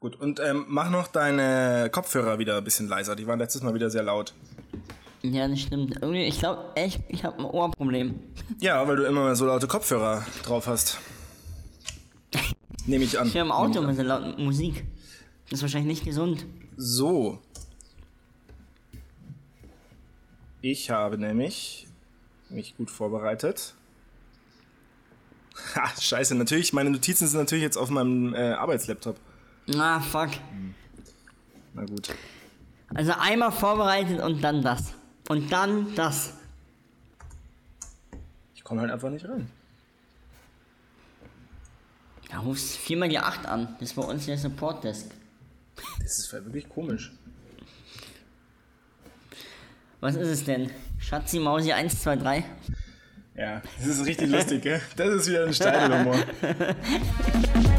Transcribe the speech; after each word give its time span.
Gut, 0.00 0.16
und 0.16 0.40
ähm, 0.40 0.64
mach 0.66 0.88
noch 0.88 1.08
deine 1.08 1.90
Kopfhörer 1.92 2.38
wieder 2.38 2.56
ein 2.56 2.64
bisschen 2.64 2.88
leiser. 2.88 3.14
Die 3.14 3.26
waren 3.26 3.38
letztes 3.38 3.60
Mal 3.62 3.74
wieder 3.74 3.90
sehr 3.90 4.02
laut. 4.02 4.32
Ja, 5.20 5.46
das 5.46 5.60
stimmt. 5.60 5.98
Irgendwie, 6.00 6.24
ich 6.24 6.38
glaube 6.38 6.64
echt, 6.74 7.02
ich 7.08 7.22
habe 7.22 7.38
ein 7.38 7.44
Ohrproblem. 7.44 8.18
Ja, 8.60 8.88
weil 8.88 8.96
du 8.96 9.04
immer 9.04 9.36
so 9.36 9.44
laute 9.44 9.66
Kopfhörer 9.66 10.24
drauf 10.42 10.66
hast. 10.66 10.98
Nehme 12.86 13.04
ich 13.04 13.18
an. 13.18 13.28
Ich 13.28 13.34
höre 13.34 13.42
im 13.42 13.52
Auto 13.52 13.82
mit 13.82 13.94
so 13.94 14.02
lauter 14.02 14.38
Musik. 14.38 14.86
Das 15.50 15.58
ist 15.58 15.62
wahrscheinlich 15.62 15.98
nicht 15.98 16.04
gesund. 16.06 16.46
So. 16.78 17.38
Ich 20.62 20.88
habe 20.88 21.18
nämlich 21.18 21.86
mich 22.48 22.74
gut 22.78 22.90
vorbereitet. 22.90 23.74
Ha, 25.74 25.90
scheiße, 26.00 26.34
natürlich, 26.36 26.72
meine 26.72 26.88
Notizen 26.88 27.28
sind 27.28 27.38
natürlich 27.38 27.64
jetzt 27.64 27.76
auf 27.76 27.90
meinem 27.90 28.34
äh, 28.34 28.52
Arbeitslaptop. 28.52 29.16
Ah, 29.76 30.00
fuck. 30.00 30.30
Na 31.74 31.84
gut. 31.84 32.08
Also 32.94 33.12
einmal 33.18 33.52
vorbereitet 33.52 34.20
und 34.20 34.42
dann 34.42 34.62
das. 34.62 34.94
Und 35.28 35.52
dann 35.52 35.94
das. 35.94 36.34
Ich 38.54 38.64
komme 38.64 38.80
halt 38.80 38.90
einfach 38.90 39.10
nicht 39.10 39.28
rein. 39.28 39.48
Da 42.30 42.38
rufst 42.38 42.76
viermal 42.76 43.08
die 43.08 43.18
8 43.18 43.46
an. 43.46 43.76
Das 43.78 43.90
ist 43.90 43.94
bei 43.94 44.02
uns 44.02 44.26
der 44.26 44.38
Support 44.38 44.84
Desk. 44.84 45.06
Das 46.00 46.18
ist 46.18 46.32
wirklich 46.32 46.68
komisch. 46.68 47.12
Was 50.00 50.14
ist 50.16 50.28
es 50.28 50.44
denn? 50.44 50.70
Schatzi 50.98 51.38
Mausi 51.38 51.72
1, 51.72 52.02
2, 52.02 52.16
3? 52.16 52.44
Ja, 53.36 53.62
das 53.78 53.86
ist 53.86 54.06
richtig 54.06 54.30
lustig, 54.30 54.62
gell? 54.62 54.80
Das 54.96 55.08
ist 55.08 55.28
wieder 55.28 55.46
ein 55.46 55.54
Steigelhumor. 55.54 56.18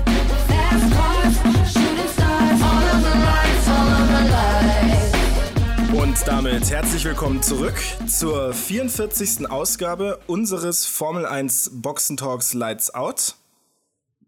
damit 6.51 6.69
herzlich 6.69 7.05
willkommen 7.05 7.41
zurück 7.41 7.75
zur 8.07 8.53
44. 8.53 9.49
Ausgabe 9.49 10.19
unseres 10.27 10.85
Formel 10.85 11.25
1 11.25 11.81
Boxen 11.81 12.17
Talks 12.17 12.53
Lights 12.53 12.93
Out. 12.93 13.35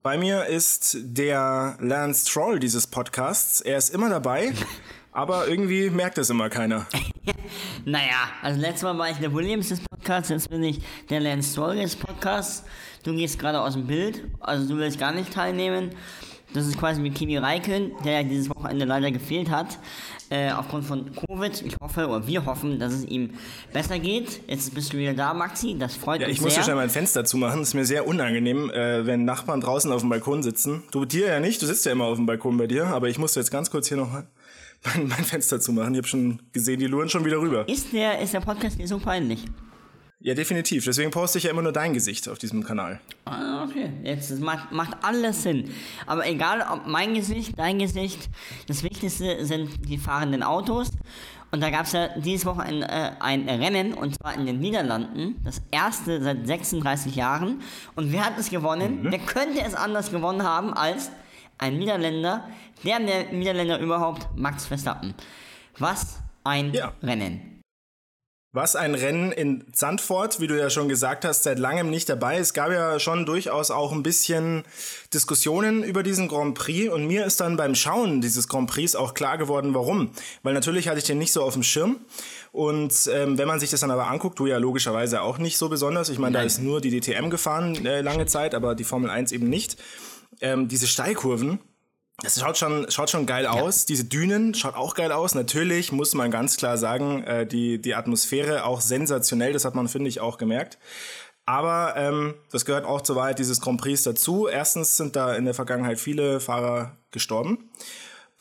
Bei 0.02 0.18
mir 0.18 0.46
ist 0.46 0.96
der 1.02 1.76
Lance 1.82 2.26
Troll 2.26 2.60
dieses 2.60 2.88
Podcasts. 2.88 3.60
Er 3.60 3.78
ist 3.78 3.94
immer 3.94 4.10
dabei, 4.10 4.54
aber 5.12 5.50
irgendwie 5.50 5.90
merkt 5.90 6.18
es 6.18 6.30
immer 6.30 6.50
keiner. 6.50 6.88
Naja, 7.86 8.30
also 8.42 8.60
letztes 8.60 8.84
Mal 8.84 8.98
war 8.98 9.10
ich 9.10 9.18
der 9.18 9.34
Williams 9.34 9.70
des 9.70 9.82
Podcasts, 9.82 10.30
jetzt 10.30 10.50
bin 10.50 10.64
ich 10.64 10.82
der 11.10 11.20
Lance 11.20 11.52
Stroll 11.52 11.76
des 11.76 11.96
Podcasts. 11.96 12.64
Du 13.04 13.14
gehst 13.14 13.38
gerade 13.38 13.60
aus 13.60 13.74
dem 13.74 13.86
Bild, 13.86 14.24
also 14.40 14.66
du 14.68 14.78
willst 14.78 14.98
gar 14.98 15.12
nicht 15.12 15.34
teilnehmen. 15.34 15.92
Das 16.54 16.68
ist 16.68 16.78
quasi 16.78 17.02
mit 17.02 17.16
Kimi 17.16 17.38
Räikkönen, 17.38 17.92
der 18.06 18.22
ja 18.22 18.24
dieses 18.24 18.50
Wochenende 18.50 18.86
leider 18.86 19.12
gefehlt 19.12 19.50
hat, 19.50 19.80
äh, 20.34 20.52
aufgrund 20.52 20.86
von 20.86 21.12
Covid. 21.14 21.62
Ich 21.62 21.76
hoffe, 21.82 22.08
oder 22.08 22.26
wir 22.26 22.46
hoffen, 22.46 22.80
dass 22.80 22.92
es 22.94 23.06
ihm 23.06 23.32
besser 23.72 24.00
geht. 24.00 24.42
Jetzt 24.48 24.74
bist 24.74 24.92
du 24.94 24.98
wieder 24.98 25.14
da, 25.14 25.34
Maxi, 25.34 25.78
das 25.78 25.96
freut 25.96 26.22
Ja, 26.22 26.28
uns 26.28 26.36
ich 26.36 26.42
muss 26.42 26.52
ja 26.52 26.56
sehr. 26.56 26.64
schnell 26.64 26.76
mein 26.78 26.90
Fenster 26.90 27.24
zumachen. 27.24 27.60
Das 27.60 27.70
ist 27.70 27.74
mir 27.76 27.86
sehr 27.86 28.08
unangenehm, 28.08 28.70
äh, 28.72 29.06
wenn 29.06 29.26
Nachbarn 29.26 29.62
draußen 29.62 29.92
auf 29.92 30.02
dem 30.02 30.10
Balkon 30.10 30.42
sitzen. 30.42 30.84
Du 30.92 31.06
dir 31.06 31.28
ja 31.28 31.40
nicht, 31.40 31.62
du 31.62 31.66
sitzt 31.68 31.86
ja 31.86 31.92
immer 31.92 32.06
auf 32.06 32.18
dem 32.18 32.26
Balkon 32.26 32.58
bei 32.58 32.66
dir, 32.68 32.88
aber 32.88 33.10
ich 33.10 33.20
musste 33.20 33.40
jetzt 33.40 33.52
ganz 33.52 33.70
kurz 33.70 33.88
hier 33.90 33.98
noch 33.98 34.12
mein, 34.96 35.08
mein 35.08 35.24
Fenster 35.24 35.60
zumachen. 35.60 35.94
Ich 35.94 36.00
habe 36.00 36.08
schon 36.08 36.40
gesehen, 36.52 36.80
die 36.80 36.88
luren 36.88 37.10
schon 37.10 37.24
wieder 37.26 37.38
rüber. 37.40 37.68
ist, 37.70 37.94
der, 37.94 38.20
ist 38.20 38.34
der 38.34 38.40
Podcast 38.42 38.80
dir 38.80 38.88
so 38.88 38.98
peinlich? 39.00 39.46
Ja, 40.24 40.34
definitiv. 40.34 40.86
Deswegen 40.86 41.12
poste 41.12 41.38
ich 41.38 41.44
ja 41.44 41.52
immer 41.52 41.62
nur 41.62 41.74
dein 41.74 41.94
Gesicht 41.94 42.30
auf 42.30 42.38
diesem 42.38 42.64
Kanal. 42.64 43.02
Ah, 43.26 43.66
okay. 43.66 43.92
Jetzt 44.04 44.32
das 44.32 44.40
macht, 44.40 44.72
macht 44.72 44.96
alles 45.04 45.44
Sinn. 45.44 45.70
Aber 46.08 46.26
egal, 46.26 46.66
ob 46.72 46.88
mein 46.88 47.14
Gesicht, 47.14 47.60
dein 47.60 47.78
Gesicht, 47.78 48.30
das 48.68 48.84
Wichtigste 48.84 49.46
sind 49.46 49.70
die 49.90 49.98
fahrenden 49.98 50.42
Autos. 50.42 50.92
Und 51.52 51.62
da 51.62 51.70
gab 51.70 51.86
es 51.86 51.92
ja 51.92 52.08
dieses 52.18 52.46
Woche 52.46 52.62
ein, 52.64 52.82
äh, 52.84 53.12
ein 53.20 53.50
Rennen, 53.50 53.94
und 53.94 54.16
zwar 54.16 54.34
in 54.34 54.46
den 54.46 54.60
Niederlanden. 54.60 55.36
Das 55.44 55.62
erste 55.72 56.24
seit 56.24 56.48
36 56.48 57.16
Jahren. 57.16 57.62
Und 57.96 58.14
wer 58.14 58.26
hat 58.26 58.40
es 58.40 58.50
gewonnen? 58.50 59.00
Wer 59.04 59.20
könnte 59.20 59.62
es 59.62 59.76
anders 59.76 60.10
gewonnen 60.10 60.44
haben 60.44 60.74
als 60.74 61.12
ein 61.58 61.78
Niederländer, 61.78 62.48
der 62.86 63.00
Niederländer 63.32 63.78
überhaupt, 63.80 64.28
Max 64.38 64.66
Verstappen. 64.66 65.14
Was 65.78 66.20
ein 66.46 66.74
Ja. 66.74 66.94
Rennen. 67.04 67.53
Was 68.56 68.76
ein 68.76 68.94
Rennen 68.94 69.32
in 69.32 69.66
Zandvoort, 69.74 70.40
wie 70.40 70.46
du 70.46 70.56
ja 70.56 70.70
schon 70.70 70.88
gesagt 70.88 71.26
hast, 71.26 71.42
seit 71.42 71.58
langem 71.58 71.90
nicht 71.90 72.08
dabei. 72.08 72.38
Es 72.38 72.54
gab 72.54 72.72
ja 72.72 73.00
schon 73.00 73.26
durchaus 73.26 73.72
auch 73.72 73.92
ein 73.92 74.04
bisschen 74.04 74.64
Diskussionen 75.12 75.84
über 75.84 76.04
diesen 76.04 76.28
Grand 76.28 76.54
Prix 76.54 76.94
und 76.94 77.08
mir 77.08 77.26
ist 77.26 77.42
dann 77.42 77.58
beim 77.58 77.74
Schauen 77.74 78.22
dieses 78.22 78.48
Grand 78.48 78.70
Prix 78.70 78.96
auch 78.96 79.16
klar 79.16 79.40
geworden, 79.40 79.74
warum. 79.74 80.12
Weil 80.44 80.54
natürlich 80.54 80.88
hatte 80.88 81.00
ich 81.00 81.04
den 81.04 81.18
nicht 81.18 81.34
so 81.34 81.42
auf 81.42 81.54
dem 81.54 81.64
Schirm 81.64 81.98
und 82.52 82.94
ähm, 83.12 83.40
wenn 83.40 83.48
man 83.48 83.60
sich 83.60 83.72
das 83.72 83.80
dann 83.80 83.90
aber 83.90 84.06
anguckt, 84.06 84.38
du 84.38 84.46
ja 84.46 84.60
logischerweise 84.60 85.24
auch 85.24 85.40
nicht 85.40 85.58
so 85.58 85.68
besonders. 85.68 86.10
Ich 86.10 86.20
meine, 86.20 86.38
da 86.38 86.44
ist 86.44 86.62
nur 86.62 86.80
die 86.80 86.92
DTM 86.92 87.32
gefahren 87.32 87.84
äh, 87.88 88.02
lange 88.02 88.28
Zeit, 88.28 88.54
aber 88.54 88.76
die 88.76 88.84
Formel 88.84 89.10
1 89.10 89.32
eben 89.32 89.50
nicht. 89.50 89.78
Ähm, 90.42 90.68
diese 90.68 90.86
Steilkurven, 90.86 91.58
das 92.22 92.40
schaut 92.40 92.58
schon, 92.58 92.90
schaut 92.90 93.10
schon 93.10 93.26
geil 93.26 93.46
aus. 93.48 93.86
Diese 93.86 94.06
Dünen 94.06 94.54
schaut 94.54 94.76
auch 94.76 94.96
geil 94.96 95.12
aus. 95.12 95.36
Natürlich 95.36 95.92
muss 95.92 96.14
man 96.14 96.32
ganz 96.32 96.58
klar 96.58 96.78
sagen, 96.78 97.24
äh, 97.24 97.46
die, 97.46 97.82
die 97.82 97.96
Atmosphäre 97.96 98.66
auch 98.66 98.82
sensationell. 98.82 99.54
Das 99.54 99.66
hat 99.66 99.76
man, 99.76 99.88
finde 99.88 100.10
ich, 100.10 100.20
auch 100.20 100.38
gemerkt. 100.38 100.78
Aber 101.46 101.96
ähm, 101.98 102.36
das 102.52 102.66
gehört 102.66 102.86
auch 102.86 103.02
zur 103.02 103.16
Wahrheit 103.16 103.40
dieses 103.40 103.60
Grand 103.60 103.82
Prix 103.82 104.04
dazu. 104.04 104.48
Erstens 104.48 104.96
sind 104.96 105.16
da 105.16 105.34
in 105.36 105.46
der 105.46 105.54
Vergangenheit 105.54 106.00
viele 106.00 106.40
Fahrer 106.40 106.98
gestorben. 107.12 107.70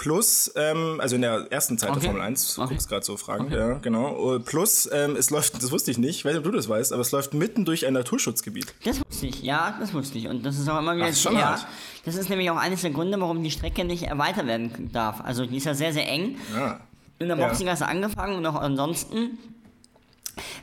Plus, 0.03 0.51
ähm, 0.57 0.99
also 1.01 1.15
in 1.15 1.23
der 1.23 1.47
ersten 1.51 1.79
Zeit 1.79 1.91
Okay. 1.91 2.01
der 2.01 2.11
Formel 2.11 2.23
1, 2.27 2.57
du 2.57 2.63
Okay. 2.63 2.73
guckst 2.75 2.89
gerade 2.89 3.05
so 3.05 3.17
Fragen, 3.17 3.53
ja, 3.53 3.75
genau. 3.75 4.41
Plus, 4.45 4.89
ähm, 4.93 5.15
es 5.15 5.31
läuft, 5.31 5.63
das 5.63 5.71
wusste 5.71 5.93
ich 5.93 5.99
nicht, 5.99 6.17
ich 6.17 6.25
weiß 6.25 6.33
nicht, 6.33 6.39
ob 6.45 6.51
du 6.51 6.57
das 6.57 6.69
weißt, 6.69 6.93
aber 6.93 7.03
es 7.03 7.13
läuft 7.13 7.35
mitten 7.35 7.65
durch 7.65 7.87
ein 7.87 7.93
Naturschutzgebiet. 7.93 8.75
Das 8.85 9.01
wusste 9.09 9.29
ich, 9.29 9.43
ja, 9.45 9.77
das 9.79 9.95
wusste 9.95 10.19
ich. 10.19 10.27
Und 10.27 10.45
das 10.45 10.59
ist 10.59 10.69
auch 10.69 10.81
immer 10.81 10.97
wieder. 10.97 11.07
Ach, 11.09 11.15
schon 11.15 11.35
ja, 11.35 11.51
hart. 11.53 11.67
das 12.05 12.17
ist 12.17 12.29
nämlich 12.31 12.51
auch 12.51 12.57
eines 12.57 12.81
der 12.83 12.91
Gründe, 12.91 13.21
warum 13.21 13.45
die 13.45 13.53
Strecke 13.53 13.85
nicht 13.85 14.03
erweitert 14.03 14.47
werden 14.49 14.91
darf. 14.93 15.21
Also 15.23 15.47
die 15.47 15.59
ist 15.59 15.67
ja 15.67 15.75
sehr, 15.75 15.93
sehr 15.93 16.09
eng. 16.09 16.37
Ja. 16.53 16.81
In 17.21 17.29
der 17.29 17.37
Ja. 17.39 17.47
Boxinggasse 17.47 17.87
angefangen 17.87 18.37
und 18.39 18.47
auch 18.47 18.57
ansonsten. 18.61 19.39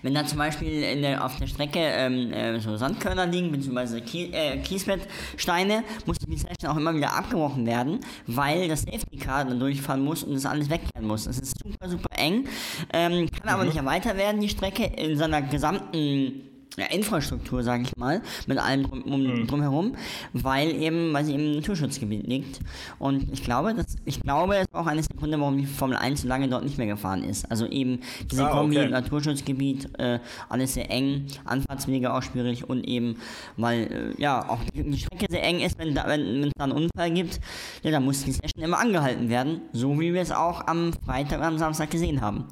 Wenn 0.02 0.14
da 0.14 0.26
zum 0.26 0.38
Beispiel 0.38 1.02
der, 1.02 1.24
auf 1.24 1.38
der 1.38 1.48
Strecke 1.48 1.80
ähm, 1.80 2.32
äh, 2.34 2.60
so 2.60 2.76
Sandkörner 2.76 3.26
liegen, 3.26 3.52
beziehungsweise 3.52 4.02
Kie 4.02 4.32
äh, 4.34 4.58
Kiesbettsteine, 4.58 5.84
muss 6.06 6.18
die 6.18 6.38
Session 6.38 6.72
auch 6.72 6.78
immer 6.78 6.96
wieder 6.96 7.14
abgebrochen 7.14 7.66
werden, 7.66 8.00
weil 8.28 8.68
das 8.68 8.82
Safety 8.82 9.18
Car 9.18 9.46
dann 9.46 9.60
durchfahren 9.60 10.04
muss 10.04 10.24
und 10.24 10.34
das 10.34 10.46
alles 10.46 10.70
wegkehren 10.70 11.08
muss. 11.08 11.26
Das 11.26 11.40
ist 11.40 11.56
super, 11.62 11.90
super 11.90 12.18
eng, 12.18 12.48
ähm, 12.94 13.30
kann 13.32 13.50
aber 13.50 13.66
nicht 13.66 13.78
erweitert 13.78 14.18
werden, 14.18 14.42
die 14.42 14.50
Strecke, 14.50 14.86
in 14.86 15.18
seiner 15.18 15.42
gesamten 15.42 16.49
ja, 16.78 16.86
Infrastruktur, 16.86 17.64
sage 17.64 17.84
ich 17.84 17.96
mal, 17.98 18.22
mit 18.48 18.58
allem 18.58 18.84
drum, 18.84 19.02
um, 19.04 19.48
drumherum, 19.48 19.96
weil 20.34 20.72
eben, 20.72 21.14
weil 21.14 21.26
sie 21.26 21.34
im 21.34 21.56
Naturschutzgebiet 21.56 22.28
liegt. 22.28 22.60
Und 23.00 23.32
ich 23.34 23.44
glaube, 23.44 23.74
das, 23.74 23.98
ich 24.06 24.22
glaube, 24.22 24.54
das 24.54 24.64
ist 24.64 24.76
auch 24.76 24.86
eines 24.86 25.08
der 25.08 25.18
Gründe, 25.18 25.40
warum 25.40 25.58
die 25.58 25.66
Formel 25.66 25.98
1 25.98 26.22
so 26.22 26.28
lange 26.28 26.48
dort 26.48 26.64
nicht 26.64 26.78
mehr 26.78 26.88
gefahren 26.88 27.24
ist. 27.24 27.50
Also 27.50 27.66
eben 27.66 28.00
diese 28.32 28.48
Ah, 28.48 28.52
Kombi, 28.52 28.78
okay. 28.78 28.90
Naturschutzgebiet, 28.90 29.90
äh, 30.00 30.20
alles 30.48 30.76
sehr 30.76 30.90
eng, 30.90 31.26
Anfahrtswege 31.46 32.14
auch 32.14 32.24
schwierig 32.24 32.70
und 32.70 32.88
eben, 32.88 33.18
weil 33.58 34.14
äh, 34.18 34.22
ja 34.22 34.48
auch 34.48 34.60
die, 34.74 34.84
die 34.84 34.98
Strecke 34.98 35.26
sehr 35.30 35.44
eng 35.44 35.60
ist, 35.60 35.78
wenn 35.78 35.94
da, 35.96 36.08
wenn, 36.08 36.42
wenn 36.42 36.48
es 36.48 36.54
da 36.58 36.66
einen 36.66 36.74
Unfall 36.74 37.12
gibt, 37.12 37.40
ja, 37.84 37.92
dann 37.92 38.06
muss 38.06 38.24
die 38.24 38.32
Session 38.32 38.64
immer 38.64 38.80
angehalten 38.80 39.30
werden, 39.30 39.62
so 39.74 40.00
wie 40.00 40.14
wir 40.14 40.22
es 40.22 40.32
auch 40.32 40.68
am 40.68 40.94
Freitag 41.06 41.40
und 41.40 41.46
am 41.46 41.58
Samstag 41.58 41.90
gesehen 41.92 42.22
haben. 42.22 42.46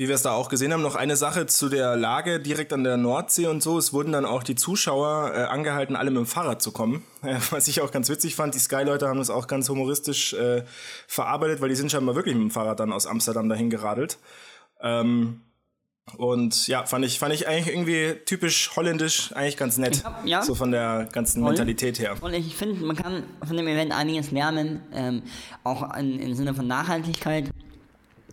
Wie 0.00 0.08
wir 0.08 0.14
es 0.14 0.22
da 0.22 0.32
auch 0.32 0.48
gesehen 0.48 0.72
haben, 0.72 0.80
noch 0.80 0.94
eine 0.94 1.14
Sache 1.14 1.44
zu 1.44 1.68
der 1.68 1.94
Lage 1.94 2.40
direkt 2.40 2.72
an 2.72 2.84
der 2.84 2.96
Nordsee 2.96 3.48
und 3.48 3.62
so. 3.62 3.76
Es 3.76 3.92
wurden 3.92 4.12
dann 4.12 4.24
auch 4.24 4.42
die 4.42 4.54
Zuschauer 4.54 5.32
äh, 5.34 5.42
angehalten, 5.42 5.94
alle 5.94 6.10
mit 6.10 6.20
dem 6.20 6.26
Fahrrad 6.26 6.62
zu 6.62 6.72
kommen. 6.72 7.04
Äh, 7.22 7.36
was 7.50 7.68
ich 7.68 7.82
auch 7.82 7.90
ganz 7.90 8.08
witzig 8.08 8.34
fand, 8.34 8.54
die 8.54 8.58
Sky-Leute 8.58 9.06
haben 9.06 9.18
das 9.18 9.28
auch 9.28 9.46
ganz 9.46 9.68
humoristisch 9.68 10.32
äh, 10.32 10.64
verarbeitet, 11.06 11.60
weil 11.60 11.68
die 11.68 11.74
sind 11.74 11.92
scheinbar 11.92 12.14
wirklich 12.14 12.34
mit 12.34 12.44
dem 12.44 12.50
Fahrrad 12.50 12.80
dann 12.80 12.94
aus 12.94 13.06
Amsterdam 13.06 13.50
dahin 13.50 13.68
geradelt. 13.68 14.16
Ähm, 14.80 15.42
und 16.16 16.66
ja, 16.66 16.86
fand 16.86 17.04
ich, 17.04 17.18
fand 17.18 17.34
ich 17.34 17.46
eigentlich 17.46 17.68
irgendwie 17.68 18.14
typisch 18.24 18.74
holländisch, 18.74 19.34
eigentlich 19.34 19.58
ganz 19.58 19.76
nett. 19.76 20.02
Ja, 20.02 20.20
ja. 20.24 20.42
So 20.42 20.54
von 20.54 20.70
der 20.70 21.10
ganzen 21.12 21.42
Voll. 21.42 21.50
Mentalität 21.50 21.98
her. 21.98 22.16
Und 22.22 22.32
ich 22.32 22.56
finde, 22.56 22.82
man 22.82 22.96
kann 22.96 23.24
von 23.46 23.54
dem 23.54 23.68
Event 23.68 23.92
einiges 23.92 24.30
lernen, 24.30 24.80
ähm, 24.94 25.22
auch 25.62 25.94
in, 25.94 26.18
im 26.20 26.34
Sinne 26.34 26.54
von 26.54 26.66
Nachhaltigkeit. 26.66 27.50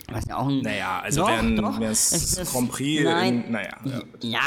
Was 0.10 0.26
ja 0.26 0.38
auch 0.38 0.48
ein. 0.48 0.62
Naja, 0.62 1.02
also 1.04 1.22
Doch, 1.22 1.30
wären- 1.30 1.56
doch, 1.58 1.82
es 1.82 2.12
ist- 2.14 2.52
Grand 2.54 2.72
Prix 2.72 3.00
in- 3.02 3.06
Nein, 3.06 3.44
naja, 3.50 3.70
ja. 3.84 4.02
ja, 4.22 4.40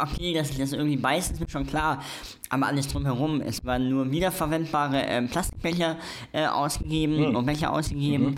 okay, 0.00 0.34
dass 0.34 0.48
sich 0.48 0.58
das 0.58 0.72
irgendwie 0.72 0.96
beißt, 0.96 1.32
ist 1.32 1.40
mir 1.40 1.48
schon 1.48 1.66
klar. 1.66 2.02
Aber 2.50 2.66
alles 2.66 2.88
drumherum, 2.88 3.40
es 3.40 3.64
waren 3.64 3.88
nur 3.88 4.10
wiederverwendbare 4.10 5.00
ähm, 5.02 5.28
Plastikbecher 5.28 5.96
äh, 6.32 6.46
ausgegeben 6.46 7.16
Hm. 7.28 7.36
und 7.36 7.46
Becher 7.46 7.72
ausgegeben. 7.72 8.26
Mhm. 8.26 8.34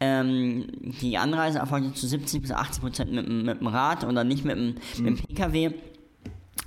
Ähm, 0.00 0.66
die 1.00 1.16
Anreise 1.16 1.58
erfolgte 1.60 1.94
zu 1.94 2.06
70 2.06 2.42
bis 2.42 2.50
80 2.52 2.82
Prozent 2.82 3.12
mit, 3.12 3.26
dem- 3.26 3.44
mit 3.44 3.60
dem 3.60 3.66
Rad 3.66 4.04
oder 4.04 4.22
nicht 4.24 4.44
mit 4.44 4.56
dem, 4.56 4.66
mit 4.74 4.98
dem 4.98 5.06
Hm. 5.16 5.24
PKW. 5.24 5.70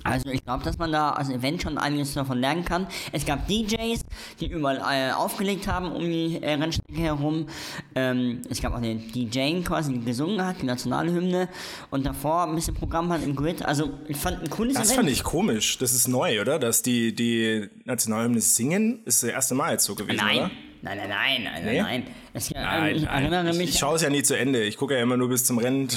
Also 0.04 0.30
ich 0.30 0.44
glaube, 0.44 0.64
dass 0.64 0.78
man 0.78 0.92
da 0.92 1.10
als 1.10 1.28
Event 1.30 1.62
schon 1.62 1.78
einiges 1.78 2.14
davon 2.14 2.38
lernen 2.38 2.64
kann. 2.64 2.86
Es 3.12 3.24
gab 3.24 3.46
DJs, 3.46 4.00
die 4.40 4.46
überall 4.46 4.78
äh, 4.78 5.12
aufgelegt 5.12 5.66
haben 5.68 5.92
um 5.92 6.02
die 6.02 6.42
äh, 6.42 6.54
Rennstrecke 6.54 7.00
herum. 7.00 7.46
Ähm, 7.94 8.42
es 8.50 8.60
gab 8.60 8.72
auch 8.72 8.78
eine 8.78 8.96
DJ 8.96 9.60
quasi, 9.62 9.92
die 9.92 10.04
gesungen 10.04 10.44
hat, 10.44 10.60
die 10.62 10.66
nationale 10.66 11.12
Hymne. 11.12 11.48
Und 11.90 12.06
davor 12.06 12.44
ein 12.44 12.54
bisschen 12.54 12.74
Programm 12.74 13.12
hat 13.12 13.22
im 13.22 13.36
Grid. 13.36 13.64
Also 13.64 13.90
ich 14.08 14.16
fand 14.16 14.40
ein 14.42 14.50
cooles 14.50 14.74
Das 14.74 14.86
Event. 14.88 14.96
fand 15.00 15.10
ich 15.10 15.22
komisch. 15.22 15.78
Das 15.78 15.92
ist 15.92 16.08
neu, 16.08 16.40
oder? 16.40 16.58
Dass 16.58 16.82
die, 16.82 17.14
die 17.14 17.68
Nationalhymne 17.84 18.40
singen, 18.40 19.00
ist 19.04 19.22
das 19.22 19.30
erste 19.30 19.54
Mal 19.54 19.72
jetzt 19.72 19.84
so 19.84 19.94
gewesen, 19.94 20.16
Nein. 20.16 20.38
oder? 20.38 20.50
Nein, 20.84 20.98
nein, 20.98 21.08
nein, 21.08 21.42
nein, 21.44 21.64
Nee? 21.64 21.80
nein. 21.80 22.02
Es, 22.34 22.50
Nein, 22.50 22.96
ich 22.96 23.02
nein. 23.04 23.22
erinnere 23.24 23.50
ich, 23.52 23.58
mich 23.58 23.70
ich 23.70 23.78
schaue 23.78 23.96
es 23.96 24.02
ja 24.02 24.10
nie 24.10 24.22
zu 24.22 24.36
Ende. 24.36 24.62
Ich 24.64 24.76
gucke 24.76 24.94
ja 24.96 25.02
immer 25.02 25.16
nur 25.16 25.28
bis 25.28 25.44
zum 25.44 25.58
Rennen. 25.58 25.88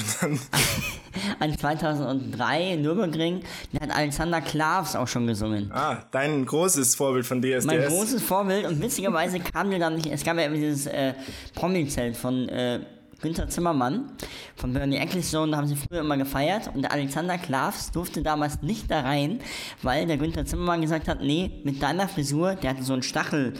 an 1.40 1.58
2003 1.58 2.72
in 2.74 2.82
Nürburgring. 2.82 3.40
Da 3.72 3.80
hat 3.86 3.96
Alexander 3.96 4.40
Klavs 4.40 4.94
auch 4.94 5.08
schon 5.08 5.26
gesungen. 5.26 5.70
ah, 5.72 6.04
dein 6.10 6.44
großes 6.44 6.94
Vorbild 6.94 7.26
von 7.26 7.40
DSDS. 7.42 7.64
Mein 7.64 7.82
großes 7.84 8.22
Vorbild 8.22 8.66
und 8.66 8.80
witzigerweise 8.82 9.40
kam 9.40 9.70
mir 9.70 9.78
dann 9.78 9.96
nicht, 9.96 10.06
es 10.06 10.24
gab 10.24 10.36
ja 10.36 10.44
immer 10.44 10.56
dieses 10.56 10.86
äh, 10.86 11.14
Promi-Zelt 11.54 12.16
von 12.16 12.48
äh, 12.48 12.80
Günther 13.22 13.48
Zimmermann 13.48 14.10
von 14.56 14.72
Bernie 14.74 14.98
Ecclestone, 14.98 15.50
da 15.52 15.56
haben 15.58 15.66
sie 15.66 15.74
früher 15.74 16.00
immer 16.00 16.18
gefeiert 16.18 16.70
und 16.74 16.82
der 16.82 16.92
Alexander 16.92 17.38
Klavs 17.38 17.90
durfte 17.90 18.22
damals 18.22 18.60
nicht 18.60 18.90
da 18.90 19.00
rein, 19.00 19.40
weil 19.82 20.06
der 20.06 20.18
Günther 20.18 20.44
Zimmermann 20.44 20.82
gesagt 20.82 21.08
hat, 21.08 21.22
nee, 21.22 21.50
mit 21.64 21.82
deiner 21.82 22.08
Frisur, 22.08 22.54
der 22.56 22.70
hatte 22.70 22.82
so 22.82 22.92
einen 22.92 23.02
Stachel, 23.02 23.54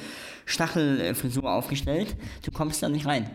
Stachelfrisur 0.46 1.50
aufgestellt, 1.52 2.16
du 2.44 2.50
kommst 2.50 2.82
da 2.82 2.88
nicht 2.88 3.04
rein. 3.06 3.28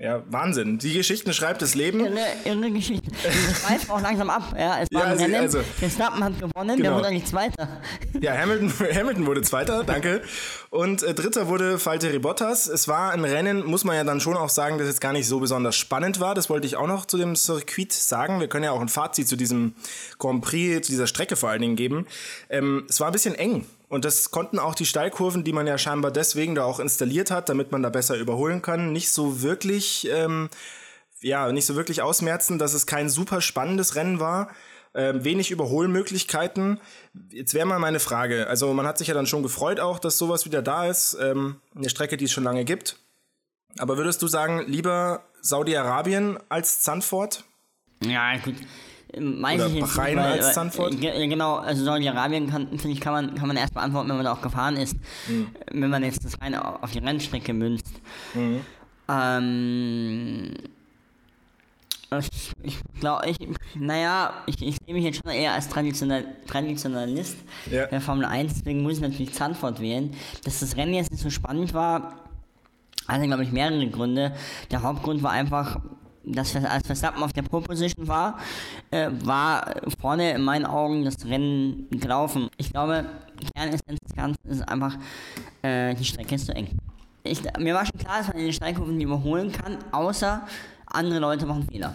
Ja, 0.00 0.22
Wahnsinn. 0.30 0.78
Die 0.78 0.92
Geschichten 0.92 1.32
schreibt 1.32 1.60
das 1.60 1.74
Leben. 1.74 1.98
Irre, 1.98 2.20
irre 2.44 2.70
Geschichte. 2.70 3.10
Das 3.20 3.34
schweift 3.60 3.90
auch 3.90 4.00
langsam 4.00 4.30
ab. 4.30 4.54
Ja, 4.56 4.78
es 4.80 4.86
war 4.92 5.06
Ja, 5.06 5.10
ein 5.10 5.18
Rennen, 5.18 5.34
also- 5.34 5.58
Verstappen 5.60 6.22
hat 6.22 6.38
gewonnen, 6.38 6.68
der 6.68 6.76
Genau. 6.76 6.94
wurde 6.98 7.08
eigentlich 7.08 7.24
Zweiter. 7.24 7.80
Ja, 8.20 8.36
Hamilton, 8.38 8.72
Hamilton 8.94 9.26
wurde 9.26 9.42
Zweiter, 9.42 9.82
danke. 9.82 10.22
Und 10.70 11.02
äh, 11.02 11.14
Dritter 11.14 11.48
wurde 11.48 11.84
Valtteri 11.84 12.20
Bottas. 12.20 12.68
Es 12.68 12.86
war 12.86 13.10
ein 13.10 13.24
Rennen, 13.24 13.66
muss 13.66 13.82
man 13.82 13.96
ja 13.96 14.04
dann 14.04 14.20
schon 14.20 14.36
auch 14.36 14.50
sagen, 14.50 14.78
das 14.78 14.86
jetzt 14.86 15.00
gar 15.00 15.12
nicht 15.12 15.26
so 15.26 15.40
besonders 15.40 15.74
spannend 15.74 16.20
war. 16.20 16.36
Das 16.36 16.48
wollte 16.48 16.68
ich 16.68 16.76
auch 16.76 16.86
noch 16.86 17.04
zu 17.04 17.16
dem 17.18 17.34
Circuit 17.34 17.92
sagen. 17.92 18.38
Wir 18.38 18.46
können 18.46 18.62
ja 18.66 18.70
auch 18.70 18.80
ein 18.80 18.88
Fazit 18.88 19.26
zu 19.26 19.34
diesem 19.34 19.74
Grand 20.20 20.42
Prix, 20.44 20.86
zu 20.86 20.92
dieser 20.92 21.08
Strecke 21.08 21.34
vor 21.34 21.48
allen 21.48 21.60
Dingen 21.62 21.74
geben. 21.74 22.06
Ähm, 22.50 22.84
es 22.88 23.00
war 23.00 23.08
ein 23.08 23.12
bisschen 23.12 23.34
eng. 23.34 23.66
Und 23.88 24.04
das 24.04 24.30
konnten 24.30 24.58
auch 24.58 24.74
die 24.74 24.86
Steilkurven, 24.86 25.44
die 25.44 25.52
man 25.52 25.66
ja 25.66 25.78
scheinbar 25.78 26.10
deswegen 26.10 26.54
da 26.54 26.64
auch 26.64 26.78
installiert 26.78 27.30
hat, 27.30 27.48
damit 27.48 27.72
man 27.72 27.82
da 27.82 27.88
besser 27.88 28.16
überholen 28.16 28.60
kann, 28.60 28.92
nicht 28.92 29.10
so 29.10 29.40
wirklich, 29.42 30.08
ähm, 30.10 30.50
ja, 31.20 31.50
nicht 31.52 31.66
so 31.66 31.74
wirklich 31.74 32.02
ausmerzen, 32.02 32.58
dass 32.58 32.74
es 32.74 32.86
kein 32.86 33.08
super 33.08 33.40
spannendes 33.40 33.94
Rennen 33.94 34.20
war. 34.20 34.50
Ähm, 34.94 35.22
wenig 35.22 35.50
Überholmöglichkeiten. 35.50 36.80
Jetzt 37.30 37.54
wäre 37.54 37.66
mal 37.66 37.78
meine 37.78 38.00
Frage. 38.00 38.46
Also 38.46 38.72
man 38.72 38.86
hat 38.86 38.98
sich 38.98 39.08
ja 39.08 39.14
dann 39.14 39.26
schon 39.26 39.42
gefreut 39.42 39.80
auch, 39.80 39.98
dass 39.98 40.18
sowas 40.18 40.44
wieder 40.44 40.62
da 40.62 40.86
ist. 40.86 41.16
Ähm, 41.20 41.56
eine 41.74 41.90
Strecke, 41.90 42.16
die 42.16 42.24
es 42.24 42.32
schon 42.32 42.44
lange 42.44 42.64
gibt. 42.64 42.98
Aber 43.78 43.96
würdest 43.96 44.22
du 44.22 44.28
sagen, 44.28 44.64
lieber 44.66 45.24
Saudi-Arabien 45.40 46.38
als 46.48 46.80
Zandvoort? 46.80 47.44
Ja, 48.02 48.36
gut. 48.38 48.56
Weiß 49.14 49.54
Oder 49.60 49.66
ich 49.68 49.74
jetzt 49.74 49.96
Bahrain 49.96 50.14
nicht, 50.16 50.24
weil, 50.24 50.32
als 50.42 50.52
Zandvoort? 50.54 51.00
ge- 51.00 51.26
Genau, 51.28 51.56
also 51.56 51.84
Saudi-Arabien 51.84 52.50
kann, 52.50 52.68
finde 52.68 52.90
ich, 52.90 53.00
kann 53.00 53.12
man, 53.14 53.34
kann 53.34 53.48
man 53.48 53.56
erst 53.56 53.72
beantworten, 53.74 54.08
wenn 54.10 54.16
man 54.16 54.24
da 54.26 54.32
auch 54.32 54.42
gefahren 54.42 54.76
ist. 54.76 54.96
Mhm. 55.28 55.48
Wenn 55.72 55.90
man 55.90 56.04
jetzt 56.04 56.24
das 56.24 56.40
rein 56.40 56.54
auf 56.54 56.90
die 56.92 56.98
Rennstrecke 56.98 57.54
münzt. 57.54 57.86
Mhm. 58.34 58.60
Ähm, 59.10 60.52
ich, 62.18 62.52
ich 62.62 62.78
glaube, 63.00 63.28
ich, 63.28 63.36
naja, 63.74 64.32
ich, 64.46 64.62
ich 64.62 64.76
sehe 64.84 64.94
mich 64.94 65.04
jetzt 65.04 65.20
schon 65.22 65.30
eher 65.32 65.52
als 65.52 65.68
Traditional, 65.68 66.24
Traditionalist 66.46 67.36
Ja. 67.70 67.86
der 67.86 68.00
Formel 68.00 68.24
1, 68.24 68.54
deswegen 68.54 68.82
muss 68.82 68.94
ich 68.94 69.00
natürlich 69.00 69.34
Zandvoort 69.34 69.80
wählen. 69.80 70.14
Dass 70.44 70.60
das 70.60 70.76
Rennen 70.76 70.94
jetzt 70.94 71.10
nicht 71.10 71.22
so 71.22 71.28
spannend 71.30 71.74
war, 71.74 72.14
hatte, 73.06 73.26
glaube 73.26 73.42
ich, 73.42 73.52
mehrere 73.52 73.86
Gründe. 73.88 74.34
Der 74.70 74.82
Hauptgrund 74.82 75.22
war 75.22 75.32
einfach, 75.32 75.80
dass 76.32 76.54
als 76.56 76.86
Verstappen 76.86 77.22
auf 77.22 77.32
der 77.32 77.42
Pole 77.42 77.64
Position 77.64 78.06
war, 78.08 78.38
äh, 78.90 79.10
war 79.24 79.74
vorne 80.00 80.32
in 80.32 80.42
meinen 80.42 80.66
Augen 80.66 81.04
das 81.04 81.24
Rennen 81.24 81.88
gelaufen. 81.90 82.48
Ich 82.56 82.70
glaube, 82.70 83.06
Kernessenz 83.54 84.00
des 84.06 84.16
Ganzen 84.16 84.48
ist 84.48 84.68
einfach, 84.68 84.96
äh, 85.62 85.94
die 85.94 86.04
Strecke 86.04 86.34
ist 86.34 86.46
zu 86.46 86.54
eng. 86.54 86.68
Ich, 87.24 87.42
mir 87.58 87.74
war 87.74 87.84
schon 87.84 87.98
klar, 87.98 88.18
dass 88.18 88.28
man 88.28 88.38
in 88.38 88.44
den 88.44 88.52
Steilkurven 88.52 88.96
nicht 88.96 89.04
überholen 89.04 89.52
kann, 89.52 89.78
außer 89.92 90.46
andere 90.86 91.18
Leute 91.18 91.46
machen 91.46 91.66
Fehler. 91.70 91.94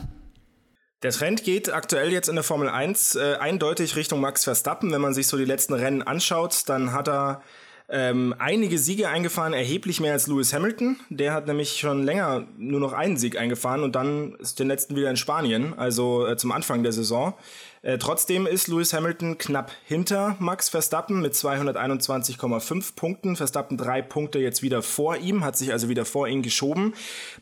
Der 1.01 1.11
Trend 1.11 1.43
geht 1.43 1.73
aktuell 1.73 2.13
jetzt 2.13 2.29
in 2.29 2.35
der 2.35 2.45
Formel 2.45 2.69
1 2.69 3.15
äh, 3.15 3.35
eindeutig 3.39 3.97
Richtung 3.97 4.21
Max 4.21 4.45
Verstappen. 4.45 4.91
Wenn 4.91 5.01
man 5.01 5.13
sich 5.13 5.27
so 5.27 5.37
die 5.37 5.43
letzten 5.43 5.73
Rennen 5.73 6.01
anschaut, 6.01 6.63
dann 6.67 6.93
hat 6.93 7.09
er 7.09 7.41
ähm, 7.89 8.33
einige 8.39 8.79
Siege 8.79 9.09
eingefahren, 9.09 9.53
erheblich 9.53 9.99
mehr 9.99 10.13
als 10.13 10.27
Lewis 10.27 10.53
Hamilton. 10.53 10.97
Der 11.09 11.33
hat 11.33 11.47
nämlich 11.47 11.79
schon 11.79 12.03
länger 12.03 12.47
nur 12.57 12.79
noch 12.79 12.93
einen 12.93 13.17
Sieg 13.17 13.37
eingefahren 13.37 13.83
und 13.83 13.95
dann 13.95 14.35
ist 14.35 14.59
den 14.59 14.67
letzten 14.67 14.95
wieder 14.95 15.09
in 15.09 15.17
Spanien, 15.17 15.77
also 15.77 16.25
äh, 16.25 16.37
zum 16.37 16.51
Anfang 16.51 16.83
der 16.83 16.93
Saison. 16.93 17.33
Äh, 17.81 17.97
trotzdem 17.97 18.47
ist 18.47 18.69
Lewis 18.69 18.93
Hamilton 18.93 19.37
knapp 19.37 19.71
hinter 19.85 20.37
Max 20.39 20.69
Verstappen 20.69 21.21
mit 21.21 21.33
221,5 21.33 22.95
Punkten. 22.95 23.35
Verstappen 23.35 23.77
drei 23.77 24.01
Punkte 24.01 24.39
jetzt 24.39 24.63
wieder 24.63 24.81
vor 24.81 25.17
ihm, 25.17 25.43
hat 25.43 25.57
sich 25.57 25.73
also 25.73 25.89
wieder 25.89 26.05
vor 26.05 26.27
ihn 26.27 26.41
geschoben. 26.41 26.93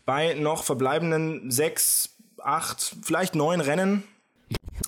Bei 0.06 0.34
noch 0.34 0.64
verbleibenden 0.64 1.52
sechs, 1.52 2.16
acht, 2.44 2.96
vielleicht 3.04 3.36
neun 3.36 3.62
Rennen. 3.62 4.04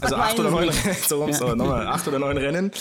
Also 0.01 0.15
acht 0.15 0.37
oder 0.39 0.51
neun 0.51 0.69
Rennen, 0.69 0.95
so 1.07 1.21
rum, 1.23 1.31
so, 1.33 1.55
nochmal, 1.55 1.87
acht 1.87 2.07
oder 2.07 2.19
neun 2.19 2.37
Rennen. 2.37 2.71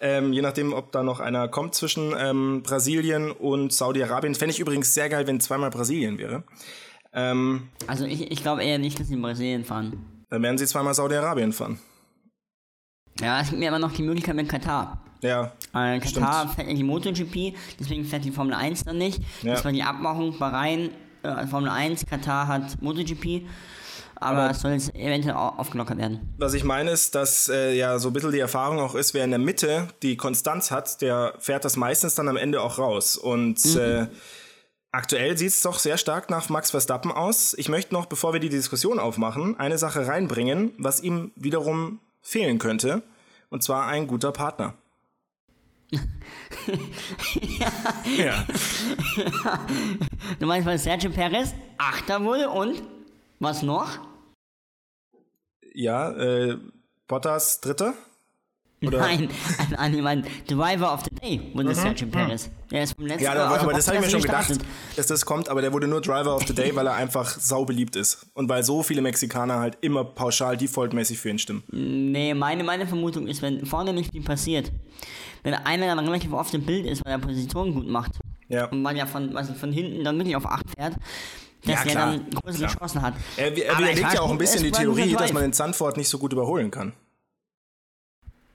Ähm, 0.00 0.32
je 0.32 0.42
nachdem, 0.42 0.72
ob 0.74 0.92
da 0.92 1.02
noch 1.02 1.20
einer 1.20 1.48
kommt 1.48 1.74
zwischen 1.74 2.12
ähm, 2.18 2.62
Brasilien 2.62 3.30
und 3.30 3.72
Saudi-Arabien. 3.72 4.34
Fände 4.34 4.52
ich 4.52 4.60
übrigens 4.60 4.92
sehr 4.92 5.08
geil, 5.08 5.26
wenn 5.26 5.40
zweimal 5.40 5.70
Brasilien 5.70 6.18
wäre. 6.18 6.42
Ähm, 7.14 7.68
Also 7.86 8.04
ich, 8.04 8.30
ich 8.30 8.42
glaube 8.42 8.62
eher 8.62 8.78
nicht, 8.78 9.00
dass 9.00 9.08
sie 9.08 9.14
in 9.14 9.22
Brasilien 9.22 9.64
fahren. 9.64 10.24
dann 10.28 10.42
werden 10.42 10.58
sie 10.58 10.66
zweimal 10.66 10.92
Saudi-Arabien 10.92 11.52
fahren. 11.54 11.78
Ja, 13.20 13.40
es 13.40 13.48
gibt 13.48 13.58
mir 13.60 13.68
immer 13.68 13.78
noch 13.78 13.92
die 13.92 14.02
Möglichkeit 14.02 14.34
mit 14.36 14.48
Katar. 14.48 15.02
Ja, 15.22 15.52
Äh, 15.74 15.98
Stimmt. 16.06 16.26
Katar 16.26 16.48
fährt 16.50 16.68
ja 16.68 16.74
die 16.74 16.82
MotoGP, 16.84 17.54
deswegen 17.80 18.04
fährt 18.04 18.24
die 18.26 18.30
Formel 18.30 18.52
1 18.54 18.84
dann 18.84 18.98
nicht. 18.98 19.20
Ja. 19.42 19.54
Das 19.54 19.64
war 19.64 19.72
die 19.72 19.82
Abmachung 19.82 20.38
Bahrain, 20.38 20.90
äh, 21.22 21.46
Formel 21.46 21.70
1, 21.70 22.04
Katar 22.04 22.46
hat 22.48 22.82
MotoGP. 22.82 23.46
Aber, 24.18 24.38
Aber- 24.42 24.50
es 24.50 24.60
soll 24.60 24.72
jetzt 24.72 24.94
eventuell 24.94 25.34
au- 25.36 25.54
aufgelockert 25.58 25.98
werden. 25.98 26.34
Was 26.38 26.54
ich 26.54 26.64
meine 26.64 26.90
ist, 26.90 27.14
dass 27.14 27.48
äh, 27.48 27.74
ja 27.74 27.98
so 27.98 28.08
ein 28.08 28.12
bisschen 28.12 28.32
die 28.32 28.38
Erfahrung 28.40 28.80
auch 28.80 28.94
ist, 28.94 29.12
wer 29.14 29.24
in 29.24 29.30
der 29.30 29.38
Mitte 29.38 29.88
die 30.02 30.16
Konstanz 30.16 30.70
hat, 30.70 31.00
der 31.02 31.34
fährt 31.38 31.64
das 31.64 31.76
meistens 31.76 32.14
dann 32.14 32.28
am 32.28 32.36
Ende 32.36 32.60
auch 32.62 32.78
raus. 32.78 33.16
Und 33.16 33.64
äh, 33.76 34.06
aktuell 34.92 35.36
sieht 35.36 35.48
es 35.48 35.62
doch 35.62 35.78
sehr 35.78 35.98
stark 35.98 36.30
nach 36.30 36.48
Max 36.48 36.70
Verstappen 36.70 37.12
aus. 37.12 37.54
Ich 37.58 37.68
möchte 37.68 37.92
noch, 37.94 38.06
bevor 38.06 38.32
wir 38.32 38.40
die 38.40 38.48
Diskussion 38.48 38.98
aufmachen, 38.98 39.58
eine 39.60 39.76
Sache 39.78 40.06
reinbringen, 40.06 40.72
was 40.78 41.02
ihm 41.02 41.32
wiederum 41.36 42.00
fehlen 42.22 42.58
könnte. 42.58 43.02
Und 43.50 43.62
zwar 43.62 43.86
ein 43.86 44.06
guter 44.06 44.32
Partner. 44.32 44.74
ja. 48.16 48.44
Du 50.38 50.46
meinst, 50.46 50.66
weil 50.66 50.78
Sergio 50.78 51.10
Perez 51.10 51.54
Achter 51.78 52.22
wurde 52.24 52.48
und 52.50 52.82
was 53.38 53.62
noch? 53.62 53.98
Ja, 55.74 56.10
äh, 56.12 56.56
Bottas 57.06 57.60
Dritter? 57.60 57.94
Oder- 58.84 58.98
Nein, 59.00 59.30
ein, 59.58 59.74
ein, 59.76 59.94
ich 59.94 60.02
meine, 60.02 60.22
Driver 60.46 60.92
of 60.92 61.02
the 61.02 61.14
Day 61.14 61.50
wurde 61.54 61.74
Sergio 61.74 62.08
Perez. 62.08 62.50
Der 62.70 62.82
ist 62.82 62.94
vom 62.94 63.06
letzten 63.06 63.22
Mhm. 63.22 63.24
Ja, 63.24 63.34
da, 63.34 63.50
aus 63.50 63.60
aber 63.60 63.72
das 63.72 63.86
habe 63.88 63.96
ich 63.98 64.04
mir 64.04 64.10
schon 64.10 64.20
gedacht, 64.20 64.48
gestartet. 64.48 64.68
dass 64.96 65.06
das 65.06 65.24
kommt, 65.24 65.48
aber 65.48 65.62
der 65.62 65.72
wurde 65.72 65.88
nur 65.88 66.02
Driver 66.02 66.36
of 66.36 66.46
the 66.46 66.54
Day, 66.54 66.76
weil 66.76 66.86
er 66.86 66.94
einfach 66.94 67.26
saubeliebt 67.26 67.96
ist. 67.96 68.26
Und 68.34 68.50
weil 68.50 68.62
so 68.64 68.82
viele 68.82 69.00
Mexikaner 69.00 69.60
halt 69.60 69.78
immer 69.80 70.04
pauschal 70.04 70.58
defaultmäßig 70.58 71.18
für 71.18 71.30
ihn 71.30 71.38
stimmen. 71.38 71.62
Nee, 71.72 72.34
meine, 72.34 72.64
meine 72.64 72.86
Vermutung 72.86 73.26
ist, 73.26 73.40
wenn 73.40 73.64
vorne 73.64 73.94
nicht 73.94 74.12
viel 74.12 74.22
passiert, 74.22 74.70
wenn 75.42 75.54
einer 75.54 75.86
dann 75.86 75.98
relativ 76.06 76.32
oft 76.34 76.52
im 76.52 76.66
Bild 76.66 76.84
ist, 76.86 77.02
weil 77.04 77.12
er 77.12 77.18
Position 77.18 77.72
gut 77.72 77.88
macht 77.88 78.12
Ja. 78.48 78.66
und 78.66 78.82
man 78.82 78.94
ja 78.94 79.06
von, 79.06 79.32
was 79.32 79.48
ich, 79.48 79.56
von 79.56 79.72
hinten 79.72 80.04
dann 80.04 80.18
wirklich 80.18 80.36
auf 80.36 80.44
8 80.44 80.64
fährt, 80.76 80.94
dass 81.66 81.74
Ja, 81.78 81.84
der 81.84 81.92
klar, 81.92 82.06
dann 82.12 82.30
größere 82.30 82.66
klar. 82.66 82.78
Chancen 82.78 83.02
hat. 83.02 83.14
Er, 83.36 83.46
er 83.46 83.78
widerlegt 83.78 84.14
ja 84.14 84.20
auch 84.20 84.30
ein 84.30 84.38
bisschen 84.38 84.62
die 84.62 84.70
Theorie, 84.70 85.14
dass 85.14 85.32
man 85.32 85.42
den 85.42 85.52
Zandvoort 85.52 85.96
nicht 85.96 86.08
so 86.08 86.18
gut 86.18 86.32
überholen 86.32 86.70
kann. 86.70 86.92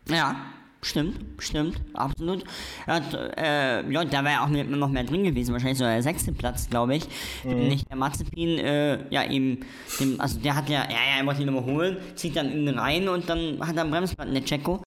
Ja, 0.10 0.36
stimmt, 0.82 1.20
stimmt, 1.39 1.80
absolut. 1.94 2.44
Ja, 2.88 2.98
äh, 3.38 3.91
ja 3.91 4.06
da 4.06 4.24
wäre 4.24 4.41
auch 4.41 4.48
noch 4.48 4.89
mehr 4.89 5.03
drin 5.03 5.24
gewesen, 5.24 5.53
wahrscheinlich 5.53 5.77
so 5.77 5.84
der 5.84 6.01
sechste 6.01 6.32
Platz, 6.32 6.70
glaube 6.70 6.96
ich. 6.96 7.08
Mhm. 7.44 7.68
Nicht 7.68 7.89
der 7.89 7.98
Mazepin, 7.98 8.58
äh, 8.58 9.08
ja, 9.10 9.24
ihm, 9.24 9.60
dem, 10.00 10.20
also 10.20 10.39
der 10.39 10.56
hat 10.56 10.70
ja, 10.70 10.84
ja, 10.86 10.91
ja, 10.91 11.20
er 11.20 11.25
wollte 11.25 11.44
ihn 11.44 11.50
überholen, 11.50 11.98
zieht 12.15 12.36
dann 12.36 12.51
innen 12.51 12.80
rein 12.80 13.08
und 13.08 13.30
dann 13.30 13.60
hat 13.65 13.75
er 13.75 13.84
einen 13.84 13.91
Bremsplatten, 13.91 14.34
der 14.34 14.44
Checo. 14.44 14.82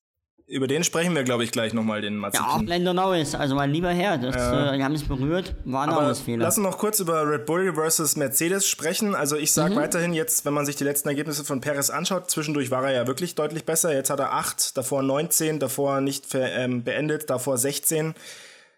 Über 0.46 0.66
den 0.66 0.84
sprechen 0.84 1.14
wir, 1.14 1.24
glaube 1.24 1.42
ich, 1.42 1.52
gleich 1.52 1.72
nochmal, 1.72 2.02
den 2.02 2.14
Ja, 2.14 2.20
Mazepin. 2.20 2.66
Lando 2.66 2.92
Norris, 2.92 3.34
also 3.34 3.54
mein 3.54 3.70
lieber 3.70 3.88
Herr, 3.88 4.18
das, 4.18 4.36
äh, 4.36 4.76
die 4.76 4.84
haben 4.84 4.94
es 4.94 5.02
berührt, 5.04 5.54
war 5.64 5.84
ein 5.84 5.88
Norris-Fehler. 5.88 6.44
lass 6.44 6.58
uns 6.58 6.66
noch 6.66 6.76
kurz 6.76 7.00
über 7.00 7.26
Red 7.26 7.46
Bull 7.46 7.72
versus 7.74 8.14
Mercedes 8.16 8.68
sprechen. 8.68 9.14
Also 9.14 9.36
ich 9.36 9.50
Mhm. 9.50 9.54
sage 9.54 9.76
weiterhin 9.76 10.12
jetzt, 10.12 10.44
wenn 10.44 10.52
man 10.52 10.66
sich 10.66 10.76
die 10.76 10.84
letzten 10.84 11.08
Ergebnisse 11.08 11.44
von 11.44 11.62
Perez 11.62 11.88
anschaut, 11.88 12.30
zwischendurch 12.30 12.70
war 12.70 12.84
er 12.84 12.92
ja 12.92 13.06
wirklich 13.06 13.34
deutlich 13.36 13.64
besser. 13.64 13.94
Jetzt 13.94 14.10
hat 14.10 14.20
er 14.20 14.34
8, 14.34 14.76
davor 14.76 15.02
19, 15.02 15.60
davor 15.60 16.02
nicht 16.02 16.26
ähm, 16.34 16.84
beendet, 16.84 17.30
davor 17.30 17.56
16. 17.56 18.14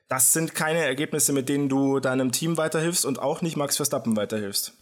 Das 0.09 0.33
sind 0.33 0.55
keine 0.55 0.79
Ergebnisse, 0.85 1.33
mit 1.33 1.49
denen 1.49 1.69
du 1.69 1.99
deinem 1.99 2.31
Team 2.31 2.57
weiterhilfst 2.59 3.05
und 3.05 3.19
auch 3.21 3.43
nicht 3.43 3.57
Max 3.57 3.75
Verstappen 3.75 4.17
weiterhilfst. 4.17 4.73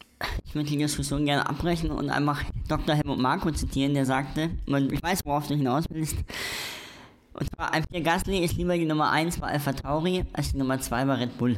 Ich 0.46 0.54
möchte 0.54 0.70
die 0.72 0.78
Diskussion 0.78 1.24
gerne 1.24 1.48
abbrechen 1.48 1.90
und 1.90 2.08
einfach 2.08 2.42
Dr. 2.68 2.94
Helmut 2.94 3.18
Marko 3.18 3.50
zitieren, 3.50 3.94
der 3.94 4.06
sagte, 4.06 4.50
ich 4.66 5.02
weiß, 5.02 5.20
worauf 5.24 5.48
du 5.48 5.54
hinaus 5.54 5.84
willst, 5.90 6.16
und 7.34 7.48
zwar, 7.54 7.72
ein 7.72 7.84
Pierre 7.84 8.02
Gasly 8.04 8.44
ist 8.44 8.56
lieber 8.56 8.76
die 8.76 8.84
Nummer 8.86 9.10
1 9.10 9.38
bei 9.38 9.48
Alpha 9.48 9.72
Tauri 9.72 10.24
als 10.32 10.52
die 10.52 10.58
Nummer 10.58 10.80
2 10.80 11.04
bei 11.04 11.14
Red 11.14 11.38
Bull. 11.38 11.56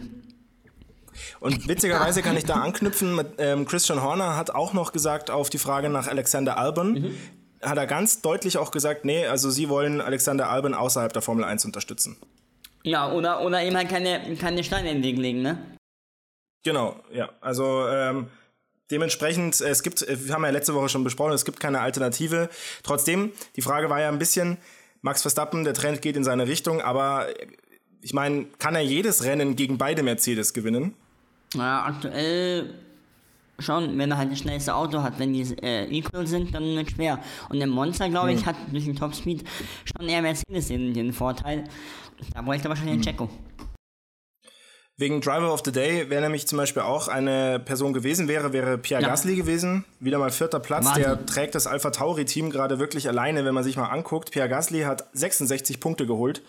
Und 1.40 1.66
witzigerweise 1.66 2.22
kann 2.22 2.36
ich 2.36 2.44
da 2.44 2.54
anknüpfen, 2.56 3.14
mit, 3.14 3.26
ähm, 3.38 3.64
Christian 3.66 4.02
Horner 4.02 4.36
hat 4.36 4.50
auch 4.50 4.72
noch 4.74 4.92
gesagt 4.92 5.30
auf 5.30 5.48
die 5.48 5.58
Frage 5.58 5.88
nach 5.88 6.08
Alexander 6.08 6.58
Albon, 6.58 6.92
Mhm. 6.92 7.14
hat 7.62 7.78
er 7.78 7.86
ganz 7.86 8.20
deutlich 8.20 8.58
auch 8.58 8.70
gesagt, 8.70 9.04
nee, 9.06 9.26
also 9.26 9.50
sie 9.50 9.68
wollen 9.70 10.00
Alexander 10.02 10.50
Albon 10.50 10.74
außerhalb 10.74 11.12
der 11.12 11.22
Formel 11.22 11.44
1 11.44 11.64
unterstützen. 11.64 12.16
Ja, 12.82 13.10
oder, 13.10 13.42
oder 13.42 13.62
eben 13.62 13.76
halt 13.76 13.88
keine, 13.88 14.36
keine 14.36 14.62
Steine 14.62 14.90
in 14.90 14.96
den 14.98 15.04
Weg 15.04 15.16
legen, 15.18 15.42
ne? 15.42 15.58
Genau, 16.64 16.96
ja. 17.12 17.30
Also 17.40 17.86
ähm, 17.88 18.28
dementsprechend, 18.90 19.60
es 19.60 19.82
gibt, 19.82 20.02
äh, 20.02 20.26
wir 20.26 20.34
haben 20.34 20.44
ja 20.44 20.50
letzte 20.50 20.74
Woche 20.74 20.88
schon 20.88 21.02
besprochen, 21.02 21.32
es 21.32 21.44
gibt 21.44 21.60
keine 21.60 21.80
Alternative. 21.80 22.48
Trotzdem, 22.82 23.32
die 23.56 23.62
Frage 23.62 23.88
war 23.90 24.00
ja 24.00 24.08
ein 24.08 24.18
bisschen, 24.18 24.58
Max 25.06 25.22
Verstappen, 25.22 25.62
der 25.62 25.72
Trend 25.72 26.02
geht 26.02 26.16
in 26.16 26.24
seine 26.24 26.48
Richtung, 26.48 26.80
aber 26.80 27.28
ich 28.02 28.12
meine, 28.12 28.46
kann 28.58 28.74
er 28.74 28.80
jedes 28.80 29.22
Rennen 29.22 29.54
gegen 29.54 29.78
beide 29.78 30.02
Mercedes 30.02 30.52
gewinnen? 30.52 30.94
Ja, 31.54 31.84
aktuell 31.84 32.74
schon, 33.60 33.96
wenn 33.96 34.10
er 34.10 34.18
halt 34.18 34.32
das 34.32 34.40
schnellste 34.40 34.74
Auto 34.74 35.04
hat. 35.04 35.20
Wenn 35.20 35.32
die 35.32 35.42
äh, 35.62 35.86
equal 35.96 36.26
sind, 36.26 36.52
dann 36.52 36.64
wird 36.74 36.90
schwer. 36.90 37.20
Und 37.48 37.60
im 37.60 37.70
Monster, 37.70 38.08
glaube 38.08 38.32
ich, 38.32 38.44
hat 38.46 38.56
durch 38.72 38.84
den 38.84 38.96
Topspeed 38.96 39.44
schon 39.84 40.08
eher 40.08 40.22
Mercedes 40.22 40.66
den, 40.66 40.92
den 40.92 41.12
Vorteil. 41.12 41.62
Da 42.34 42.42
bräuchte 42.42 42.66
er 42.66 42.70
wahrscheinlich 42.70 42.96
den 42.96 43.02
Checo. 43.02 43.30
Wegen 44.98 45.20
Driver 45.20 45.52
of 45.52 45.60
the 45.64 45.72
Day 45.72 46.08
wäre 46.08 46.22
nämlich 46.22 46.46
zum 46.48 46.56
Beispiel 46.56 46.80
auch 46.82 47.08
eine 47.08 47.60
Person 47.60 47.92
gewesen, 47.92 48.28
wäre, 48.28 48.54
wäre 48.54 48.78
Pierre 48.78 49.02
Ja. 49.02 49.08
Gasly 49.08 49.36
gewesen. 49.36 49.84
Wieder 50.00 50.18
mal 50.18 50.30
vierter 50.30 50.58
Platz. 50.58 50.86
Wahnsinn. 50.86 51.02
Der 51.02 51.26
trägt 51.26 51.54
das 51.54 51.66
Alpha 51.66 51.90
Tauri-Team 51.90 52.48
gerade 52.50 52.78
wirklich 52.78 53.06
alleine, 53.06 53.44
wenn 53.44 53.52
man 53.52 53.62
sich 53.62 53.76
mal 53.76 53.88
anguckt. 53.88 54.30
Pierre 54.30 54.48
Gasly 54.48 54.82
hat 54.82 55.06
66 55.12 55.80
Punkte 55.80 56.06
geholt. 56.06 56.40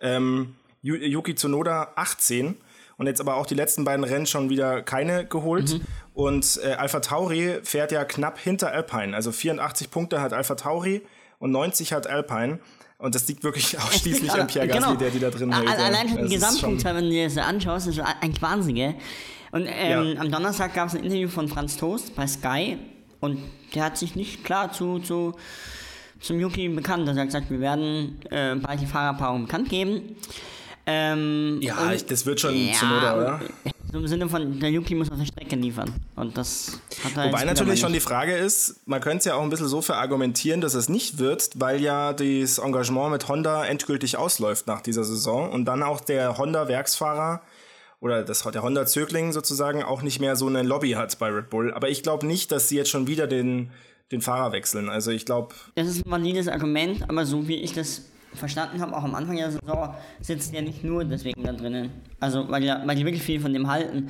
Ähm, 0.00 0.54
Yu- 0.80 0.94
Yuki 0.96 1.34
Tsunoda 1.34 1.88
18. 1.96 2.56
Und 2.96 3.06
jetzt 3.06 3.20
aber 3.20 3.34
auch 3.36 3.46
die 3.46 3.54
letzten 3.54 3.84
beiden 3.84 4.04
Rennen 4.04 4.26
schon 4.26 4.48
wieder 4.48 4.80
keine 4.82 5.26
geholt. 5.26 5.74
Mhm. 5.74 5.80
Und 6.14 6.60
äh, 6.64 6.72
Alpha 6.74 7.00
Tauri 7.00 7.58
fährt 7.62 7.92
ja 7.92 8.04
knapp 8.04 8.38
hinter 8.38 8.72
Alpine. 8.72 9.14
Also 9.14 9.32
84 9.32 9.90
Punkte 9.90 10.20
hat 10.22 10.32
Alpha 10.32 10.54
Tauri 10.54 11.02
und 11.38 11.50
90 11.50 11.92
hat 11.92 12.06
Alpine. 12.06 12.58
Und 13.02 13.14
das 13.14 13.26
liegt 13.28 13.42
wirklich 13.42 13.76
ausschließlich 13.78 14.30
an 14.32 14.46
Pierre 14.46 14.68
Gasly, 14.68 14.80
Genau. 14.86 14.94
der 14.94 15.10
die 15.10 15.18
da 15.18 15.30
drin 15.30 15.52
hält. 15.52 15.68
Allein 15.68 16.08
schon 16.08 16.18
ist 16.20 16.32
Gesamtpunktzahl, 16.32 16.94
wenn 16.94 17.04
du 17.04 17.10
dir 17.10 17.24
das 17.28 17.36
anschaust, 17.36 17.88
ist 17.88 18.00
ein 18.00 18.32
Wahnsinn, 18.40 18.74
gell? 18.76 18.94
Und 19.50 19.66
ähm, 19.68 20.14
Ja. 20.14 20.20
am 20.20 20.30
Donnerstag 20.30 20.72
gab 20.74 20.88
es 20.88 20.94
ein 20.94 21.02
Interview 21.04 21.28
von 21.28 21.48
Franz 21.48 21.76
Toast 21.76 22.14
bei 22.14 22.26
Sky 22.26 22.78
und 23.20 23.38
der 23.74 23.84
hat 23.84 23.98
sich 23.98 24.14
nicht 24.14 24.44
klar 24.44 24.72
zu, 24.72 24.98
zu 25.00 25.34
zum 26.20 26.38
Yuki 26.38 26.68
bekannt. 26.68 27.08
Also 27.08 27.18
er 27.18 27.22
hat 27.22 27.28
gesagt, 27.28 27.50
wir 27.50 27.60
werden 27.60 28.20
äh, 28.30 28.54
bald 28.54 28.80
die 28.80 28.86
Fahrerpaarung 28.86 29.46
bekannt 29.46 29.68
geben. 29.68 30.16
Ähm, 30.86 31.58
Ja, 31.60 31.76
und- 31.90 32.10
das 32.10 32.24
wird 32.26 32.40
schon 32.40 32.54
ja, 32.56 32.72
Tsunoda, 32.72 33.16
oder? 33.16 33.40
So 33.92 33.98
im 33.98 34.08
Sinne 34.08 34.26
von, 34.26 34.58
der 34.58 34.70
Yuki 34.70 34.94
muss 34.94 35.10
auf 35.10 35.18
der 35.18 35.26
Strecke 35.26 35.54
liefern. 35.54 35.92
Und 36.16 36.38
das 36.38 36.80
hat 37.04 37.14
er 37.14 37.26
Wobei 37.26 37.44
natürlich 37.44 37.78
schon 37.78 37.92
die 37.92 38.00
Frage 38.00 38.34
ist, 38.34 38.80
man 38.86 39.02
könnte 39.02 39.18
es 39.18 39.24
ja 39.26 39.34
auch 39.34 39.42
ein 39.42 39.50
bisschen 39.50 39.68
so 39.68 39.82
verargumentieren, 39.82 40.62
dass 40.62 40.72
es 40.72 40.88
nicht 40.88 41.18
wird, 41.18 41.50
weil 41.56 41.78
ja 41.78 42.14
das 42.14 42.56
Engagement 42.56 43.12
mit 43.12 43.28
Honda 43.28 43.66
endgültig 43.66 44.16
ausläuft 44.16 44.66
nach 44.66 44.80
dieser 44.80 45.04
Saison 45.04 45.52
und 45.52 45.66
dann 45.66 45.82
auch 45.82 46.00
der 46.00 46.38
Honda-Werksfahrer 46.38 47.42
oder 48.00 48.22
das, 48.22 48.44
der 48.44 48.62
Honda-Zögling 48.62 49.32
sozusagen 49.32 49.82
auch 49.82 50.00
nicht 50.00 50.20
mehr 50.20 50.36
so 50.36 50.46
eine 50.46 50.62
Lobby 50.62 50.92
hat 50.92 51.18
bei 51.18 51.28
Red 51.28 51.50
Bull. 51.50 51.74
Aber 51.74 51.90
ich 51.90 52.02
glaube 52.02 52.26
nicht, 52.26 52.50
dass 52.50 52.70
sie 52.70 52.76
jetzt 52.76 52.88
schon 52.88 53.06
wieder 53.06 53.26
den, 53.26 53.72
den 54.10 54.22
Fahrer 54.22 54.52
wechseln. 54.52 54.88
Also 54.88 55.10
ich 55.10 55.26
glaube, 55.26 55.54
Das 55.74 55.86
ist 55.86 56.06
ein 56.06 56.10
valides 56.10 56.48
Argument, 56.48 57.10
aber 57.10 57.26
so 57.26 57.46
wie 57.46 57.56
ich 57.56 57.74
das 57.74 58.06
verstanden 58.34 58.80
habe, 58.80 58.96
auch 58.96 59.04
am 59.04 59.14
Anfang 59.14 59.36
der 59.36 59.50
Saison, 59.50 59.94
sitzt 60.20 60.54
er 60.54 60.62
nicht 60.62 60.82
nur 60.84 61.04
deswegen 61.04 61.42
da 61.42 61.52
drinnen. 61.52 61.90
Also, 62.20 62.48
weil, 62.48 62.62
weil 62.86 62.96
die 62.96 63.04
wirklich 63.04 63.22
viel 63.22 63.40
von 63.40 63.52
dem 63.52 63.68
halten. 63.68 64.08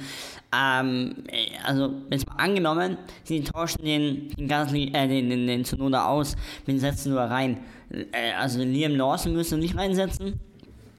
Ähm, 0.55 1.15
äh, 1.29 1.49
also, 1.65 1.95
jetzt 2.11 2.27
mal 2.29 2.37
angenommen, 2.37 2.99
sie 3.25 3.43
tauschen 3.43 3.85
den, 3.85 4.29
den 4.31 4.49
Gasly, 4.49 4.93
äh, 4.95 5.09
den, 5.09 5.31
den, 5.31 5.47
den 5.47 5.65
Tsunoda 5.65 6.07
aus, 6.07 6.37
wen 6.67 6.79
setzen 6.79 7.13
nur 7.13 7.23
rein? 7.23 7.59
Äh, 7.91 8.33
also, 8.39 8.61
Liam 8.63 8.95
Lawson 8.97 9.33
müsste 9.35 9.57
nicht 9.57 9.77
reinsetzen. 9.77 10.39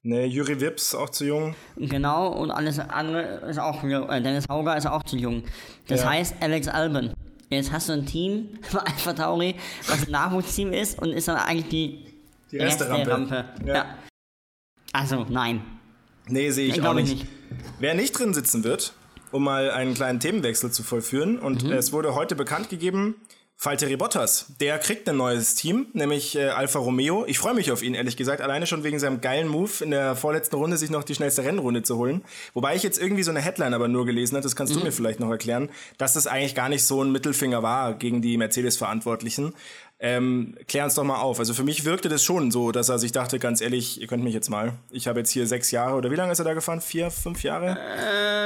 ne, 0.02 0.26
Juri 0.26 0.60
Wips 0.60 0.94
auch 0.94 1.08
zu 1.10 1.24
jung. 1.24 1.54
Genau, 1.76 2.28
und 2.28 2.50
alles 2.50 2.78
andere 2.78 3.22
ist 3.48 3.58
auch, 3.58 3.82
äh, 3.84 4.20
Dennis 4.20 4.46
Hauger 4.48 4.76
ist 4.76 4.86
auch 4.86 5.02
zu 5.04 5.16
jung. 5.16 5.42
Das 5.88 6.02
Ja. 6.02 6.10
heißt, 6.10 6.36
Alex 6.40 6.68
Albon. 6.68 7.12
Jetzt 7.50 7.70
hast 7.72 7.88
du 7.88 7.92
ein 7.92 8.06
Team 8.06 8.48
bei 8.72 8.78
Alpha 8.86 9.12
Tauri, 9.12 9.54
was 9.86 10.06
ein 10.06 10.10
Nachwuchsteam 10.12 10.72
ist 10.72 11.00
und 11.00 11.10
ist 11.10 11.28
dann 11.28 11.36
eigentlich 11.36 11.68
die, 11.68 12.04
Die 12.54 12.58
Resterampe. 12.60 13.44
Ja. 13.66 13.74
Ja. 13.74 13.98
Also, 14.92 15.26
nein. 15.28 15.62
Nee, 16.28 16.50
sehe 16.50 16.68
ich 16.68 16.76
Ich 16.78 16.82
auch 16.82 16.94
nicht. 16.94 17.12
nicht. 17.14 17.26
Wer 17.80 17.94
nicht 17.94 18.12
drin 18.12 18.32
sitzen 18.32 18.62
wird, 18.62 18.92
um 19.32 19.42
mal 19.42 19.70
einen 19.72 19.94
kleinen 19.94 20.20
Themenwechsel 20.20 20.70
zu 20.70 20.84
vollführen, 20.84 21.38
und 21.40 21.64
Mhm. 21.64 21.72
es 21.72 21.92
wurde 21.92 22.14
heute 22.14 22.36
bekannt 22.36 22.68
gegeben, 22.70 23.16
Valtteri 23.56 23.96
Bottas, 23.96 24.46
der 24.60 24.78
kriegt 24.78 25.08
ein 25.08 25.16
neues 25.16 25.54
Team, 25.54 25.86
nämlich 25.92 26.34
äh, 26.34 26.48
Alfa 26.48 26.80
Romeo. 26.80 27.24
Ich 27.26 27.38
freue 27.38 27.54
mich 27.54 27.70
auf 27.70 27.82
ihn, 27.84 27.94
ehrlich 27.94 28.16
gesagt, 28.16 28.40
alleine 28.40 28.66
schon 28.66 28.82
wegen 28.82 28.98
seinem 28.98 29.20
geilen 29.20 29.46
Move 29.46 29.70
in 29.80 29.92
der 29.92 30.16
vorletzten 30.16 30.56
Runde 30.56 30.76
sich 30.76 30.90
noch 30.90 31.04
die 31.04 31.14
schnellste 31.14 31.44
Rennrunde 31.44 31.84
zu 31.84 31.96
holen. 31.96 32.24
Wobei 32.52 32.74
ich 32.74 32.82
jetzt 32.82 33.00
irgendwie 33.00 33.22
so 33.22 33.30
eine 33.30 33.40
Headline 33.40 33.72
aber 33.72 33.86
nur 33.86 34.06
gelesen 34.06 34.34
habe, 34.34 34.42
das 34.42 34.56
kannst 34.56 34.74
du 34.74 34.80
Mhm. 34.80 34.86
mir 34.86 34.92
vielleicht 34.92 35.20
noch 35.20 35.30
erklären, 35.30 35.70
dass 35.98 36.14
das 36.14 36.26
eigentlich 36.26 36.56
gar 36.56 36.68
nicht 36.68 36.84
so 36.84 37.00
ein 37.02 37.12
Mittelfinger 37.12 37.62
war 37.62 37.94
gegen 37.94 38.22
die 38.22 38.36
Mercedes-Verantwortlichen. 38.38 39.54
Ähm, 40.00 40.56
klär 40.66 40.84
uns 40.84 40.94
doch 40.96 41.04
mal 41.04 41.20
auf. 41.20 41.38
Also 41.38 41.54
für 41.54 41.62
mich 41.62 41.84
wirkte 41.84 42.08
das 42.08 42.22
schon 42.22 42.50
so, 42.50 42.72
dass 42.72 42.88
er 42.88 42.98
sich 42.98 43.12
dachte, 43.12 43.38
ganz 43.38 43.60
ehrlich, 43.60 44.00
ihr 44.00 44.06
könnt 44.06 44.24
mich 44.24 44.34
jetzt 44.34 44.50
mal. 44.50 44.74
Ich 44.90 45.06
habe 45.06 45.20
jetzt 45.20 45.30
hier 45.30 45.46
sechs 45.46 45.70
Jahre, 45.70 45.96
oder 45.96 46.10
wie 46.10 46.16
lange 46.16 46.32
ist 46.32 46.40
er 46.40 46.44
da 46.44 46.52
gefahren? 46.52 46.80
Vier, 46.80 47.10
fünf 47.10 47.42
Jahre? 47.42 47.78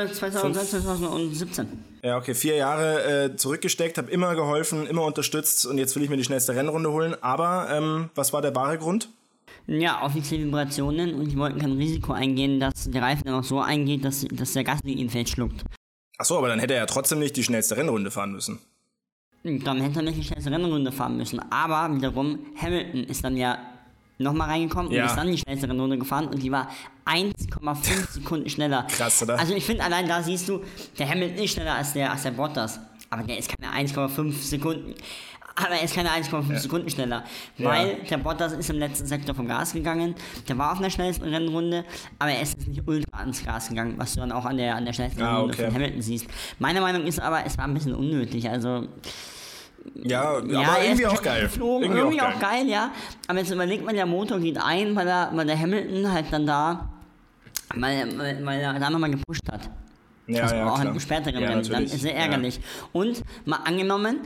Äh, 0.04 0.12
2016, 0.12 0.82
2017. 0.82 1.66
Ja, 2.02 2.18
okay, 2.18 2.34
vier 2.34 2.56
Jahre 2.56 3.24
äh, 3.24 3.36
zurückgesteckt, 3.36 3.98
habe 3.98 4.10
immer 4.10 4.34
geholfen, 4.34 4.86
immer 4.86 5.04
unterstützt 5.04 5.66
und 5.66 5.78
jetzt 5.78 5.96
will 5.96 6.02
ich 6.02 6.10
mir 6.10 6.16
die 6.16 6.24
schnellste 6.24 6.54
Rennrunde 6.54 6.92
holen. 6.92 7.16
Aber 7.22 7.68
ähm, 7.70 8.10
was 8.14 8.32
war 8.32 8.42
der 8.42 8.54
wahre 8.54 8.78
Grund? 8.78 9.08
Ja, 9.66 10.04
offizielle 10.04 10.46
Vibrationen 10.46 11.14
und 11.14 11.30
die 11.30 11.36
wollten 11.36 11.58
kein 11.58 11.72
Risiko 11.72 12.12
eingehen, 12.12 12.60
dass 12.60 12.90
der 12.90 13.02
Reifen 13.02 13.24
dann 13.24 13.34
auch 13.34 13.44
so 13.44 13.60
eingeht, 13.60 14.04
dass, 14.04 14.26
dass 14.30 14.52
der 14.52 14.64
Gasly 14.64 14.92
ihn 14.92 15.10
fällt 15.10 15.28
schluckt. 15.28 15.64
Ach 16.18 16.24
so, 16.24 16.38
aber 16.38 16.48
dann 16.48 16.58
hätte 16.58 16.74
er 16.74 16.80
ja 16.80 16.86
trotzdem 16.86 17.18
nicht 17.18 17.36
die 17.36 17.44
schnellste 17.44 17.76
Rennrunde 17.76 18.10
fahren 18.10 18.32
müssen. 18.32 18.60
Dann 19.44 19.80
hätte 19.80 20.00
er 20.00 20.02
nicht 20.02 20.18
die 20.18 20.24
schnellste 20.24 20.50
Rennrunde 20.50 20.92
fahren 20.92 21.16
müssen. 21.16 21.40
Aber 21.50 21.94
wiederum, 21.94 22.38
Hamilton 22.60 23.04
ist 23.04 23.24
dann 23.24 23.36
ja 23.36 23.58
nochmal 24.18 24.48
reingekommen 24.50 24.90
Ja. 24.90 25.02
und 25.04 25.10
ist 25.10 25.16
dann 25.16 25.30
die 25.30 25.38
schnellste 25.38 25.68
Rennrunde 25.68 25.96
gefahren 25.96 26.26
und 26.26 26.42
die 26.42 26.50
war 26.50 26.68
1,5 27.06 28.10
Sekunden 28.14 28.48
schneller. 28.50 28.82
Krass, 28.90 29.22
oder? 29.22 29.38
Also 29.38 29.54
ich 29.54 29.64
finde, 29.64 29.84
allein 29.84 30.06
da 30.08 30.22
siehst 30.22 30.48
du, 30.48 30.60
der 30.98 31.08
Hamilton 31.08 31.44
ist 31.44 31.52
schneller 31.52 31.74
als 31.74 31.92
der, 31.92 32.10
als 32.10 32.22
der 32.24 32.32
Bottas. 32.32 32.80
Aber 33.10 33.22
der 33.22 33.38
ist 33.38 33.48
keine 33.48 33.72
1,5 33.72 34.32
Sekunden. 34.32 34.94
Aber 35.60 35.74
er 35.74 35.82
ist 35.82 35.94
keine 35.94 36.10
1,5 36.10 36.56
Sekunden 36.58 36.88
schneller. 36.88 37.24
Weil 37.58 37.96
der 38.08 38.18
Bottas 38.18 38.52
ist 38.52 38.70
im 38.70 38.78
letzten 38.78 39.06
Sektor 39.06 39.34
vom 39.34 39.48
Gas 39.48 39.72
gegangen. 39.72 40.14
Der 40.48 40.56
war 40.56 40.72
auf 40.72 40.78
einer 40.78 40.90
schnellsten 40.90 41.24
Rennrunde, 41.24 41.84
aber 42.18 42.30
er 42.30 42.42
ist 42.42 42.66
nicht 42.68 42.82
ultra 42.86 43.18
ans 43.18 43.44
Gas 43.44 43.68
gegangen, 43.68 43.94
was 43.96 44.14
du 44.14 44.20
dann 44.20 44.30
auch 44.32 44.44
an 44.44 44.56
der, 44.56 44.76
an 44.76 44.84
der 44.84 44.92
schnellsten 44.92 45.20
Ah, 45.22 45.32
Rennrunde 45.34 45.54
okay. 45.54 45.64
von 45.66 45.74
Hamilton 45.74 46.02
siehst. 46.02 46.26
Meine 46.60 46.80
Meinung 46.80 47.04
ist 47.06 47.20
aber, 47.20 47.44
es 47.44 47.58
war 47.58 47.64
ein 47.64 47.74
bisschen 47.74 47.94
unnötig. 47.94 48.48
Also 48.48 48.86
Ja, 50.04 50.38
ja, 50.44 50.60
aber 50.60 50.78
er 50.78 50.84
irgendwie 50.84 51.06
auch 51.06 51.22
geil. 51.22 51.42
geflogen, 51.42 51.82
Irgendwie, 51.92 52.16
irgendwie, 52.16 52.20
auch 52.20 52.38
geil. 52.40 52.66
ja. 52.68 52.90
Aber 53.26 53.38
jetzt 53.38 53.50
überlegt 53.50 53.84
man, 53.84 53.94
der 53.94 54.06
Motor 54.06 54.38
geht 54.38 54.58
ein, 54.62 54.94
weil, 54.94 55.08
er, 55.08 55.30
weil 55.34 55.46
der 55.46 55.58
Hamilton 55.58 56.12
halt 56.12 56.26
dann 56.30 56.46
da, 56.46 56.88
weil, 57.74 58.16
weil, 58.18 58.44
weil 58.46 58.60
er 58.60 58.78
da 58.78 58.90
nochmal 58.90 59.10
gepusht 59.10 59.42
hat. 59.50 59.68
Ja, 60.26 60.42
also 60.42 60.56
ja, 60.56 60.70
auch 60.70 60.80
klar. 60.80 60.92
im 60.92 61.00
späteren 61.00 61.40
Ja, 61.40 61.48
Rennen. 61.48 61.68
Dann 61.70 61.84
ist 61.84 62.04
er 62.04 62.14
ärgerlich. 62.14 62.60
Und 62.92 63.22
mal 63.46 63.60
angenommen, 63.64 64.18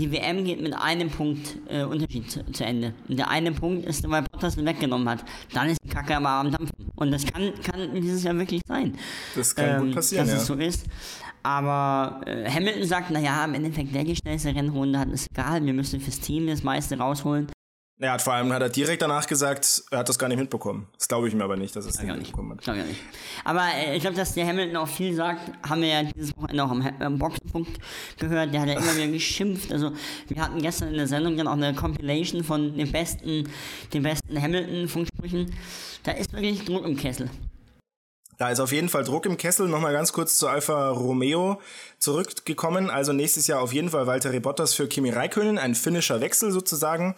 die 0.00 0.10
WM 0.10 0.44
geht 0.44 0.62
mit 0.62 0.74
einem 0.74 1.10
Punkt 1.10 1.58
äh, 1.68 1.84
Unterschied 1.84 2.30
zu, 2.30 2.42
zu 2.52 2.64
Ende. 2.64 2.94
Und 3.08 3.18
der 3.18 3.28
eine 3.28 3.52
Punkt 3.52 3.84
ist, 3.84 4.08
weil 4.08 4.22
Bottas 4.22 4.56
ihn 4.56 4.64
weggenommen 4.64 5.08
hat. 5.08 5.24
Dann 5.52 5.68
ist 5.68 5.78
die 5.84 5.88
Kacke 5.88 6.16
aber 6.16 6.30
am 6.30 6.50
Dampfen. 6.50 6.90
Und 6.96 7.10
das 7.10 7.26
kann, 7.26 7.52
kann 7.62 7.94
dieses 7.94 8.22
Jahr 8.22 8.36
wirklich 8.36 8.62
sein. 8.66 8.96
Das 9.36 9.54
kann 9.54 9.80
gut 9.80 9.94
passieren, 9.94 10.26
Dass 10.26 10.34
ja. 10.34 10.40
es 10.40 10.46
so 10.46 10.54
ist. 10.54 10.86
Aber 11.42 12.22
äh, 12.26 12.50
Hamilton 12.50 12.84
sagt, 12.84 13.10
naja, 13.10 13.44
im 13.44 13.54
Endeffekt, 13.54 13.92
wer 13.92 14.04
die 14.04 14.16
schnellste 14.16 14.54
Rennrunde 14.54 14.98
hat, 14.98 15.08
ist 15.08 15.28
egal. 15.30 15.64
Wir 15.64 15.74
müssen 15.74 16.00
fürs 16.00 16.20
Team 16.20 16.46
das 16.46 16.62
meiste 16.62 16.98
rausholen. 16.98 17.48
Er 18.02 18.12
hat 18.12 18.22
vor 18.22 18.32
allem 18.32 18.50
hat 18.50 18.62
er 18.62 18.70
direkt 18.70 19.02
danach 19.02 19.26
gesagt, 19.26 19.82
er 19.90 19.98
hat 19.98 20.08
das 20.08 20.18
gar 20.18 20.28
nicht 20.28 20.38
mitbekommen. 20.38 20.86
Das 20.96 21.06
glaube 21.06 21.28
ich 21.28 21.34
mir 21.34 21.44
aber 21.44 21.58
nicht, 21.58 21.76
dass 21.76 21.84
er 21.84 21.90
es 21.90 21.98
nicht 21.98 22.08
Ja, 22.08 22.14
nicht. 22.14 22.22
mitbekommen 22.28 22.52
hat. 22.52 22.62
Glaub 22.62 22.76
ich 22.76 22.86
nicht. 22.86 23.00
Aber 23.44 23.62
äh, 23.74 23.94
ich 23.94 24.00
glaube, 24.00 24.16
dass 24.16 24.32
der 24.32 24.46
Hamilton 24.46 24.76
auch 24.78 24.88
viel 24.88 25.14
sagt, 25.14 25.42
haben 25.68 25.82
wir 25.82 25.88
ja 25.88 26.02
dieses 26.04 26.34
Wochenende 26.34 26.64
auch 26.64 26.70
am, 26.70 26.80
am 26.98 27.18
Boxenpunkt 27.18 27.78
gehört. 28.18 28.54
Der 28.54 28.62
hat 28.62 28.68
ja 28.68 28.78
immer 28.78 28.96
wieder 28.96 29.08
geschimpft. 29.08 29.70
Also 29.70 29.92
wir 30.28 30.42
hatten 30.42 30.62
gestern 30.62 30.88
in 30.88 30.94
der 30.94 31.08
Sendung 31.08 31.36
dann 31.36 31.46
auch 31.46 31.52
eine 31.52 31.74
Compilation 31.74 32.42
von 32.42 32.74
den 32.74 32.90
besten, 32.90 33.46
den 33.92 34.02
besten 34.02 34.40
Hamilton-Funksprüchen. 34.40 35.54
Da 36.04 36.12
ist 36.12 36.32
wirklich 36.32 36.64
Druck 36.64 36.86
im 36.86 36.96
Kessel. 36.96 37.28
Da 38.38 38.48
ist 38.48 38.60
auf 38.60 38.72
jeden 38.72 38.88
Fall 38.88 39.04
Druck 39.04 39.26
im 39.26 39.36
Kessel. 39.36 39.68
Nochmal 39.68 39.92
ganz 39.92 40.14
kurz 40.14 40.38
zu 40.38 40.48
Alfa 40.48 40.88
Romeo 40.88 41.60
zurückgekommen. 41.98 42.88
Also 42.88 43.12
nächstes 43.12 43.46
Jahr 43.46 43.60
auf 43.60 43.74
jeden 43.74 43.90
Fall 43.90 44.06
Valtteri 44.06 44.40
Bottas 44.40 44.72
für 44.72 44.88
Kimi 44.88 45.10
Räikkönen, 45.10 45.58
ein 45.58 45.74
finnischer 45.74 46.22
Wechsel 46.22 46.50
sozusagen. 46.50 47.14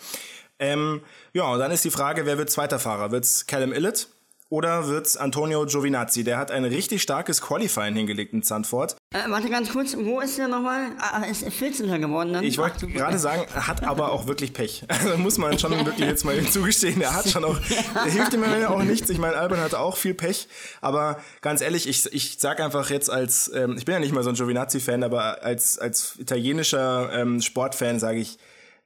Ähm, 0.62 1.00
ja, 1.32 1.42
und 1.52 1.58
dann 1.58 1.72
ist 1.72 1.84
die 1.84 1.90
Frage, 1.90 2.24
wer 2.24 2.38
wird 2.38 2.48
zweiter 2.48 2.78
Fahrer? 2.78 3.10
Wird's 3.10 3.46
Callum 3.46 3.72
Illett 3.72 4.06
oder 4.48 4.86
wird's 4.86 5.16
Antonio 5.16 5.66
Giovinazzi? 5.66 6.22
Der 6.22 6.38
hat 6.38 6.52
ein 6.52 6.64
richtig 6.64 7.02
starkes 7.02 7.42
Qualifying 7.42 7.96
hingelegt 7.96 8.32
in 8.32 8.44
Zandvoort. 8.44 8.94
Äh, 9.12 9.28
warte 9.28 9.50
ganz 9.50 9.72
kurz, 9.72 9.96
wo 9.98 10.20
ist 10.20 10.38
der 10.38 10.46
nochmal? 10.46 10.92
Ah, 11.00 11.24
ist 11.24 11.42
er 11.42 11.50
14. 11.50 12.00
geworden 12.00 12.32
dann? 12.32 12.44
Ich 12.44 12.58
wollte 12.58 12.86
gerade 12.86 13.18
sagen, 13.18 13.44
er 13.52 13.66
hat 13.66 13.82
aber 13.82 14.12
auch 14.12 14.28
wirklich 14.28 14.52
Pech. 14.52 14.84
Also 14.88 15.16
muss 15.16 15.36
man 15.36 15.58
schon 15.58 15.72
wirklich 15.84 16.06
jetzt 16.06 16.24
mal 16.24 16.40
zugestehen. 16.44 17.00
Er 17.00 17.12
hat 17.12 17.28
schon 17.28 17.44
auch, 17.44 17.58
er 17.96 18.04
hilft 18.04 18.34
ihm 18.34 18.44
Ende 18.44 18.70
auch 18.70 18.84
nichts. 18.84 19.10
Ich 19.10 19.18
meine, 19.18 19.34
Albon 19.34 19.58
hatte 19.58 19.80
auch 19.80 19.96
viel 19.96 20.14
Pech. 20.14 20.46
Aber 20.80 21.18
ganz 21.40 21.60
ehrlich, 21.60 21.88
ich, 21.88 22.12
ich 22.12 22.36
sag 22.38 22.60
einfach 22.60 22.88
jetzt 22.88 23.10
als, 23.10 23.50
ähm, 23.52 23.74
ich 23.76 23.84
bin 23.84 23.94
ja 23.94 23.98
nicht 23.98 24.14
mal 24.14 24.22
so 24.22 24.28
ein 24.28 24.36
Giovinazzi-Fan, 24.36 25.02
aber 25.02 25.42
als, 25.42 25.76
als 25.80 26.14
italienischer 26.20 27.10
ähm, 27.12 27.42
Sportfan 27.42 27.98
sage 27.98 28.20
ich, 28.20 28.38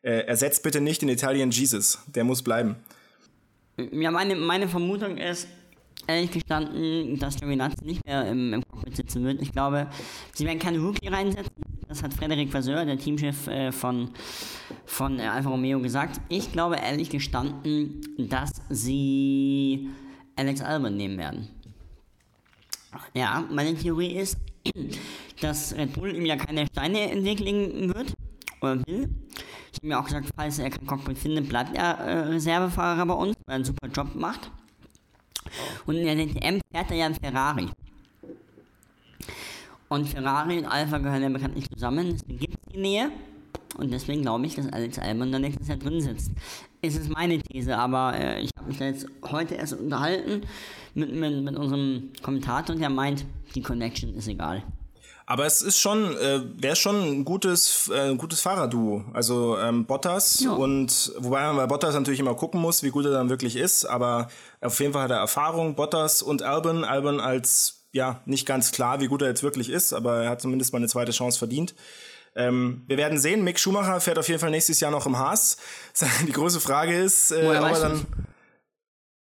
äh, 0.07 0.21
ersetzt 0.21 0.63
bitte 0.63 0.81
nicht 0.81 1.03
den 1.03 1.09
Italian 1.09 1.51
Jesus. 1.51 1.99
Der 2.07 2.23
muss 2.23 2.43
bleiben. 2.43 2.77
Ja, 3.77 4.11
meine, 4.13 4.37
meine 4.37 4.69
Vermutung 4.69 5.19
ist, 5.19 5.49
ehrlich 6.07 6.31
gestanden, 6.31 7.19
dass 7.19 7.37
Giovinazzi 7.37 7.85
nicht 7.85 8.07
mehr 8.07 8.29
im, 8.29 8.55
im 8.55 8.63
Cockpit 8.69 8.97
sitzen 8.97 9.25
wird. 9.25 9.43
Ich 9.43 9.51
glaube, 9.51 9.89
sie 10.33 10.47
werden 10.47 10.61
keinen 10.61 10.83
Rookie 10.83 11.09
reinsetzen. 11.09 11.53
Das 11.89 12.03
hat 12.03 12.15
Frederik 12.15 12.55
Vasseur, 12.55 12.85
der 12.85 12.99
Teamchef 12.99 13.49
äh, 13.49 13.73
von, 13.73 14.11
von 14.85 15.19
äh, 15.19 15.23
Alfa 15.23 15.51
Romeo, 15.51 15.81
gesagt. 15.81 16.21
Ich 16.29 16.53
glaube, 16.53 16.77
ehrlich 16.77 17.11
gestanden, 17.11 18.01
dass 18.17 18.53
sie 18.71 19.89
Alex 20.37 20.61
Albon 20.61 20.97
nehmen 20.97 21.19
werden. 21.19 21.49
Ja, 23.13 23.45
meine 23.51 23.75
Theorie 23.75 24.17
ist, 24.17 24.39
dass 25.41 25.77
Red 25.77 25.93
Bull 25.95 26.15
ihm 26.15 26.27
ja 26.27 26.37
keine 26.37 26.67
Steine 26.67 27.13
legen 27.15 27.93
wird 27.93 28.15
oder 28.61 28.87
will. 28.87 29.09
Ich 29.77 29.81
habe 29.81 29.89
mir 29.89 30.01
auch 30.01 30.05
gesagt, 30.05 30.31
falls 30.35 30.59
er 30.59 30.71
kein 30.71 30.87
Cockpit 30.87 31.19
findet, 31.19 31.51
bleibt 31.51 31.77
er 31.77 31.99
äh, 31.99 32.19
Reservefahrer 32.29 33.05
bei 33.05 33.13
uns, 33.13 33.37
weil 33.45 33.53
er 33.53 33.55
einen 33.57 33.65
super 33.65 33.89
Job 33.89 34.15
macht. 34.15 34.51
Und 35.85 35.97
in 35.97 36.07
der 36.07 36.17
DTM 36.17 36.61
fährt 36.73 36.91
er 36.91 36.97
ja 36.97 37.07
ein 37.07 37.15
Ferrari. 37.15 37.69
Und 39.89 40.09
Ferrari 40.09 40.59
und 40.59 40.65
Alpha 40.65 40.97
gehören 40.97 41.23
ja 41.23 41.29
bekanntlich 41.29 41.69
zusammen, 41.71 42.09
deswegen 42.11 42.39
gibt 42.39 42.55
es 42.55 42.73
die 42.73 42.81
Nähe. 42.81 43.11
Und 43.77 43.93
deswegen 43.93 44.23
glaube 44.23 44.47
ich, 44.47 44.55
dass 44.55 44.73
Alex 44.73 44.99
Albon 44.99 45.31
dann 45.31 45.43
nächstes 45.43 45.69
Jahr 45.69 45.77
drin 45.77 46.01
sitzt. 46.01 46.33
Es 46.81 46.97
ist 46.97 47.11
meine 47.11 47.39
These, 47.39 47.77
aber 47.77 48.15
äh, 48.19 48.41
ich 48.41 48.51
habe 48.57 48.69
mich 48.69 48.79
da 48.79 48.87
jetzt 48.87 49.07
heute 49.31 49.57
erst 49.57 49.75
unterhalten 49.75 50.41
mit, 50.95 51.15
mit, 51.15 51.45
mit 51.45 51.55
unserem 51.55 52.13
Kommentator 52.23 52.75
und 52.75 52.81
der 52.81 52.89
meint, 52.89 53.27
die 53.55 53.61
Connection 53.61 54.15
ist 54.15 54.27
egal. 54.27 54.63
Aber 55.29 55.45
es 55.45 55.61
ist 55.61 55.79
schon, 55.81 56.17
äh, 56.19 56.41
wäre 56.57 56.77
schon 56.77 56.95
ein 57.03 57.25
gutes, 57.25 57.89
äh, 57.89 58.15
gutes 58.15 58.41
Fahrerduo. 58.41 59.05
Also 59.13 59.59
ähm, 59.59 59.85
Bottas 59.85 60.41
Ja. 60.41 60.53
und 60.53 61.13
wobei 61.19 61.43
man 61.47 61.57
bei 61.57 61.67
Bottas 61.67 61.95
natürlich 61.95 62.21
immer 62.21 62.37
gucken 62.37 62.61
muss, 62.61 62.85
wie 62.85 62.91
gut 62.91 63.05
er 63.07 63.11
dann 63.11 63.29
wirklich 63.29 63.57
ist. 63.57 63.85
Aber 63.87 64.29
auf 64.61 64.79
jeden 64.79 64.93
Fall 64.93 65.03
hat 65.03 65.11
er 65.11 65.17
Erfahrung. 65.19 65.75
Bottas 65.75 66.23
und 66.23 66.43
Albon, 66.43 66.85
Albon 66.85 67.19
als 67.19 67.89
ja 67.93 68.21
nicht 68.25 68.47
ganz 68.47 68.71
klar, 68.71 69.01
wie 69.01 69.09
gut 69.09 69.23
er 69.23 69.29
jetzt 69.29 69.43
wirklich 69.43 69.69
ist, 69.69 69.93
aber 69.93 70.23
er 70.23 70.31
hat 70.31 70.41
zumindest 70.43 70.73
mal 70.73 70.79
eine 70.79 70.87
zweite 70.89 71.13
Chance 71.13 71.39
verdient. 71.39 71.75
Ähm, 72.37 72.85
wir 72.87 72.97
werden 72.99 73.19
sehen. 73.19 73.43
Mick 73.43 73.59
Schumacher 73.59 74.01
fährt 74.01 74.19
auf 74.19 74.29
jeden 74.29 74.39
Fall 74.39 74.51
nächstes 74.51 74.79
Jahr 74.79 74.91
noch 74.93 75.07
im 75.07 75.19
Haas. 75.19 75.57
Die 76.29 76.33
große 76.33 76.61
Frage 76.61 76.97
ist, 76.97 77.33
äh, 77.33 77.47
ob 77.49 77.55
er 77.65 77.81
dann. 77.81 78.07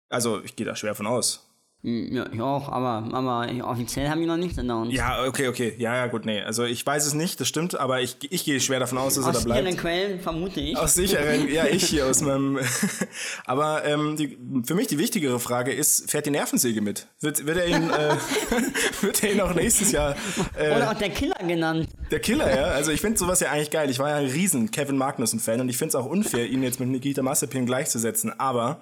Also 0.09 0.43
ich 0.43 0.57
gehe 0.57 0.67
da 0.67 0.75
schwer 0.75 0.95
von 0.97 1.07
aus. 1.07 1.47
Hm, 1.85 2.15
Ja, 2.15 2.27
ich 2.33 2.41
auch, 2.41 2.69
aber, 2.69 3.09
aber 3.13 3.49
offiziell 3.69 4.09
haben 4.09 4.21
die 4.21 4.27
noch 4.27 4.37
nichts 4.37 4.57
announced. 4.59 4.93
Ja, 4.97 5.25
okay, 5.27 5.49
okay. 5.49 5.75
Ja, 5.79 5.97
ja, 5.97 6.07
gut, 6.07 6.25
nee. 6.25 6.41
Also 6.41 6.63
ich 6.65 6.87
weiß 6.87 7.05
es 7.07 7.15
nicht, 7.15 7.41
das 7.41 7.49
stimmt, 7.49 7.79
aber 7.79 8.01
ich, 8.01 8.17
ich 8.31 8.45
gehe 8.45 8.61
schwer 8.61 8.79
davon 8.79 8.99
aus, 8.99 9.15
dass 9.17 9.25
er 9.25 9.31
Aus 9.31 9.39
da 9.39 9.45
bleibt. 9.45 9.61
sicheren 9.67 9.77
Quellen 9.81 10.21
vermute 10.21 10.61
ich. 10.61 10.77
Aus 10.77 10.95
sicheren, 10.95 11.49
ja, 11.53 11.67
ich 11.67 11.85
hier 11.85 12.07
aus 12.07 12.21
meinem. 12.21 12.59
Aber 13.47 13.85
ähm, 13.85 14.17
die, 14.17 14.39
für 14.65 14.75
mich 14.75 14.87
die 14.87 14.99
wichtigere 14.99 15.41
Frage 15.41 15.73
ist, 15.73 16.11
fährt 16.11 16.27
die 16.27 16.31
Nervensäge 16.31 16.81
mit? 16.81 17.07
Wird, 17.21 17.47
wird 17.47 17.59
er 17.59 17.67
ihn, 17.67 17.91
äh, 17.91 18.15
wird 19.01 19.23
er 19.25 19.33
ihn 19.33 19.41
auch 19.41 19.55
nächstes 19.55 19.93
Jahr 19.93 20.15
äh, 20.57 20.77
Oder 20.77 20.91
auch 20.91 20.95
der 20.99 21.11
Killer 21.11 21.35
genannt. 21.47 21.89
der 22.11 22.21
Killer, 22.21 22.55
ja? 22.55 22.65
Also 22.67 22.93
ich 22.93 23.01
finde 23.01 23.19
sowas 23.19 23.41
ja 23.41 23.51
eigentlich 23.51 23.71
geil. 23.71 23.91
Ich 23.91 23.99
war 23.99 24.09
ja 24.11 24.17
ein 24.17 24.27
riesen 24.27 24.71
Kevin 24.71 24.97
Magnussen-Fan 24.97 25.61
und 25.61 25.69
ich 25.69 25.77
finde 25.79 25.89
es 25.91 25.95
auch 25.97 26.07
unfair, 26.07 26.47
ihn 26.47 26.63
jetzt 26.63 26.79
mit 26.81 26.89
Nikita 26.91 27.23
Mazepin 27.23 27.67
gleichzusetzen. 27.67 28.39
Aber 28.39 28.81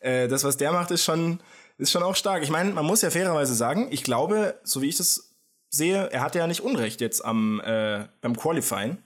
äh, 0.00 0.28
das, 0.28 0.44
was 0.44 0.56
der 0.58 0.72
macht, 0.72 0.90
ist 0.90 1.02
schon, 1.04 1.40
ist 1.78 1.90
schon 1.90 2.02
auch 2.02 2.16
stark. 2.16 2.42
Ich 2.42 2.50
meine, 2.50 2.72
man 2.72 2.84
muss 2.84 3.02
ja 3.02 3.10
fairerweise 3.10 3.54
sagen, 3.54 3.88
ich 3.90 4.02
glaube, 4.02 4.58
so 4.64 4.82
wie 4.82 4.88
ich 4.88 4.96
das 4.96 5.34
sehe, 5.68 6.10
er 6.10 6.22
hatte 6.22 6.38
ja 6.38 6.46
nicht 6.46 6.60
Unrecht 6.60 7.00
jetzt 7.00 7.24
am, 7.24 7.60
äh, 7.60 8.06
beim 8.20 8.36
Qualifying 8.36 8.98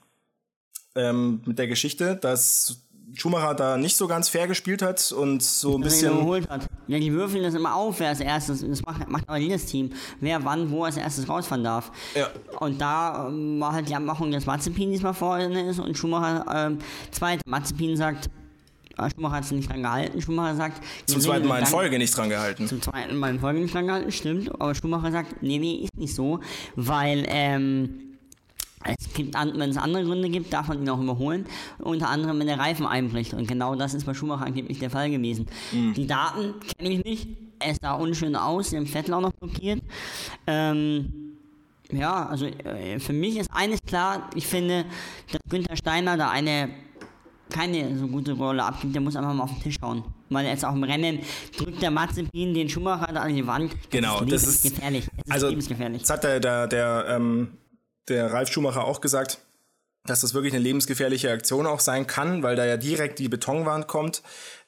ähm, 0.95 1.41
mit 1.45 1.59
der 1.59 1.67
Geschichte, 1.67 2.15
dass 2.15 2.77
Schumacher 3.13 3.53
da 3.55 3.77
nicht 3.77 3.97
so 3.97 4.07
ganz 4.07 4.29
fair 4.29 4.47
gespielt 4.47 4.81
hat 4.81 5.11
und 5.11 5.43
so 5.43 5.75
ein 5.75 5.81
bisschen. 5.81 6.13
überholt 6.13 6.49
hat. 6.49 6.67
Ja, 6.87 6.97
die 6.97 7.11
würfeln 7.11 7.43
das 7.43 7.53
immer 7.53 7.75
auf, 7.75 7.99
wer 7.99 8.09
als 8.09 8.21
erstes, 8.21 8.65
das 8.65 8.81
macht, 8.83 9.09
macht 9.09 9.27
aber 9.27 9.37
jedes 9.37 9.65
Team, 9.65 9.91
wer 10.19 10.43
wann, 10.45 10.71
wo 10.71 10.85
als 10.85 10.97
erstes 10.97 11.27
rausfahren 11.27 11.63
darf. 11.63 11.91
Ja. 12.15 12.29
Und 12.59 12.79
da 12.79 13.27
ähm, 13.27 13.59
war 13.59 13.73
halt 13.73 13.89
die 13.89 13.95
Abmachung, 13.95 14.31
dass 14.31 14.45
Mazepin 14.45 14.91
diesmal 14.91 15.13
vorne 15.13 15.69
ist 15.69 15.79
und 15.79 15.97
Schumacher 15.97 16.45
ähm, 16.53 16.79
zweit. 17.11 17.41
Mazepin 17.45 17.97
sagt, 17.97 18.29
Schumacher 19.09 19.35
hat 19.35 19.43
es 19.43 19.51
nicht 19.51 19.69
dran 19.69 19.81
gehalten, 19.81 20.21
Schumacher 20.21 20.55
sagt... 20.55 20.83
Zum 21.05 21.17
wir 21.17 21.23
zweiten 21.23 21.47
Mal 21.47 21.59
in 21.59 21.65
Folge 21.65 21.97
nicht 21.97 22.15
dran 22.15 22.29
gehalten. 22.29 22.67
Zum 22.67 22.81
zweiten 22.81 23.17
Mal 23.17 23.31
in 23.31 23.39
Folge 23.39 23.59
nicht 23.59 23.73
dran 23.73 23.87
gehalten, 23.87 24.11
stimmt. 24.11 24.51
Aber 24.53 24.75
Schumacher 24.75 25.11
sagt, 25.11 25.41
nee, 25.41 25.59
nee, 25.59 25.83
ist 25.83 25.97
nicht 25.97 26.13
so, 26.13 26.39
weil 26.75 27.25
ähm, 27.27 28.11
es 28.83 29.13
gibt, 29.13 29.35
wenn 29.35 29.69
es 29.69 29.77
andere 29.77 30.03
Gründe 30.03 30.29
gibt, 30.29 30.51
darf 30.53 30.67
man 30.67 30.81
ihn 30.81 30.89
auch 30.89 30.99
überholen. 30.99 31.45
Unter 31.79 32.09
anderem, 32.09 32.39
wenn 32.39 32.47
der 32.47 32.59
Reifen 32.59 32.85
einbricht. 32.85 33.33
Und 33.33 33.47
genau 33.47 33.75
das 33.75 33.93
ist 33.93 34.05
bei 34.05 34.13
Schumacher 34.13 34.45
angeblich 34.45 34.79
der 34.79 34.89
Fall 34.89 35.09
gewesen. 35.09 35.45
Die 35.71 36.07
Daten 36.07 36.55
kenne 36.77 36.89
ich 36.89 37.03
nicht. 37.03 37.27
Es 37.59 37.77
sah 37.79 37.93
unschön 37.93 38.35
aus, 38.35 38.71
den 38.71 38.87
Vettel 38.87 39.13
auch 39.13 39.21
noch 39.21 39.33
blockiert. 39.33 39.81
Ähm, 40.47 41.13
ja, 41.91 42.25
also 42.25 42.45
äh, 42.45 42.99
für 42.99 43.13
mich 43.13 43.37
ist 43.37 43.51
eines 43.53 43.81
klar, 43.83 44.29
ich 44.33 44.47
finde, 44.47 44.85
dass 45.31 45.41
Günther 45.47 45.75
Steiner 45.75 46.17
da 46.17 46.29
eine 46.29 46.69
keine 47.51 47.97
so 47.97 48.07
gute 48.07 48.31
Rolle 48.33 48.63
abgibt, 48.63 48.95
der 48.95 49.01
muss 49.01 49.15
einfach 49.15 49.33
mal 49.33 49.43
auf 49.43 49.51
den 49.53 49.61
Tisch 49.61 49.75
hauen. 49.81 50.03
Weil 50.29 50.45
jetzt 50.47 50.65
auch 50.65 50.73
im 50.73 50.83
Rennen 50.83 51.19
drückt 51.57 51.81
der 51.81 51.91
Mazepin 51.91 52.53
den 52.53 52.69
Schumacher 52.69 53.11
da 53.13 53.21
an 53.21 53.35
die 53.35 53.45
Wand. 53.45 53.73
Das 53.73 53.89
Genau, 53.89 54.21
ist 54.21 54.31
das 54.31 54.43
ist- 54.43 54.63
lebensgefährlich. 54.63 55.03
Es 55.17 55.25
ist 55.25 55.31
Also, 55.31 55.47
lebensgefährlich. 55.49 56.01
das 56.01 56.09
hat 56.09 56.23
der, 56.23 56.39
der, 56.39 56.67
der, 56.67 57.05
ähm, 57.09 57.57
der 58.07 58.31
Ralf 58.33 58.51
Schumacher 58.51 58.85
auch 58.85 59.01
gesagt, 59.01 59.39
dass 60.05 60.21
das 60.21 60.33
wirklich 60.33 60.53
eine 60.53 60.63
lebensgefährliche 60.63 61.31
Aktion 61.31 61.67
auch 61.67 61.79
sein 61.79 62.07
kann, 62.07 62.41
weil 62.41 62.55
da 62.55 62.65
ja 62.65 62.77
direkt 62.77 63.19
die 63.19 63.29
Betonwand 63.29 63.87
kommt. 63.87 64.23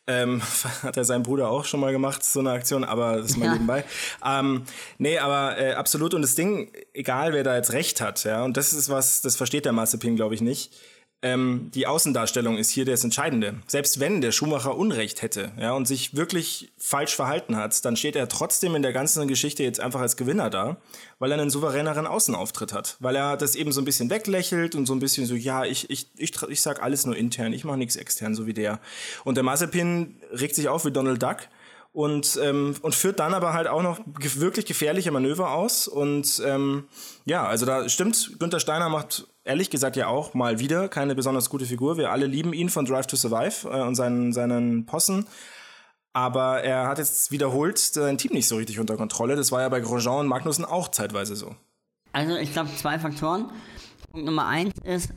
Ähm, 0.06 0.41
hat 0.84 0.98
er 0.98 1.06
sein 1.06 1.24
Bruder 1.24 1.50
auch 1.50 1.63
schon 1.63 1.80
mal 1.80 1.93
gemacht, 1.93 2.26
so 2.26 2.41
eine 2.41 2.52
Aktion, 2.52 2.84
aber 2.84 3.17
das 3.17 3.28
ist 3.32 3.38
mal 3.38 3.46
Ja. 3.46 3.54
nebenbei. 3.54 3.86
Ähm, 4.26 4.63
nee, 4.98 5.17
aber 5.17 5.58
äh, 5.58 5.74
absolut. 5.76 6.13
Und 6.13 6.22
das 6.24 6.36
Ding, 6.36 6.72
egal 6.93 7.32
wer 7.34 7.43
da 7.46 7.56
jetzt 7.56 7.72
recht 7.72 8.02
hat, 8.02 8.24
ja, 8.26 8.43
und 8.43 8.58
das 8.58 8.74
ist 8.74 8.89
was, 8.89 9.22
das 9.22 9.38
versteht 9.38 9.63
der 9.63 9.72
Mazepin, 9.72 10.17
glaube 10.17 10.36
ich, 10.36 10.41
nicht. 10.41 10.74
Ähm, 11.23 11.71
die 11.73 11.88
Außendarstellung 11.88 12.57
ist 12.57 12.69
hier 12.69 12.83
das 12.83 13.05
Entscheidende. 13.05 13.55
Selbst 13.65 14.01
wenn 14.01 14.19
der 14.19 14.33
Schumacher 14.33 14.75
Unrecht 14.77 15.21
hätte 15.21 15.53
ja, 15.57 15.71
und 15.71 15.88
sich 15.88 16.17
wirklich 16.17 16.73
falsch 16.77 17.15
verhalten 17.15 17.55
hat, 17.55 17.86
dann 17.86 17.95
steht 17.95 18.17
er 18.17 18.27
trotzdem 18.27 18.75
in 18.75 18.81
der 18.81 18.91
ganzen 18.91 19.25
Geschichte 19.29 19.63
jetzt 19.63 19.79
einfach 19.79 20.01
als 20.01 20.17
Gewinner 20.17 20.49
da, 20.49 20.75
weil 21.19 21.31
er 21.31 21.39
einen 21.39 21.49
souveräneren 21.49 22.07
Außenauftritt 22.07 22.73
hat. 22.73 22.97
Weil 22.99 23.15
er 23.15 23.38
das 23.38 23.55
eben 23.55 23.71
so 23.71 23.79
ein 23.79 23.86
bisschen 23.86 24.09
weglächelt 24.09 24.75
und 24.75 24.86
so 24.86 24.93
ein 24.93 24.99
bisschen 24.99 25.25
so, 25.25 25.33
ja, 25.33 25.63
ich, 25.63 25.89
ich, 25.89 26.07
ich, 26.17 26.33
ich 26.49 26.62
sag 26.62 26.83
alles 26.83 27.05
nur 27.05 27.15
intern, 27.15 27.53
ich 27.53 27.63
mache 27.63 27.77
nichts 27.77 27.95
extern, 27.95 28.36
so 28.36 28.45
wie 28.45 28.53
der. 28.53 28.81
Und 29.23 29.36
der 29.36 29.45
Mazepin 29.45 30.17
regt 30.33 30.55
sich 30.55 30.67
auf 30.67 30.83
wie 30.83 30.91
Donald 30.91 31.23
Duck 31.23 31.47
und, 31.93 32.39
ähm, 32.41 32.75
und 32.82 32.95
führt 32.95 33.19
dann 33.19 33.36
aber 33.36 33.53
halt 33.53 33.67
auch 33.67 33.84
noch 33.84 33.99
ge 34.19 34.32
wirklich 34.38 34.65
gefährliche 34.65 35.12
Manöver 35.12 35.51
aus. 35.51 35.88
Und 35.88 36.41
ähm, 36.43 36.86
ja, 37.23 37.45
also 37.45 37.67
da 37.67 37.88
stimmt, 37.88 38.39
Günther 38.39 38.60
Steiner 38.60 38.89
macht 38.89 39.27
ehrlich 39.43 39.69
gesagt 39.69 39.95
ja 39.95 40.08
auch 40.08 40.34
mal 40.34 40.60
wieder 40.60 40.89
keine 40.89 41.13
besonders 41.13 41.51
gute 41.51 41.65
Figur. 41.65 41.97
Wir 41.97 42.12
alle 42.12 42.25
lieben 42.25 42.51
ihn 42.51 42.69
von 42.69 42.86
Drive 42.86 43.06
to 43.08 43.15
Survive 43.15 43.69
äh, 43.69 43.82
und 43.82 43.93
seinen, 43.93 44.34
seinen 44.34 44.88
Possen. 44.88 45.27
Aber 46.13 46.62
er 46.62 46.88
hat 46.88 46.97
jetzt 46.97 47.32
wiederholt 47.32 47.77
sein 47.77 48.17
Team 48.17 48.34
nicht 48.34 48.47
so 48.47 48.56
richtig 48.56 48.79
unter 48.79 48.97
Kontrolle. 48.97 49.36
Das 49.36 49.51
war 49.51 49.62
ja 49.62 49.69
bei 49.69 49.79
Grosjean 49.79 50.21
und 50.21 50.27
Magnussen 50.27 50.65
auch 50.65 50.89
zeitweise 50.89 51.36
so. 51.36 51.56
Also 52.12 52.36
ich 52.36 52.53
glaube 52.53 52.69
zwei 52.75 52.97
Faktoren. 52.97 53.51
Punkt 54.12 54.25
Nummer 54.25 54.47
eins 54.47 54.73
ist, 54.84 55.12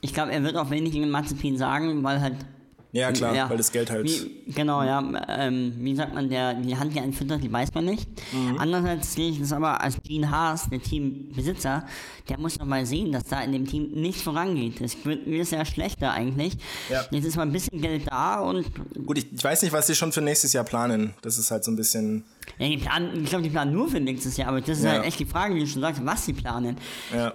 ich 0.00 0.14
glaube, 0.14 0.32
er 0.32 0.44
wird 0.44 0.56
auch 0.56 0.70
wenig 0.70 0.92
gegen 0.92 1.10
Mazepin 1.10 1.56
sagen, 1.56 2.02
weil 2.04 2.20
halt 2.20 2.36
Ja, 2.90 3.12
klar, 3.12 3.50
weil 3.50 3.58
das 3.58 3.70
Geld 3.70 3.90
halt- 3.90 4.06
Wie, 4.06 4.50
genau, 4.52 4.82
ja. 4.82 5.02
Ähm, 5.28 5.74
wie 5.78 5.94
sagt 5.94 6.14
man, 6.14 6.30
der, 6.30 6.54
die 6.54 6.74
Hand, 6.76 6.94
die 6.94 7.00
einen 7.00 7.12
füttert, 7.12 7.42
die 7.42 7.52
weiß 7.52 7.74
man 7.74 7.84
nicht. 7.84 8.08
Mhm. 8.32 8.56
Andererseits 8.58 9.12
sehe 9.14 9.30
ich 9.30 9.38
das 9.40 9.52
aber 9.52 9.82
als 9.82 9.98
Gene 10.02 10.30
Haas, 10.30 10.70
der 10.70 10.80
Teambesitzer, 10.80 11.84
der 12.30 12.38
muss 12.38 12.56
doch 12.56 12.64
mal 12.64 12.86
sehen, 12.86 13.12
dass 13.12 13.24
da 13.24 13.42
in 13.42 13.52
dem 13.52 13.66
Team 13.66 13.90
nichts 13.92 14.22
vorangeht. 14.22 14.80
Das 14.80 14.96
wird, 15.04 15.26
wird 15.26 15.50
ja 15.50 15.64
schlechter 15.66 16.12
eigentlich. 16.12 16.56
Ja. 16.88 17.04
Jetzt 17.10 17.26
ist 17.26 17.36
mal 17.36 17.42
ein 17.42 17.52
bisschen 17.52 17.80
Geld 17.82 18.04
da 18.10 18.40
und 18.40 18.64
Gut, 19.06 19.18
ich, 19.18 19.32
ich 19.32 19.44
weiß 19.44 19.62
nicht, 19.62 19.72
was 19.72 19.86
sie 19.86 19.94
schon 19.94 20.10
für 20.12 20.22
nächstes 20.22 20.54
Jahr 20.54 20.64
planen. 20.64 21.12
Das 21.22 21.36
ist 21.38 21.50
halt 21.50 21.64
so 21.64 21.70
ein 21.70 21.76
bisschen. 21.76 22.24
Ja, 22.58 22.68
die 22.68 22.76
planen, 22.78 23.22
ich 23.22 23.28
glaube, 23.30 23.42
die 23.44 23.50
planen 23.50 23.72
nur 23.72 23.88
für 23.88 24.00
nächstes 24.00 24.36
Jahr, 24.36 24.48
aber 24.48 24.60
das 24.60 24.78
ist 24.78 24.84
Ja. 24.84 24.92
halt 24.92 25.04
echt 25.04 25.18
die 25.20 25.24
Frage, 25.26 25.54
wie 25.54 25.60
du 25.60 25.66
schon 25.66 25.80
sagst, 25.82 26.04
was 26.04 26.24
sie 26.26 26.32
planen. 26.32 26.76
Ja. 27.14 27.32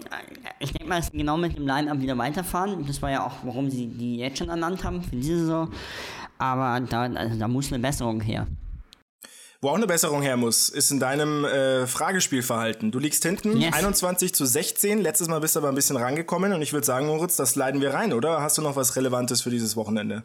Ich 0.60 0.72
denke 0.74 0.88
mal, 0.88 0.98
dass 0.98 1.08
sie 1.12 1.18
genau 1.18 1.38
mit 1.38 1.58
dem 1.58 1.66
Line-Up 1.68 2.02
wieder 2.02 2.18
weiterfahren. 2.18 2.86
Das 2.86 3.02
war 3.02 3.12
ja 3.12 3.26
auch, 3.26 3.34
warum 3.44 3.70
sie 3.70 3.88
die 3.88 4.18
jetzt 4.18 4.38
schon 4.40 4.50
ernannt 4.50 4.84
haben 4.84 5.02
für 5.04 5.16
diese 5.16 5.40
Saison. 5.40 5.72
Aber 6.38 6.80
da, 6.82 7.04
also 7.04 7.40
da 7.40 7.48
muss 7.48 7.72
eine 7.72 7.80
Besserung 7.82 8.20
her. 8.22 8.48
Wo 9.62 9.70
auch 9.70 9.76
eine 9.76 9.88
Besserung 9.88 10.22
her 10.22 10.36
muss, 10.36 10.68
ist 10.68 10.92
in 10.92 11.00
deinem 11.00 11.46
äh, 11.46 11.88
Fragespielverhalten. 11.88 12.92
Du 12.92 13.00
liegst 13.00 13.24
hinten, 13.24 13.56
Yes. 13.62 13.74
21 13.74 14.36
zu 14.36 14.46
16. 14.46 15.00
Letztes 15.00 15.30
Mal 15.30 15.40
bist 15.40 15.56
du 15.56 15.60
aber 15.62 15.70
ein 15.70 15.76
bisschen 15.76 15.96
rangekommen 15.96 16.52
und 16.52 16.62
ich 16.62 16.74
würde 16.74 16.86
sagen, 16.86 17.08
Moritz, 17.08 17.38
das 17.38 17.56
leiten 17.56 17.80
wir 17.80 17.94
rein, 17.94 18.12
oder? 18.12 18.42
Hast 18.42 18.58
du 18.58 18.62
noch 18.62 18.76
was 18.76 18.98
Relevantes 18.98 19.42
für 19.42 19.52
dieses 19.52 19.78
Wochenende? 19.78 20.22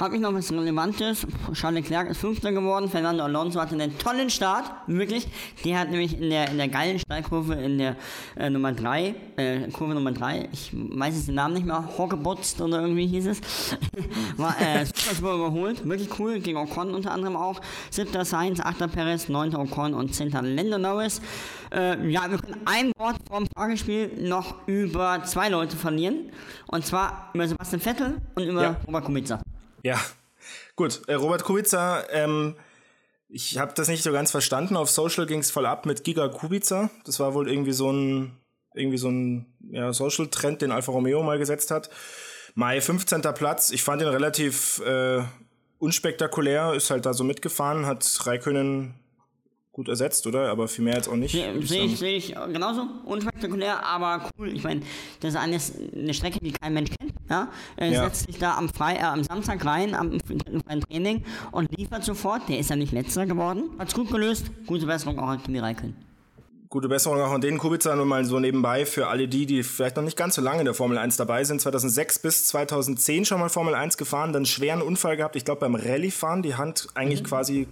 Habe 0.00 0.16
ich 0.16 0.20
noch 0.20 0.34
was 0.34 0.50
Relevantes? 0.50 1.24
Charles 1.52 1.82
Leclerc 1.82 2.10
ist 2.10 2.18
Fünfter 2.18 2.50
geworden. 2.50 2.88
Fernando 2.90 3.22
Alonso 3.22 3.60
hatte 3.60 3.74
einen 3.76 3.96
tollen 3.96 4.28
Start, 4.28 4.68
wirklich. 4.88 5.28
Der 5.64 5.78
hat 5.78 5.90
nämlich 5.90 6.20
in 6.20 6.30
der, 6.30 6.50
in 6.50 6.56
der 6.56 6.66
geilen 6.66 6.98
Steilkurve 6.98 7.54
in 7.54 7.78
der 7.78 7.94
äh, 8.36 8.50
Nummer 8.50 8.72
3, 8.72 9.14
äh, 9.36 9.68
Kurve 9.70 9.94
Nummer 9.94 10.10
3, 10.10 10.48
ich 10.52 10.72
weiß 10.74 11.14
jetzt 11.14 11.28
den 11.28 11.36
Namen 11.36 11.54
nicht 11.54 11.64
mehr, 11.66 11.96
Hoggebotzt 11.96 12.60
oder 12.60 12.80
irgendwie 12.80 13.06
hieß 13.06 13.26
es, 13.28 13.40
war 14.36 14.60
äh, 14.60 14.84
super, 14.84 15.14
super 15.14 15.34
überholt. 15.34 15.88
Wirklich 15.88 16.18
cool, 16.18 16.40
gegen 16.40 16.58
Ocon 16.58 16.92
unter 16.92 17.12
anderem 17.12 17.36
auch. 17.36 17.60
Siebter 17.90 18.24
Sainz, 18.24 18.58
achter 18.58 18.88
Perez, 18.88 19.28
neunter 19.28 19.60
Ocon 19.60 19.94
und 19.94 20.12
zehnter 20.12 20.42
Lando 20.42 20.76
Norris. 20.76 21.20
Äh, 21.72 22.10
ja, 22.10 22.28
wir 22.28 22.38
können 22.38 22.60
ein 22.64 22.90
Wort 22.98 23.16
vom 23.30 23.46
Fragespiel 23.56 24.10
noch 24.20 24.56
über 24.66 25.22
zwei 25.24 25.48
Leute 25.50 25.76
verlieren. 25.76 26.30
Und 26.66 26.84
zwar 26.84 27.30
über 27.32 27.46
Sebastian 27.46 27.80
Vettel 27.80 28.20
und 28.34 28.42
über 28.42 28.62
Ja. 28.62 28.76
Robert 28.88 29.04
Kubica. 29.04 29.40
Ja, 29.84 30.00
gut. 30.76 31.02
Äh, 31.08 31.14
Robert 31.14 31.44
Kubica, 31.44 32.04
ähm, 32.10 32.56
ich 33.28 33.58
habe 33.58 33.74
das 33.74 33.88
nicht 33.88 34.02
so 34.02 34.12
ganz 34.12 34.30
verstanden. 34.30 34.76
Auf 34.76 34.90
Social 34.90 35.26
ging 35.26 35.40
es 35.40 35.50
voll 35.50 35.66
ab 35.66 35.84
mit 35.84 36.04
Giga 36.04 36.28
Kubica. 36.28 36.90
Das 37.04 37.20
war 37.20 37.34
wohl 37.34 37.50
irgendwie 37.50 37.72
so 37.72 37.92
ein, 37.92 38.32
irgendwie 38.74 38.96
so 38.96 39.08
ein 39.08 39.46
ja, 39.70 39.92
Social-Trend, 39.92 40.62
den 40.62 40.72
Alfa 40.72 40.90
Romeo 40.90 41.22
mal 41.22 41.38
gesetzt 41.38 41.70
hat. 41.70 41.90
Mai 42.54 42.80
15. 42.80 43.20
Platz. 43.34 43.70
Ich 43.70 43.82
fand 43.82 44.00
ihn 44.00 44.08
relativ 44.08 44.80
äh, 44.80 45.22
unspektakulär, 45.78 46.72
ist 46.72 46.90
halt 46.90 47.04
da 47.04 47.12
so 47.12 47.22
mitgefahren, 47.22 47.84
hat 47.84 48.20
Raikönnen 48.24 48.94
gut 49.74 49.88
ersetzt, 49.88 50.26
oder? 50.26 50.48
Aber 50.50 50.68
viel 50.68 50.84
mehr 50.84 50.94
jetzt 50.94 51.08
auch 51.08 51.16
nicht. 51.16 51.32
Sehe 51.32 51.52
ich 51.58 51.68
seh 51.68 51.80
ich, 51.84 51.98
seh 51.98 52.16
ich 52.16 52.34
genauso 52.52 52.86
unspektakulär, 53.04 53.84
aber 53.84 54.30
cool. 54.38 54.54
Ich 54.54 54.62
meine, 54.62 54.80
das 55.20 55.34
ist 55.34 55.36
eine, 55.36 55.58
eine 55.94 56.14
Strecke, 56.14 56.38
die 56.40 56.52
kein 56.52 56.72
Mensch 56.72 56.90
kennt. 56.98 57.12
Ja? 57.28 57.48
Er 57.76 57.88
Ja. 57.90 58.04
setzt 58.04 58.26
sich 58.26 58.38
da 58.38 58.56
am, 58.56 58.68
Frei, 58.68 58.94
äh, 58.94 59.00
am 59.02 59.22
Samstag 59.24 59.64
rein, 59.66 59.94
am 59.94 60.16
dritten 60.18 60.62
freien 60.62 60.80
Training 60.80 61.24
und 61.50 61.76
liefert 61.76 62.04
sofort. 62.04 62.48
Der 62.48 62.58
ist 62.58 62.70
ja 62.70 62.76
nicht 62.76 62.92
letzter 62.92 63.26
geworden. 63.26 63.64
Hat's 63.78 63.94
gut 63.94 64.10
gelöst. 64.10 64.46
Gute 64.66 64.86
Besserung 64.86 65.18
auch 65.18 65.28
an 65.28 65.42
Kimi 65.42 65.58
Räikkönen. 65.58 65.96
Gute 66.68 66.88
Besserung 66.88 67.20
auch 67.20 67.30
an 67.32 67.40
den 67.40 67.58
Kubica, 67.58 67.94
nur 67.94 68.04
mal 68.06 68.24
so 68.24 68.40
nebenbei 68.40 68.86
für 68.86 69.06
alle 69.08 69.28
die, 69.28 69.46
die 69.46 69.62
vielleicht 69.62 69.96
noch 69.96 70.02
nicht 70.02 70.16
ganz 70.16 70.34
so 70.36 70.42
lange 70.42 70.60
in 70.60 70.64
der 70.64 70.74
Formel 70.74 70.98
1 70.98 71.16
dabei 71.16 71.44
sind. 71.44 71.60
2006 71.60 72.18
bis 72.20 72.46
2010 72.48 73.24
schon 73.24 73.38
mal 73.38 73.48
Formel 73.48 73.74
1 73.74 73.96
gefahren, 73.96 74.32
dann 74.32 74.40
einen 74.40 74.46
schweren 74.46 74.82
Unfall 74.82 75.16
gehabt. 75.16 75.36
Ich 75.36 75.44
glaube 75.44 75.60
beim 75.60 75.74
Rallye-Fahren 75.76 76.42
die 76.42 76.54
Hand 76.56 76.88
eigentlich 76.94 77.22
quasi 77.22 77.68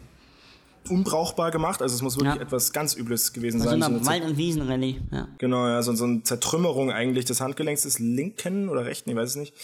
unbrauchbar 0.90 1.50
gemacht. 1.50 1.82
Also 1.82 1.94
es 1.94 2.02
muss 2.02 2.16
wirklich 2.16 2.36
Ja. 2.36 2.40
etwas 2.42 2.72
ganz 2.72 2.94
Übles 2.94 3.32
gewesen 3.32 3.60
Also 3.60 3.70
sein. 3.70 3.78
in 3.78 3.82
So 3.82 3.88
eine 3.88 4.06
Wald- 4.06 4.24
und 4.24 4.36
Wiesenrallye. 4.36 5.00
Ja. 5.10 5.28
Genau, 5.38 5.66
ja, 5.66 5.82
so, 5.82 5.94
so 5.94 6.04
eine 6.04 6.22
Zertrümmerung 6.22 6.90
eigentlich 6.90 7.24
des 7.24 7.40
Handgelenks 7.40 7.82
des 7.82 7.98
linken 7.98 8.68
oder 8.68 8.84
rechten, 8.84 9.10
ich 9.10 9.16
weiß 9.16 9.30
es 9.30 9.36
nicht. 9.36 9.54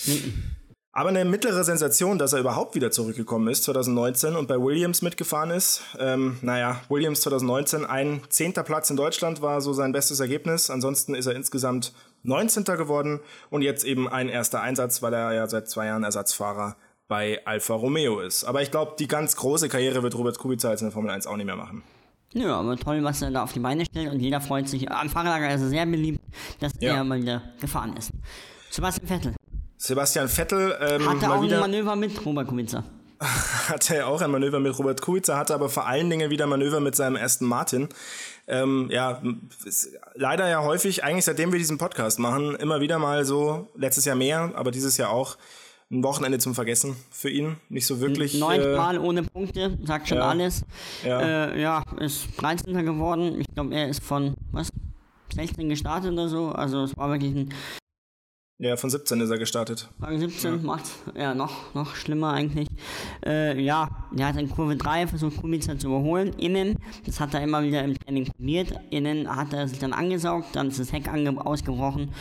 Aber 0.92 1.10
eine 1.10 1.24
mittlere 1.24 1.62
Sensation, 1.62 2.18
dass 2.18 2.32
er 2.32 2.40
überhaupt 2.40 2.74
wieder 2.74 2.90
zurückgekommen 2.90 3.46
ist 3.48 3.62
2019 3.64 4.34
und 4.34 4.48
bei 4.48 4.60
Williams 4.60 5.00
mitgefahren 5.00 5.50
ist. 5.50 5.82
Ähm, 5.98 6.38
naja, 6.42 6.80
Williams 6.88 7.20
2019, 7.20 7.84
ein 7.84 8.20
zehnter 8.30 8.64
Platz 8.64 8.90
in 8.90 8.96
Deutschland 8.96 9.40
war 9.40 9.60
so 9.60 9.72
sein 9.72 9.92
bestes 9.92 10.18
Ergebnis. 10.18 10.70
Ansonsten 10.70 11.14
ist 11.14 11.26
er 11.26 11.36
insgesamt 11.36 11.92
19. 12.24 12.64
geworden 12.76 13.20
und 13.50 13.62
jetzt 13.62 13.84
eben 13.84 14.08
ein 14.08 14.28
erster 14.28 14.60
Einsatz, 14.60 15.00
weil 15.00 15.12
er 15.14 15.32
ja 15.34 15.46
seit 15.46 15.68
zwei 15.68 15.86
Jahren 15.86 16.02
Ersatzfahrer 16.02 16.74
bei 17.08 17.40
Alfa 17.46 17.74
Romeo 17.74 18.20
ist. 18.20 18.44
Aber 18.44 18.62
ich 18.62 18.70
glaube, 18.70 18.92
die 18.98 19.08
ganz 19.08 19.34
große 19.36 19.68
Karriere 19.68 20.02
wird 20.02 20.14
Robert 20.16 20.38
Kubica 20.38 20.70
jetzt 20.70 20.82
in 20.82 20.88
der 20.88 20.92
Formel 20.92 21.10
1 21.10 21.26
auch 21.26 21.36
nicht 21.36 21.46
mehr 21.46 21.56
machen. 21.56 21.82
Nö, 22.34 22.50
aber 22.52 22.76
toll, 22.76 23.02
was 23.02 23.22
er 23.22 23.30
da 23.30 23.42
auf 23.42 23.52
die 23.54 23.60
Beine 23.60 23.86
stellt 23.86 24.12
und 24.12 24.20
jeder 24.20 24.40
freut 24.42 24.68
sich. 24.68 24.90
Am 24.90 25.08
Fahrerlager 25.08 25.52
ist 25.54 25.62
er 25.62 25.68
sehr 25.68 25.86
beliebt, 25.86 26.20
dass 26.60 26.72
Ja. 26.80 26.96
er 26.96 27.04
mal 27.04 27.20
wieder 27.20 27.42
gefahren 27.60 27.96
ist. 27.96 28.10
Sebastian 28.70 29.06
Vettel 29.08 29.34
Sebastian 29.78 30.28
Vettel 30.28 30.76
ähm, 30.80 31.08
hatte 31.08 31.30
auch 31.32 31.40
wieder 31.42 31.56
ein 31.56 31.70
Manöver 31.70 31.96
mit 31.96 32.24
Robert 32.26 32.48
Kubica. 32.48 32.84
hatte 33.68 33.96
er 33.96 34.08
auch 34.08 34.20
ein 34.20 34.30
Manöver 34.30 34.60
mit 34.60 34.78
Robert 34.78 35.00
Kubica, 35.00 35.36
hatte 35.38 35.54
aber 35.54 35.68
vor 35.70 35.86
allen 35.86 36.10
Dingen 36.10 36.30
wieder 36.30 36.46
Manöver 36.46 36.80
mit 36.80 36.94
seinem 36.96 37.16
ersten 37.16 37.46
Martin. 37.46 37.88
Ähm, 38.46 38.88
ja, 38.92 39.22
leider 40.14 40.48
ja 40.48 40.62
häufig, 40.62 41.04
eigentlich 41.04 41.24
seitdem 41.24 41.52
wir 41.52 41.58
diesen 41.58 41.78
Podcast 41.78 42.18
machen, 42.18 42.54
immer 42.56 42.80
wieder 42.80 42.98
mal 42.98 43.24
so, 43.24 43.68
letztes 43.76 44.04
Jahr 44.04 44.16
mehr, 44.16 44.52
aber 44.54 44.70
dieses 44.70 44.96
Jahr 44.96 45.10
auch, 45.10 45.36
ein 45.90 46.02
Wochenende 46.02 46.38
zum 46.38 46.54
Vergessen 46.54 46.96
für 47.10 47.30
ihn. 47.30 47.56
Nicht 47.68 47.86
so 47.86 48.00
wirklich. 48.00 48.34
äh, 48.34 48.38
Neunmal 48.38 48.98
ohne 48.98 49.22
Punkte, 49.22 49.78
sagt 49.84 50.08
schon 50.08 50.18
ja. 50.18 50.28
alles. 50.28 50.64
Ja. 51.04 51.20
Äh, 51.50 51.60
ja, 51.60 51.82
ist 51.98 52.28
13. 52.36 52.74
geworden. 52.84 53.40
Ich 53.40 53.46
glaube, 53.54 53.74
er 53.74 53.88
ist 53.88 54.02
von, 54.02 54.34
was? 54.52 54.70
16 55.34 55.68
gestartet 55.68 56.12
oder 56.12 56.28
so. 56.28 56.48
Also 56.50 56.84
es 56.84 56.96
war 56.96 57.10
wirklich 57.10 57.34
ein 57.34 57.54
ja, 58.60 58.76
von 58.76 58.90
17 58.90 59.20
ist 59.20 59.30
er 59.30 59.38
gestartet. 59.38 59.88
Rang 60.00 60.18
17 60.18 60.64
macht 60.64 60.82
ja 61.14 61.32
noch, 61.32 61.72
noch 61.74 61.94
schlimmer 61.94 62.32
eigentlich. 62.32 62.66
Äh, 63.24 63.60
ja, 63.62 63.88
er 64.16 64.26
hat 64.26 64.36
in 64.36 64.50
Kurve 64.50 64.74
3 64.74 65.06
versucht, 65.06 65.36
Kubica 65.36 65.78
zu 65.78 65.86
überholen. 65.86 66.32
Innen, 66.32 66.76
das 67.06 67.20
hat 67.20 67.34
er 67.34 67.42
immer 67.44 67.62
wieder 67.62 67.84
im 67.84 67.96
Training 67.96 68.24
probiert. 68.24 68.72
Innen 68.90 69.34
hat 69.34 69.52
er 69.52 69.68
sich 69.68 69.78
dann 69.78 69.92
angesaugt, 69.92 70.56
dann 70.56 70.68
ist 70.68 70.80
das 70.80 70.92
Heck 70.92 71.08
ausgebrochen. 71.08 72.12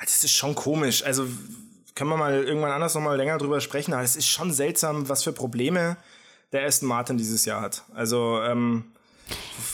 Das 0.00 0.24
ist 0.24 0.32
schon 0.32 0.56
komisch. 0.56 1.04
Also 1.04 1.28
können 1.94 2.10
wir 2.10 2.16
mal 2.16 2.42
irgendwann 2.44 2.72
anders 2.72 2.94
nochmal 2.94 3.16
länger 3.16 3.38
drüber 3.38 3.60
sprechen, 3.60 3.92
aber 3.92 4.02
es 4.02 4.16
ist 4.16 4.26
schon 4.26 4.52
seltsam, 4.52 5.08
was 5.08 5.22
für 5.22 5.32
Probleme 5.32 5.96
der 6.52 6.66
Aston 6.66 6.88
Martin 6.88 7.16
dieses 7.18 7.44
Jahr 7.44 7.60
hat. 7.60 7.84
Also, 7.94 8.40
ähm, 8.42 8.84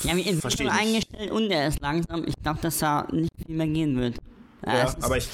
in 0.05 0.41
Versteh 0.41 0.65
Entwicklung 0.65 0.67
nicht. 0.67 0.81
eingestellt 1.11 1.31
und 1.31 1.51
er 1.51 1.69
ist 1.69 1.81
langsam. 1.81 2.25
Ich 2.27 2.35
glaube, 2.43 2.61
dass 2.63 2.79
da 2.79 3.07
nicht 3.11 3.31
viel 3.45 3.55
mehr 3.57 3.67
gehen 3.67 3.97
wird. 3.99 4.17
Ja, 4.65 4.79
ja, 4.79 4.95
aber 5.01 5.17
ich, 5.17 5.29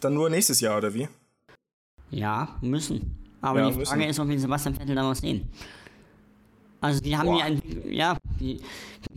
dann 0.00 0.14
nur 0.14 0.28
nächstes 0.30 0.60
Jahr, 0.60 0.78
oder 0.78 0.92
wie? 0.92 1.08
Ja, 2.10 2.56
müssen. 2.60 3.18
Aber 3.40 3.60
Ja, 3.60 3.70
die 3.70 3.84
Frage 3.84 3.98
müssen. 3.98 4.10
ist, 4.10 4.18
ob 4.20 4.28
wir 4.28 4.38
Sebastian 4.38 4.74
Vettel 4.74 4.94
da 4.94 5.02
noch 5.02 5.14
sehen. 5.14 5.48
Also 6.82 7.00
die 7.00 7.16
haben 7.16 7.32
ja, 7.32 7.44
ein, 7.44 7.62
ja, 7.88 8.16
die, 8.40 8.60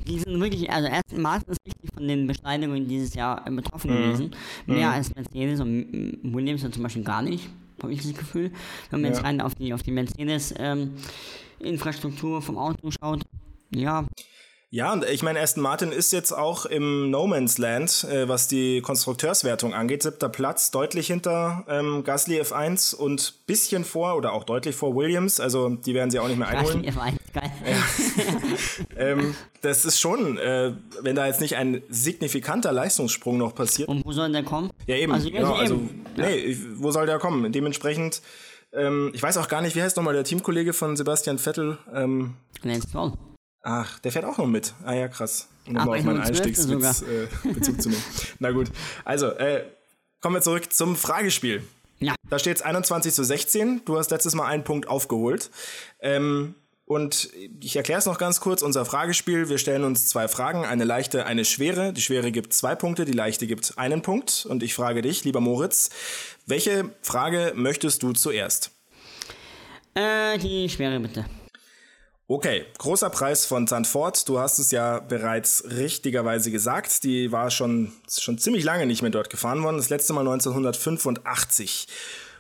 die 0.08 0.20
sind 0.20 0.40
wirklich, 0.40 0.70
also 0.72 0.88
erst 0.88 1.18
Martin 1.18 1.52
ist 1.52 1.60
richtig 1.66 1.90
von 1.94 2.08
den 2.08 2.28
Beschneidungen 2.28 2.88
dieses 2.88 3.14
Jahr 3.16 3.46
äh, 3.48 3.52
betroffen 3.52 3.92
Mhm. 3.92 4.02
gewesen. 4.04 4.32
Mehr 4.68 4.92
als 4.92 5.14
Mercedes 5.16 5.60
und 5.60 6.20
Williams 6.24 6.62
ja 6.62 6.72
zum 6.72 6.84
Beispiel 6.84 7.04
gar 7.04 7.22
nicht, 7.24 7.50
habe 7.82 7.92
ich 7.92 8.02
das 8.02 8.14
Gefühl. 8.14 8.52
Wenn 8.92 9.02
man 9.02 9.12
Ja. 9.12 9.18
jetzt 9.18 9.26
rein 9.26 9.42
auf 9.42 9.56
die, 9.56 9.74
auf 9.74 9.82
die 9.84 9.92
Mercedes 9.92 10.54
ähm, 10.58 10.92
Infrastruktur 11.60 12.42
vom 12.42 12.58
Auto 12.58 12.92
schaut, 12.92 13.24
ja, 13.74 14.06
Ja, 14.72 14.92
und 14.92 15.06
ich 15.06 15.24
meine, 15.24 15.40
Aston 15.40 15.64
Martin 15.64 15.92
ist 15.94 16.12
jetzt 16.12 16.34
auch 16.34 16.66
im 16.66 17.10
No 17.10 17.28
Man's 17.28 17.58
Land, 17.58 18.04
äh, 18.12 18.28
was 18.28 18.48
die 18.50 18.82
Konstrukteurswertung 18.82 19.74
angeht. 19.74 20.04
Siebter 20.04 20.28
Platz, 20.28 20.70
deutlich 20.72 21.08
hinter 21.08 21.64
ähm, 21.70 22.04
Gasly 22.04 22.42
F1 22.42 22.94
und 22.94 23.46
bisschen 23.48 23.86
vor 23.86 24.18
oder 24.18 24.34
auch 24.34 24.44
deutlich 24.44 24.76
vor 24.76 24.94
Williams. 24.96 25.40
Also 25.40 25.70
die 25.70 25.94
werden 25.94 26.12
sie 26.12 26.20
auch 26.20 26.28
nicht 26.28 26.38
mehr 26.40 26.50
einholen. 26.50 26.82
Gasly 26.84 27.00
F1, 27.00 27.14
geil. 27.34 27.52
ähm, 28.98 29.36
das 29.62 29.86
ist 29.86 30.00
schon, 30.00 30.38
äh, 30.38 30.74
wenn 31.02 31.16
da 31.16 31.26
jetzt 31.28 31.40
nicht 31.42 31.56
ein 31.56 31.82
signifikanter 31.90 32.72
Leistungssprung 32.74 33.38
noch 33.38 33.56
passiert. 33.56 33.88
Und 33.88 34.06
wo 34.06 34.12
soll 34.12 34.32
der 34.32 34.44
kommen? 34.44 34.72
Ja, 34.88 34.96
eben. 34.98 35.14
Also, 35.14 35.30
genau, 35.30 35.54
also 35.54 35.76
eben. 35.76 36.06
nee, 36.18 36.36
ich- 36.36 36.60
wo 36.76 36.92
soll 36.92 37.06
der 37.06 37.20
kommen? 37.20 37.50
Dementsprechend, 37.52 38.22
ähm, 38.74 39.12
ich 39.14 39.24
weiß 39.24 39.38
auch 39.38 39.48
gar 39.48 39.62
nicht, 39.62 39.76
wie 39.78 39.82
heißt 39.84 39.96
nochmal 39.96 40.16
der 40.16 40.24
Teamkollege 40.26 40.74
von 40.74 40.98
Sebastian 40.98 41.38
Vettel? 41.38 41.78
Ähm, 41.94 42.34
Lance 42.64 42.88
Stroll. 42.90 43.14
Ach, 43.66 44.00
der 44.00 44.12
fährt 44.12 44.26
auch 44.26 44.38
noch 44.38 44.48
mit. 44.48 44.74
Ah 44.86 44.94
ja, 44.94 45.08
krass. 45.08 45.50
Um 45.68 45.76
Ach, 45.78 45.86
mal 45.86 45.98
auf 45.98 46.04
meinen 46.06 46.22
Einstiegswitz 46.22 47.02
äh, 47.02 47.28
Bezug 47.52 47.82
zu 47.82 47.90
nehmen. 47.90 48.04
Na 48.40 48.52
gut. 48.52 48.72
Also, 49.04 49.32
äh, 49.32 49.66
kommen 50.22 50.36
wir 50.36 50.42
zurück 50.42 50.72
zum 50.72 50.96
Fragespiel. 50.96 51.64
Ja. 52.00 52.16
Da 52.30 52.40
steht 52.40 52.58
es 52.58 52.62
21 52.62 53.14
zu 53.14 53.24
16. 53.24 53.82
Du 53.86 53.98
hast 53.98 54.12
letztes 54.12 54.36
Mal 54.36 54.46
einen 54.46 54.64
Punkt 54.64 54.88
aufgeholt. 54.88 55.50
Ähm, 56.00 56.56
und 56.86 57.30
ich 57.62 57.76
erkläre 57.76 57.98
es 57.98 58.06
noch 58.06 58.20
ganz 58.20 58.40
kurz. 58.40 58.62
Unser 58.62 58.86
Fragespiel, 58.86 59.50
wir 59.50 59.58
stellen 59.58 59.84
uns 59.84 60.08
zwei 60.08 60.28
Fragen, 60.28 60.66
eine 60.66 60.84
leichte, 60.84 61.26
eine 61.26 61.44
schwere. 61.44 61.94
Die 61.94 62.02
schwere 62.02 62.32
gibt 62.32 62.54
zwei 62.54 62.76
Punkte, 62.76 63.06
die 63.06 63.12
leichte 63.12 63.48
gibt 63.48 63.80
einen 63.80 64.04
Punkt. 64.04 64.46
Und 64.48 64.62
ich 64.62 64.76
frage 64.76 65.02
dich, 65.02 65.24
lieber 65.24 65.40
Moritz, 65.40 65.90
welche 66.46 66.92
Frage 67.02 67.54
möchtest 67.56 68.04
du 68.04 68.14
zuerst? 68.14 68.70
Äh, 69.96 70.38
die 70.38 70.70
schwere 70.70 71.00
bitte. 71.00 71.26
Okay, 72.28 72.66
großer 72.80 73.12
Preis 73.12 73.46
von 73.46 73.68
Zandvoort. 73.68 74.28
Du 74.28 74.40
hast 74.40 74.58
es 74.58 74.72
ja 74.72 75.00
bereits 75.00 75.64
richtigerweise 75.70 76.50
gesagt. 76.50 77.04
Die 77.04 77.32
war 77.32 77.52
schon, 77.52 77.94
schon 78.10 78.40
ziemlich 78.40 78.64
lange 78.64 78.88
nicht 78.88 79.04
mehr 79.04 79.12
dort 79.12 79.30
gefahren 79.30 79.62
worden. 79.62 79.78
Das 79.78 79.90
letzte 79.90 80.14
Mal 80.14 80.22
1985. 80.22 81.88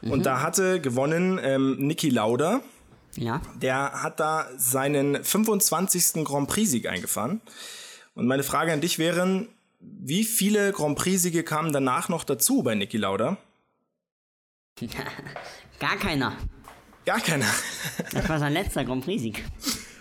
Und 0.02 0.26
da 0.26 0.41
hatte 0.41 0.82
gewonnen 0.82 1.39
ähm, 1.41 1.78
Niki 1.80 2.10
Lauda. 2.10 2.62
Ja. 3.15 3.41
Der 3.62 4.04
hat 4.04 4.19
da 4.19 4.48
seinen 4.58 5.24
25. 5.24 6.26
Grand 6.26 6.48
Prix-Sieg 6.48 6.88
eingefahren. 6.88 7.41
Und 8.15 8.28
meine 8.28 8.43
Frage 8.43 8.74
an 8.74 8.82
dich 8.82 8.98
wären, 9.00 9.50
wie 9.80 10.24
viele 10.24 10.71
Grand 10.71 10.98
Prix-Siege 10.98 11.43
kamen 11.43 11.71
danach 11.71 12.10
noch 12.10 12.24
dazu 12.24 12.63
bei 12.63 12.76
Niki 12.76 12.98
Lauda? 12.98 13.38
Gar 15.80 15.98
keiner. 15.98 16.36
Gar 17.06 17.20
keiner. 17.20 17.46
Das 18.12 18.28
war 18.28 18.39
sein 18.39 18.54
letzter 18.54 18.84
Grand 18.86 19.04
Prix-Sieg. 19.06 19.44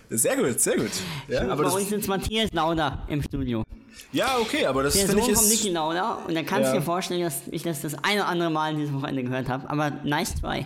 Sehr 0.09 0.35
gut, 0.37 0.59
sehr 0.59 0.77
gut. 0.77 0.91
Ja, 1.27 1.47
aber 1.49 1.63
Bei 1.63 1.69
uns 1.71 1.89
sitzt 1.89 2.07
Matthias 2.07 2.51
Lauda 2.53 3.05
im 3.07 3.21
Studio. 3.23 3.63
ja 4.11 4.37
okay, 4.39 4.65
aber 4.65 4.83
das 4.83 4.93
Der 4.93 5.07
finde 5.07 5.21
Sohn 5.23 5.31
ich 5.31 5.37
von 5.37 5.45
ist... 5.45 5.51
Niki 5.51 5.69
Lauda. 5.73 6.13
Und 6.27 6.35
da 6.35 6.43
kannst 6.43 6.69
du 6.69 6.73
Ja. 6.73 6.79
dir 6.79 6.85
vorstellen, 6.85 7.21
dass 7.21 7.41
ich 7.51 7.63
das 7.63 7.81
das 7.81 7.95
eine 8.03 8.21
oder 8.21 8.27
andere 8.29 8.49
Mal 8.51 8.75
dieses 8.75 8.93
Wochenende 8.93 9.23
gehört 9.23 9.49
habe. 9.49 9.69
Aber 9.69 9.89
nice 10.03 10.35
try. 10.39 10.65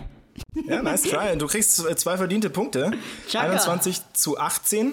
Ja, 0.66 0.82
nice 0.82 1.02
try. 1.02 1.36
Du 1.36 1.46
kriegst 1.46 1.74
zwei 1.76 2.16
verdiente 2.16 2.50
Punkte. 2.50 2.92
Chaka. 3.28 3.50
21 3.50 4.00
zu 4.12 4.38
18. 4.38 4.92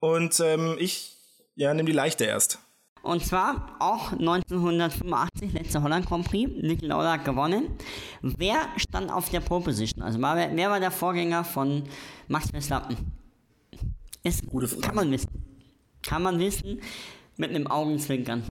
Und 0.00 0.40
ähm, 0.40 0.76
ich, 0.78 1.16
ja, 1.54 1.74
nimm 1.74 1.86
die 1.86 1.92
leichte 1.92 2.24
erst. 2.24 2.58
Und 3.02 3.24
zwar 3.24 3.76
auch 3.78 4.12
1985, 4.12 5.52
letzter 5.52 5.82
Holland 5.82 6.06
Grand 6.06 6.26
Prix. 6.26 6.50
Niki 6.62 6.86
Lauda 6.86 7.16
gewonnen. 7.16 7.76
Wer 8.20 8.68
stand 8.76 9.10
auf 9.10 9.30
der 9.30 9.40
Pole 9.40 9.64
Position? 9.64 10.02
Also 10.02 10.20
wer, 10.20 10.54
wer 10.54 10.70
war 10.70 10.80
der 10.80 10.90
Vorgänger 10.90 11.44
von 11.44 11.84
Max 12.28 12.50
Verstappen? 12.50 12.96
Ist, 14.22 14.46
Gute 14.46 14.68
Frage. 14.68 14.82
Kann 14.82 14.94
man 14.94 15.10
wissen. 15.10 15.28
Kann 16.02 16.22
man 16.22 16.38
wissen 16.38 16.80
mit 17.36 17.50
einem 17.50 17.66
Augenzwinkern. 17.66 18.46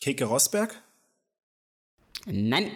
Keke 0.00 0.24
Rosberg? 0.24 0.82
Nein, 2.26 2.68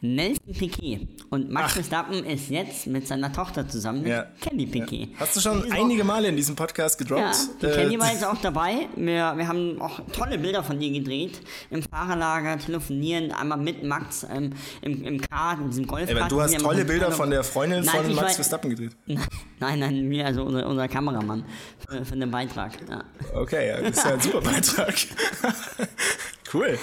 Nelson 0.00 0.54
Piquet. 0.56 1.08
Und 1.30 1.50
Max 1.50 1.66
Ach. 1.70 1.74
Verstappen 1.74 2.24
ist 2.24 2.50
jetzt 2.50 2.86
mit 2.86 3.08
seiner 3.08 3.32
Tochter 3.32 3.68
zusammen, 3.68 4.02
mit 4.02 4.10
Ja. 4.12 4.26
Kelly 4.40 4.66
Piquet. 4.66 5.08
Hast 5.18 5.34
du 5.34 5.40
schon 5.40 5.72
einige 5.72 6.04
Male 6.04 6.28
in 6.28 6.36
diesem 6.36 6.54
Podcast 6.54 6.98
gedroppt? 6.98 7.20
Ja, 7.20 7.32
die 7.60 7.66
Äh, 7.66 7.74
Kelly 7.74 7.98
war 7.98 8.12
jetzt 8.12 8.24
auch 8.24 8.36
dabei. 8.40 8.86
Wir, 8.94 9.32
wir 9.36 9.48
haben 9.48 9.80
auch 9.82 10.00
tolle 10.12 10.38
Bilder 10.38 10.62
von 10.62 10.80
ihr 10.80 10.92
gedreht. 11.00 11.40
Im 11.70 11.82
Fahrerlager, 11.82 12.58
telefonieren, 12.58 13.32
einmal 13.32 13.58
mit 13.58 13.82
Max 13.82 14.24
ähm, 14.32 14.52
im, 14.82 15.02
im 15.04 15.20
Kart, 15.20 15.58
in 15.58 15.70
diesem 15.70 15.86
Golfkart. 15.88 16.18
Aber 16.20 16.28
du 16.28 16.40
hast 16.40 16.56
tolle 16.60 16.84
Bilder 16.84 17.10
von 17.10 17.28
der 17.30 17.42
Freundin 17.42 17.84
Nein, 17.84 18.04
von 18.04 18.14
Max 18.14 18.32
weiß- 18.32 18.34
Verstappen 18.36 18.70
gedreht. 18.70 18.92
Nein, 19.58 19.78
nein, 19.78 20.08
mir, 20.08 20.26
also 20.26 20.42
unser, 20.42 20.66
unser 20.68 20.88
Kameramann 20.88 21.44
für, 21.88 22.04
für 22.04 22.16
den 22.16 22.30
Beitrag. 22.30 22.72
Ja. 22.90 23.04
Okay, 23.34 23.68
ja, 23.68 23.80
das 23.80 23.96
ist 23.96 24.04
ja 24.04 24.12
ein 24.14 24.20
super 24.20 24.40
Beitrag. 24.42 24.94
cool. 26.54 26.78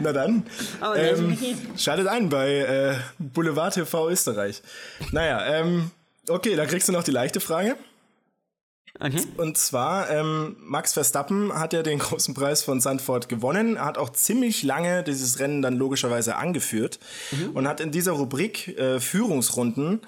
Na 0.00 0.12
dann, 0.12 0.46
Aber 0.80 0.96
ist 0.98 1.18
ähm, 1.20 1.38
schaltet 1.76 2.06
ein 2.08 2.28
bei 2.28 2.50
äh, 2.58 2.94
Boulevard 3.18 3.74
TV 3.74 4.08
Österreich. 4.10 4.62
Naja, 5.12 5.44
ähm, 5.60 5.90
okay, 6.28 6.56
dann 6.56 6.66
kriegst 6.68 6.88
du 6.88 6.92
noch 6.92 7.04
die 7.04 7.10
leichte 7.10 7.40
Frage. 7.40 7.76
Okay. 9.00 9.22
Und 9.38 9.58
zwar, 9.58 10.08
ähm, 10.10 10.56
Max 10.60 10.92
Verstappen 10.92 11.52
hat 11.58 11.72
ja 11.72 11.82
den 11.82 11.98
großen 12.00 12.32
Preis 12.32 12.62
von 12.62 12.80
Sandford 12.80 13.28
gewonnen, 13.28 13.80
hat 13.84 13.98
auch 13.98 14.10
ziemlich 14.10 14.62
lange 14.62 15.02
dieses 15.02 15.40
Rennen 15.40 15.62
dann 15.62 15.76
logischerweise 15.76 16.36
angeführt 16.36 17.00
und 17.54 17.66
hat 17.66 17.80
in 17.80 17.90
dieser 17.90 18.12
Rubrik 18.12 18.68
äh, 18.78 19.00
Führungsrunden, 19.00 20.00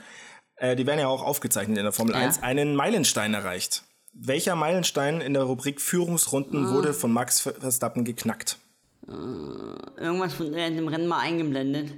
äh, 0.57 0.77
die 0.77 0.87
werden 0.87 1.01
ja 1.01 1.09
auch 1.09 1.25
aufgezeichnet 1.25 1.77
in 1.79 1.83
der 1.83 1.93
Formel 1.93 2.15
Ja. 2.15 2.21
1, 2.21 2.45
einen 2.45 2.77
Meilenstein 2.77 3.35
erreicht. 3.35 3.83
Welcher 4.15 4.55
Meilenstein 4.55 5.21
in 5.21 5.35
der 5.35 5.43
Rubrik 5.43 5.81
Führungsrunden 5.81 6.71
wurde 6.73 6.95
von 6.95 7.13
Max 7.13 7.41
Ver- 7.41 7.55
Verstappen 7.61 8.05
geknackt? 8.05 8.57
Irgendwas 9.09 10.35
von 10.35 10.53
äh, 10.55 10.71
dem 10.75 10.89
Rennen 10.89 11.07
mal 11.07 11.21
eingeblendet. 11.21 11.91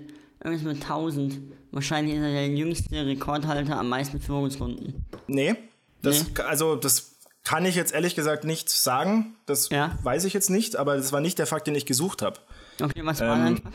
Irgendwas 0.42 0.64
mit 0.66 0.82
1000. 0.82 1.38
Wahrscheinlich 1.72 2.14
ist 2.16 2.22
er 2.22 2.30
der 2.32 2.48
jüngste 2.48 3.06
Rekordhalter 3.06 3.78
am 3.78 3.88
meisten 3.88 4.20
Führungsrunden. 4.20 5.04
Nee, 5.26 5.54
das, 6.02 6.24
Nee. 6.24 6.42
also 6.42 6.76
das 6.76 7.16
kann 7.44 7.64
ich 7.66 7.74
jetzt 7.74 7.92
ehrlich 7.94 8.14
gesagt 8.14 8.44
nicht 8.44 8.68
sagen. 8.70 9.36
Das 9.46 9.68
Ja. 9.70 9.98
weiß 10.02 10.24
ich 10.24 10.32
jetzt 10.32 10.50
nicht, 10.50 10.76
aber 10.76 10.96
das 10.96 11.12
war 11.12 11.20
nicht 11.20 11.38
der 11.38 11.46
Fakt, 11.46 11.66
den 11.66 11.74
ich 11.74 11.86
gesucht 11.86 12.22
habe. 12.22 12.38
Okay, 12.80 13.00
was 13.04 13.20
war 13.20 13.36
Ähm, 13.36 13.60
dann? 13.62 13.72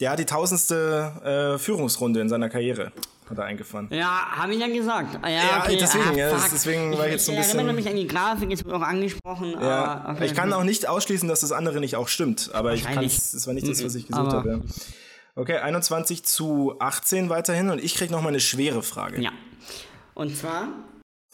Der 0.00 0.10
hat 0.10 0.18
die 0.18 0.26
tausendste 0.26 1.54
äh, 1.56 1.58
Führungsrunde 1.58 2.20
in 2.20 2.28
seiner 2.28 2.48
Karriere 2.50 2.92
hat 3.30 3.38
er 3.38 3.44
eingefahren. 3.44 3.88
Ja, 3.90 4.26
habe 4.36 4.54
ich 4.54 4.60
ja 4.60 4.68
gesagt. 4.68 5.18
Ah, 5.22 5.28
Ja, 5.28 5.34
Ja, 5.36 5.60
okay, 5.64 5.76
deswegen, 5.80 6.04
ah, 6.10 6.12
ja, 6.16 6.30
deswegen 6.52 6.96
war 6.96 7.06
ich 7.06 7.12
jetzt 7.12 7.26
so 7.26 7.32
ein 7.32 7.38
Ich 7.38 7.42
bisschen- 7.42 7.58
erinnere 7.58 7.74
mich 7.76 7.88
an 7.88 7.96
die 7.96 8.06
Grafik, 8.06 8.52
es 8.52 8.64
wurde 8.64 8.76
auch 8.76 8.80
angesprochen. 8.82 9.52
Ja, 9.60 9.84
aber 10.04 10.14
okay, 10.14 10.26
ich 10.26 10.34
kann 10.34 10.52
auch 10.52 10.62
nicht 10.64 10.88
ausschließen, 10.88 11.28
dass 11.28 11.40
das 11.40 11.52
andere 11.52 11.80
nicht 11.80 11.96
auch 11.96 12.08
stimmt, 12.08 12.50
aber 12.54 12.74
ich 12.74 12.84
kann 12.84 12.94
war 12.96 13.02
nicht 13.02 13.16
das, 13.18 13.84
was 13.84 13.94
ich 13.94 14.06
gesucht 14.06 14.26
Aber- 14.28 14.36
habe. 14.38 14.62
Okay, 15.34 15.58
21 15.58 16.22
zu 16.24 16.76
18 16.78 17.28
weiterhin 17.28 17.68
und 17.68 17.82
ich 17.82 17.94
krieg 17.94 18.10
noch 18.10 18.22
mal 18.22 18.28
eine 18.30 18.40
schwere 18.40 18.82
Frage. 18.82 19.20
Ja. 19.20 19.30
Und 20.14 20.34
zwar, 20.34 20.68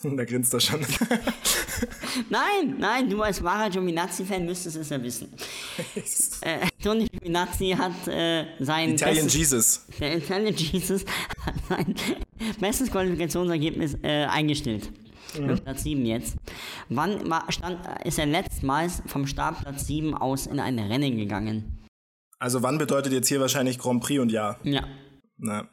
Da 0.04 0.24
grinst 0.24 0.52
er 0.52 0.60
schon. 0.60 0.80
nein, 2.30 2.76
nein, 2.78 3.08
du 3.08 3.22
als 3.22 3.42
wahrer 3.42 3.70
Giovinazzi-Fan 3.70 4.44
müsstest 4.44 4.76
es 4.76 4.90
ja 4.90 5.02
wissen. 5.02 5.32
äh, 6.40 6.66
Tony 6.82 7.06
Giovinazzi 7.06 7.70
hat 7.78 8.08
äh, 8.08 8.46
sein 8.58 8.94
Italian 8.94 9.24
bestes, 9.26 9.34
Jesus. 9.34 9.86
der 10.00 10.18
Italian 10.18 10.54
Jesus 10.54 11.04
hat 11.46 11.54
sein 11.68 11.94
bestes 12.58 12.90
Qualifikationsergebnis 12.90 13.96
äh, 14.02 14.24
eingestellt. 14.24 14.90
Mit 15.38 15.64
Platz 15.64 15.84
7 15.84 16.04
jetzt. 16.04 16.36
Wann 16.90 17.30
war, 17.30 17.50
stand, 17.50 17.78
ist 18.04 18.18
er 18.18 18.26
letztmals 18.26 19.02
vom 19.06 19.26
Startplatz 19.26 19.86
7 19.86 20.14
aus 20.14 20.46
in 20.46 20.60
ein 20.60 20.78
Rennen 20.78 21.16
gegangen? 21.16 21.78
Also 22.38 22.62
wann 22.62 22.76
bedeutet 22.76 23.12
jetzt 23.12 23.28
hier 23.28 23.40
wahrscheinlich 23.40 23.78
Grand 23.78 24.02
Prix 24.02 24.20
und 24.20 24.32
ja? 24.32 24.58
Ja. 24.64 24.84
Na. 25.38 25.68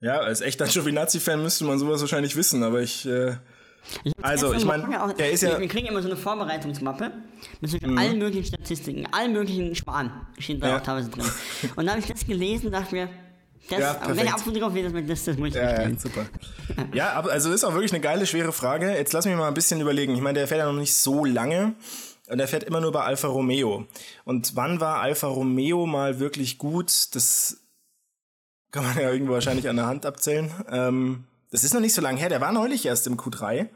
Ja, 0.00 0.18
als 0.18 0.40
echter 0.40 0.66
Giovinazzi-Fan 0.68 1.42
müsste 1.42 1.64
man 1.64 1.78
sowas 1.78 2.00
wahrscheinlich 2.00 2.36
wissen, 2.36 2.62
aber 2.62 2.80
ich. 2.80 3.06
Äh, 3.06 3.36
Ich 4.04 4.12
Also, 4.20 4.52
ich 4.52 4.64
mein, 4.66 4.80
Morgen 4.82 4.94
auch- 4.96 5.12
der 5.14 5.30
ist 5.30 5.42
ja- 5.42 5.56
Mhm. 5.56 5.60
Wir 5.62 5.68
kriegen 5.68 5.86
immer 5.86 6.02
so 6.02 6.08
eine 6.08 6.16
Vorbereitungsmappe 6.16 7.12
mit 7.62 7.70
so 7.70 7.78
allen 7.96 8.18
möglichen 8.18 8.44
Statistiken, 8.46 9.06
allen 9.10 9.32
möglichen 9.32 9.74
Sparen 9.74 10.10
steht 10.38 10.62
da 10.62 10.68
Ja. 10.68 10.76
auch 10.78 10.82
teilweise 10.82 11.08
drin. 11.10 11.24
Und 11.76 11.86
da 11.86 11.92
habe 11.92 12.00
ich 12.00 12.06
das 12.06 12.26
gelesen 12.26 12.66
und 12.66 12.72
dachte 12.72 12.94
mir, 12.94 13.08
das, 13.70 13.78
Ja, 13.78 14.00
wenn 14.06 14.16
der 14.16 14.34
Apfel 14.34 14.52
drauf 14.52 14.74
wird, 14.74 15.08
das, 15.08 15.24
das 15.24 15.36
muss 15.38 15.48
ich 15.48 15.54
ja, 15.54 15.82
ja, 15.88 15.98
super. 15.98 16.26
Ja, 16.94 17.12
aber 17.14 17.30
also 17.32 17.50
ist 17.52 17.64
auch 17.64 17.72
wirklich 17.72 17.92
eine 17.92 18.00
geile, 18.02 18.26
schwere 18.26 18.52
Frage. 18.52 18.90
Jetzt 18.94 19.12
lass 19.14 19.24
mich 19.24 19.34
mal 19.36 19.48
ein 19.48 19.54
bisschen 19.54 19.80
überlegen. 19.80 20.14
Ich 20.14 20.20
meine, 20.20 20.38
der 20.40 20.48
fährt 20.48 20.60
ja 20.60 20.70
noch 20.70 20.78
nicht 20.78 20.94
so 20.94 21.24
lange. 21.24 21.74
Und 22.28 22.38
er 22.38 22.48
fährt 22.48 22.64
immer 22.64 22.80
nur 22.80 22.92
bei 22.92 23.00
Alfa 23.02 23.28
Romeo. 23.28 23.86
Und 24.24 24.56
wann 24.56 24.78
war 24.80 25.00
Alfa 25.00 25.26
Romeo 25.26 25.86
mal 25.86 26.20
wirklich 26.20 26.58
gut? 26.58 27.14
Das 27.14 27.56
kann 28.70 28.84
man 28.84 28.96
ja 28.98 29.10
irgendwo 29.10 29.32
wahrscheinlich 29.32 29.68
an 29.68 29.76
der 29.76 29.86
Hand 29.86 30.06
abzählen. 30.06 30.52
Ähm, 30.70 31.24
das 31.50 31.64
ist 31.64 31.74
noch 31.74 31.80
nicht 31.80 31.94
so 31.94 32.00
lange 32.02 32.18
her. 32.20 32.28
Der 32.28 32.40
war 32.40 32.52
neulich 32.52 32.86
erst 32.86 33.06
im 33.06 33.16
Q3. 33.16 33.68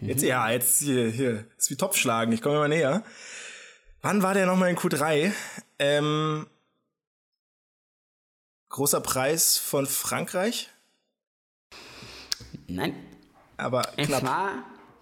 Jetzt, 0.00 0.22
ja, 0.22 0.48
jetzt 0.50 0.80
hier, 0.80 1.08
hier. 1.10 1.44
Ist 1.58 1.70
wie 1.70 1.76
Topfschlagen. 1.76 2.32
Ich 2.32 2.40
komme 2.42 2.56
immer 2.56 2.68
näher. 2.68 3.02
Wann 4.02 4.22
war 4.22 4.32
der 4.34 4.46
nochmal 4.46 4.70
in 4.70 4.76
Q3? 4.76 5.30
Ähm, 5.78 6.46
großer 8.70 9.00
Preis 9.00 9.58
von 9.58 9.86
Frankreich. 9.86 10.70
Nein, 12.66 12.94
Aber 13.56 13.82
es 13.96 14.06
knapp. 14.08 14.22
war 14.22 14.50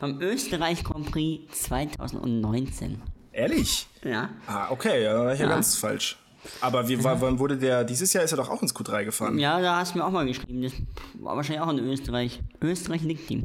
beim 0.01 0.21
Österreich 0.21 0.83
Grand 0.85 1.11
Prix 1.11 1.61
2019. 1.63 3.01
Ehrlich? 3.33 3.87
Ja. 4.03 4.31
Ah, 4.47 4.71
okay, 4.71 5.03
ja, 5.05 5.13
da 5.13 5.25
war 5.27 5.33
ich 5.35 5.41
ja, 5.41 5.47
Ja. 5.47 5.53
ganz 5.55 5.77
falsch. 5.77 6.19
Aber 6.61 6.89
wie, 6.89 7.03
war, 7.05 7.21
wann 7.21 7.39
wurde 7.39 7.57
der, 7.57 7.85
dieses 7.85 8.13
Jahr 8.13 8.25
ist 8.25 8.33
er 8.33 8.37
doch 8.37 8.49
auch 8.49 8.63
ins 8.63 8.75
Q3 8.75 9.05
gefahren. 9.05 9.39
Ja, 9.39 9.61
da 9.61 9.77
hast 9.77 9.95
du 9.95 9.99
mir 9.99 10.05
auch 10.05 10.11
mal 10.11 10.27
geschrieben. 10.27 10.63
Das 10.63 10.73
war 11.15 11.37
wahrscheinlich 11.37 11.63
auch 11.63 11.71
in 11.71 11.79
Österreich. 11.79 12.41
Österreich 12.61 13.03
liegt 13.03 13.31
ihm. 13.31 13.45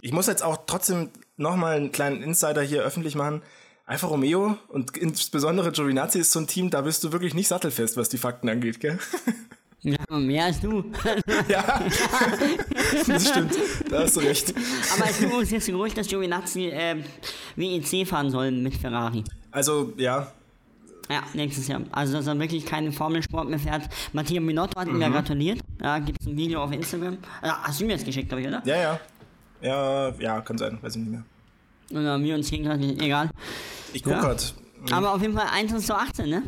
Ich 0.00 0.12
muss 0.12 0.26
jetzt 0.26 0.42
auch 0.42 0.58
trotzdem 0.66 1.10
nochmal 1.36 1.76
einen 1.76 1.92
kleinen 1.92 2.22
Insider 2.22 2.62
hier 2.62 2.82
öffentlich 2.82 3.14
machen. 3.14 3.42
Alfa 3.86 4.06
Romeo 4.06 4.58
und 4.68 4.96
insbesondere 4.98 5.72
Giovinazzi 5.72 6.18
ist 6.18 6.32
so 6.32 6.40
ein 6.40 6.46
Team, 6.46 6.68
da 6.68 6.82
bist 6.82 7.02
du 7.04 7.12
wirklich 7.12 7.32
nicht 7.32 7.48
sattelfest, 7.48 7.96
was 7.96 8.10
die 8.10 8.18
Fakten 8.18 8.48
angeht, 8.48 8.80
gell? 8.80 8.98
Ja, 9.80 9.96
mehr 10.10 10.46
als 10.46 10.60
du. 10.60 10.84
ja, 11.48 11.82
das 13.06 13.28
stimmt, 13.28 13.56
da 13.88 14.00
hast 14.00 14.16
du 14.16 14.20
recht. 14.20 14.52
aber 14.94 15.08
es 15.08 15.18
gibt 15.18 15.30
übrigens 15.30 15.50
jetzt 15.52 15.66
Gerücht, 15.66 15.96
dass 15.96 16.08
Giovinazzi 16.08 16.66
äh, 16.66 16.96
WEC 17.54 18.06
fahren 18.06 18.28
soll 18.30 18.50
mit 18.50 18.74
Ferrari. 18.74 19.22
Also, 19.52 19.92
ja, 19.96 20.32
Ja, 21.10 21.22
nächstes 21.32 21.68
Jahr. 21.68 21.80
Also, 21.92 22.14
dass 22.14 22.26
er 22.26 22.38
wirklich 22.38 22.66
keinen 22.66 22.92
Formelsport 22.92 23.48
mehr 23.48 23.58
fährt. 23.58 23.88
Matteo 24.12 24.40
Minotto 24.42 24.78
hat 24.78 24.88
ihm 24.88 25.00
ja 25.00 25.08
gratuliert. 25.08 25.60
Ja, 25.82 25.98
gibt 26.00 26.20
es 26.20 26.26
ein 26.26 26.36
Video 26.36 26.62
auf 26.62 26.70
Instagram. 26.72 27.18
Ja, 27.42 27.60
hast 27.62 27.80
du 27.80 27.86
mir 27.86 27.96
das 27.96 28.04
geschickt, 28.04 28.28
glaube 28.28 28.42
ich, 28.42 28.48
oder? 28.48 28.62
ja, 28.64 28.76
ja. 28.76 29.00
Ja, 29.60 30.10
ja, 30.20 30.40
kann 30.42 30.56
sein, 30.58 30.78
weiß 30.80 30.94
ich 30.96 31.02
nicht 31.02 31.10
mehr. 31.10 31.24
Oder 31.90 32.18
mir 32.18 32.34
uns 32.36 32.50
gegenseitig, 32.50 33.00
egal. 33.02 33.30
Ich 33.92 34.02
guck 34.04 34.12
Ja. 34.12 34.20
grad. 34.20 34.54
Aber 34.92 35.14
auf 35.14 35.20
jeden 35.22 35.34
Fall 35.36 35.48
1 35.52 35.84
zu 35.84 35.94
18, 35.96 36.28
ne? 36.28 36.42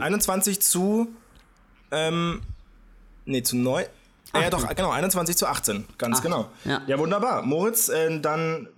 21 0.00 0.60
zu, 0.60 1.08
ähm, 1.92 2.42
nee, 3.24 3.42
zu 3.42 3.56
9. 3.56 3.84
Ah, 4.32 4.40
ja, 4.40 4.50
doch, 4.50 4.66
genau, 4.74 4.90
21 4.90 5.36
zu 5.36 5.46
18, 5.46 5.84
ganz 5.98 6.18
Ach, 6.18 6.22
genau. 6.22 6.50
ja. 6.64 6.98
wunderbar. 6.98 7.42
Moritz, 7.42 7.88
äh, 7.88 8.18
dann 8.20 8.68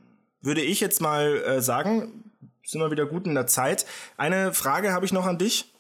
würde 0.43 0.61
ich 0.61 0.81
jetzt 0.81 1.01
mal 1.01 1.43
äh, 1.47 1.61
sagen, 1.63 2.25
sind 2.69 2.81
wir 2.81 2.91
wieder 2.91 3.07
gut 3.07 3.27
in 3.27 3.35
der 3.35 3.47
Zeit. 3.47 3.87
Eine 4.17 4.53
Frage 4.53 4.93
habe 4.93 5.07
ich 5.07 5.13
noch 5.13 5.27
an 5.27 5.39
dich. 5.39 5.73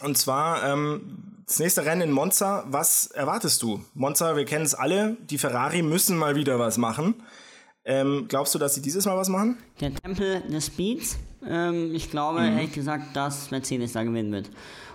Und 0.00 0.16
zwar, 0.16 0.64
ähm, 0.64 1.42
das 1.46 1.58
nächste 1.58 1.84
Rennen 1.84 2.00
in 2.02 2.10
Monza, 2.12 2.64
was 2.68 3.06
erwartest 3.08 3.62
du? 3.62 3.84
Monza, 3.94 4.36
wir 4.36 4.44
kennen 4.46 4.64
es 4.64 4.74
alle, 4.74 5.16
die 5.20 5.38
Ferrari 5.38 5.82
müssen 5.82 6.16
mal 6.16 6.34
wieder 6.34 6.58
was 6.58 6.78
machen. 6.78 7.14
Ähm, 7.84 8.26
glaubst 8.28 8.54
du, 8.54 8.58
dass 8.58 8.74
sie 8.74 8.80
dieses 8.82 9.04
Mal 9.06 9.16
was 9.16 9.28
machen? 9.28 9.58
Der 9.80 9.92
Tempel 9.94 10.40
des 10.42 10.66
Speeds. 10.66 11.18
Ähm, 11.46 11.94
ich 11.94 12.10
glaube, 12.10 12.40
Mhm. 12.40 12.56
ehrlich 12.58 12.72
gesagt, 12.72 13.14
dass 13.14 13.50
Mercedes 13.50 13.92
da 13.92 14.02
gewinnen 14.04 14.32
wird. 14.32 14.50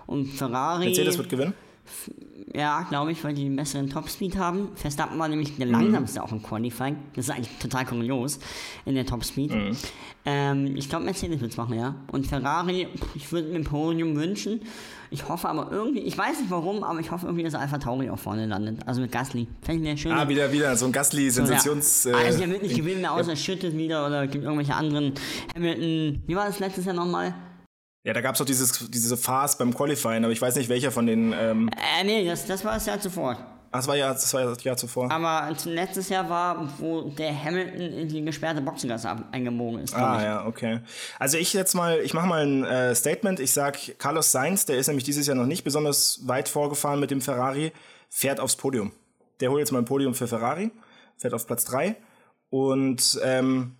Und 0.07 0.27
Ferrari. 0.33 0.85
Mercedes 0.85 1.17
wird 1.17 1.29
gewinnen? 1.29 1.53
Ja, 2.55 2.83
glaube 2.89 3.11
ich, 3.11 3.23
weil 3.23 3.33
die 3.33 3.45
einen 3.45 3.55
besseren 3.55 3.89
Topspeed 3.89 4.37
haben. 4.37 4.69
Verstappen 4.75 5.19
war 5.19 5.27
nämlich 5.27 5.53
Mhm. 5.53 5.57
der 5.57 5.67
langsamste 5.67 6.23
auch 6.23 6.31
im 6.31 6.41
Qualifying. 6.41 6.95
Das 7.15 7.25
ist 7.25 7.31
eigentlich 7.31 7.57
total 7.59 7.85
kurios 7.85 8.39
in 8.85 8.95
der 8.95 9.05
Topspeed. 9.05 9.51
Mhm. 9.51 9.77
Ähm, 10.25 10.75
ich 10.75 10.89
glaube, 10.89 11.05
Mercedes 11.05 11.39
wird 11.39 11.51
es 11.51 11.57
machen, 11.57 11.77
ja. 11.77 11.95
Und 12.11 12.27
Ferrari, 12.27 12.87
ich 13.15 13.31
würde 13.31 13.49
mir 13.49 13.55
ein 13.57 13.63
Podium 13.63 14.15
wünschen. 14.15 14.61
Ich 15.09 15.27
hoffe 15.29 15.47
aber 15.47 15.71
irgendwie, 15.71 15.99
ich 15.99 16.17
weiß 16.17 16.39
nicht 16.41 16.51
warum, 16.51 16.83
aber 16.83 16.99
ich 16.99 17.11
hoffe 17.11 17.27
irgendwie, 17.27 17.43
dass 17.43 17.55
Alpha 17.55 17.77
Tauri 17.77 18.09
auch 18.09 18.19
vorne 18.19 18.45
landet. 18.45 18.79
Also 18.85 18.99
mit 18.99 19.11
Gasly. 19.11 19.47
Fände 19.61 19.83
ich 19.83 19.89
eine 19.89 19.97
schöne. 19.97 20.15
Ah, 20.17 20.27
wieder, 20.27 20.51
wieder 20.51 20.75
so 20.75 20.85
ein 20.85 20.91
Gasly-Sensations... 20.91 22.05
Ja. 22.05 22.17
also 22.17 22.39
der 22.39 22.49
wird 22.49 22.63
nicht 22.63 22.75
gewinnen, 22.75 23.05
außer 23.05 23.35
schüttet 23.37 23.77
wieder 23.77 24.05
oder 24.05 24.27
gibt 24.27 24.43
irgendwelche 24.43 24.75
anderen 24.75 25.13
Hamilton. 25.55 26.23
Wie 26.27 26.35
war 26.35 26.45
das 26.47 26.59
letztes 26.59 26.85
Jahr 26.85 26.95
nochmal? 26.95 27.33
Ja, 28.07 28.13
da 28.13 28.21
gab 28.21 28.35
es 28.35 28.39
doch 28.39 28.45
dieses, 28.45 28.89
diese 28.89 29.17
Phase 29.17 29.57
beim 29.59 29.75
Qualifying, 29.75 30.23
aber 30.23 30.31
ich 30.31 30.41
weiß 30.41 30.55
nicht, 30.55 30.69
welcher 30.69 30.91
von 30.91 31.05
den. 31.05 31.33
Ähm, 31.37 31.69
Äh, 31.99 32.05
nee, 32.05 32.25
das, 32.25 32.45
das 32.45 32.63
war 32.63 32.75
das 32.75 32.85
Jahr 32.85 33.01
zuvor. 33.01 33.33
ach, 33.33 33.79
das 33.79 33.87
war 33.89 33.97
ja 33.97 34.13
das, 34.13 34.33
war 34.33 34.45
das 34.45 34.63
Jahr 34.63 34.77
zuvor. 34.77 35.11
Aber 35.11 35.53
letztes 35.65 36.07
Jahr 36.07 36.29
war, 36.29 36.69
wo 36.77 37.01
der 37.09 37.37
Hamilton 37.43 37.81
in 37.81 38.07
die 38.07 38.23
gesperrte 38.23 38.61
Boxengasse 38.61 39.13
eingebogen 39.33 39.81
ist. 39.81 39.93
Ah, 39.93 40.19
ich. 40.19 40.23
ja, 40.23 40.45
okay. 40.45 40.79
Also 41.19 41.37
ich 41.37 41.51
jetzt 41.51 41.73
mal, 41.73 41.99
ich 41.99 42.13
mache 42.13 42.27
mal 42.27 42.45
ein 42.45 42.63
äh, 42.63 42.95
Statement. 42.95 43.41
Ich 43.41 43.51
sag, 43.51 43.77
Carlos 43.99 44.31
Sainz, 44.31 44.65
der 44.65 44.77
ist 44.77 44.87
nämlich 44.87 45.03
dieses 45.03 45.27
Jahr 45.27 45.35
noch 45.35 45.45
nicht 45.45 45.65
besonders 45.65 46.21
weit 46.25 46.47
vorgefahren 46.47 47.01
mit 47.01 47.11
dem 47.11 47.19
Ferrari, 47.19 47.73
fährt 48.09 48.39
aufs 48.39 48.55
Podium. 48.55 48.93
Der 49.41 49.51
holt 49.51 49.59
jetzt 49.59 49.73
mal 49.73 49.79
ein 49.79 49.85
Podium 49.85 50.13
für 50.13 50.29
Ferrari, 50.29 50.71
fährt 51.17 51.33
auf 51.33 51.45
Platz 51.45 51.65
3. 51.65 51.97
Und 52.51 53.19
ähm, 53.21 53.75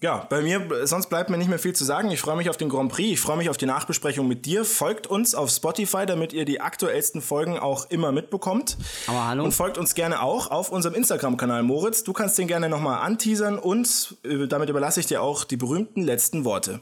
ja, 0.00 0.26
bei 0.30 0.42
mir, 0.42 0.86
sonst 0.86 1.08
bleibt 1.08 1.28
mir 1.28 1.38
nicht 1.38 1.48
mehr 1.48 1.58
viel 1.58 1.74
zu 1.74 1.84
sagen. 1.84 2.10
Ich 2.10 2.20
freue 2.20 2.36
mich 2.36 2.48
auf 2.48 2.56
den 2.56 2.68
Grand 2.68 2.92
Prix, 2.92 3.12
ich 3.12 3.20
freue 3.20 3.36
mich 3.36 3.50
auf 3.50 3.56
die 3.56 3.66
Nachbesprechung 3.66 4.28
mit 4.28 4.46
dir. 4.46 4.64
Folgt 4.64 5.06
uns 5.08 5.34
auf 5.34 5.50
Spotify, 5.50 6.06
damit 6.06 6.32
ihr 6.32 6.44
die 6.44 6.60
aktuellsten 6.60 7.20
Folgen 7.20 7.58
auch 7.58 7.90
immer 7.90 8.12
mitbekommt. 8.12 8.76
Aber 9.08 9.26
hallo? 9.26 9.44
Und 9.44 9.52
folgt 9.52 9.76
uns 9.76 9.94
gerne 9.94 10.22
auch 10.22 10.50
auf 10.50 10.70
unserem 10.70 10.94
Instagram-Kanal. 10.94 11.64
Moritz, 11.64 12.04
du 12.04 12.12
kannst 12.12 12.38
den 12.38 12.46
gerne 12.46 12.68
nochmal 12.68 13.00
anteasern 13.00 13.58
und 13.58 14.16
äh, 14.24 14.46
damit 14.46 14.68
überlasse 14.68 15.00
ich 15.00 15.06
dir 15.06 15.20
auch 15.20 15.44
die 15.44 15.56
berühmten 15.56 16.02
letzten 16.02 16.44
Worte. 16.44 16.80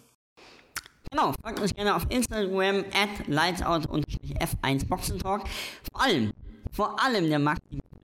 Genau, 1.11 1.33
folgt 1.43 1.61
uns 1.61 1.75
gerne 1.75 1.95
auf 1.95 2.03
Instagram 2.11 2.85
at 2.93 3.29
lightsout-f1 3.29 4.89
Boxentalk. 4.89 5.45
Vor 5.91 6.03
allem, 6.03 6.33
vor 6.73 7.03
allem 7.03 7.29
der 7.31 7.39
Max 7.39 7.61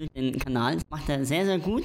den 0.08 0.38
Kanal, 0.38 0.74
das 0.74 0.84
macht 0.90 1.08
er 1.08 1.24
sehr, 1.24 1.44
sehr 1.44 1.58
gut. 1.58 1.84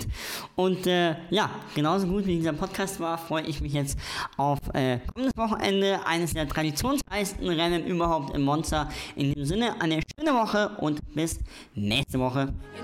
Und 0.56 0.88
äh, 0.88 1.16
ja, 1.30 1.50
genauso 1.76 2.08
gut 2.08 2.26
wie 2.26 2.38
dieser 2.38 2.54
Podcast 2.54 3.00
war, 3.00 3.18
freue 3.18 3.44
ich 3.44 3.62
mich 3.62 3.74
jetzt 3.74 3.98
auf 4.38 4.60
äh, 4.74 5.00
kommendes 5.14 5.38
Wochenende, 5.38 6.06
eines 6.06 6.34
der 6.34 6.48
traditionsreichsten 6.48 7.48
Rennen 7.48 7.86
überhaupt 7.86 8.36
in 8.36 8.44
Monza. 8.44 8.90
In 9.16 9.34
dem 9.34 9.46
Sinne, 9.46 9.82
eine 9.82 10.02
schöne 10.18 10.34
Woche 10.34 10.70
und 10.80 11.02
bis 11.14 11.40
nächste 11.76 12.20
Woche. 12.20 12.54
You 12.76 12.84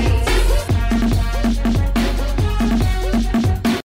know 0.00 0.13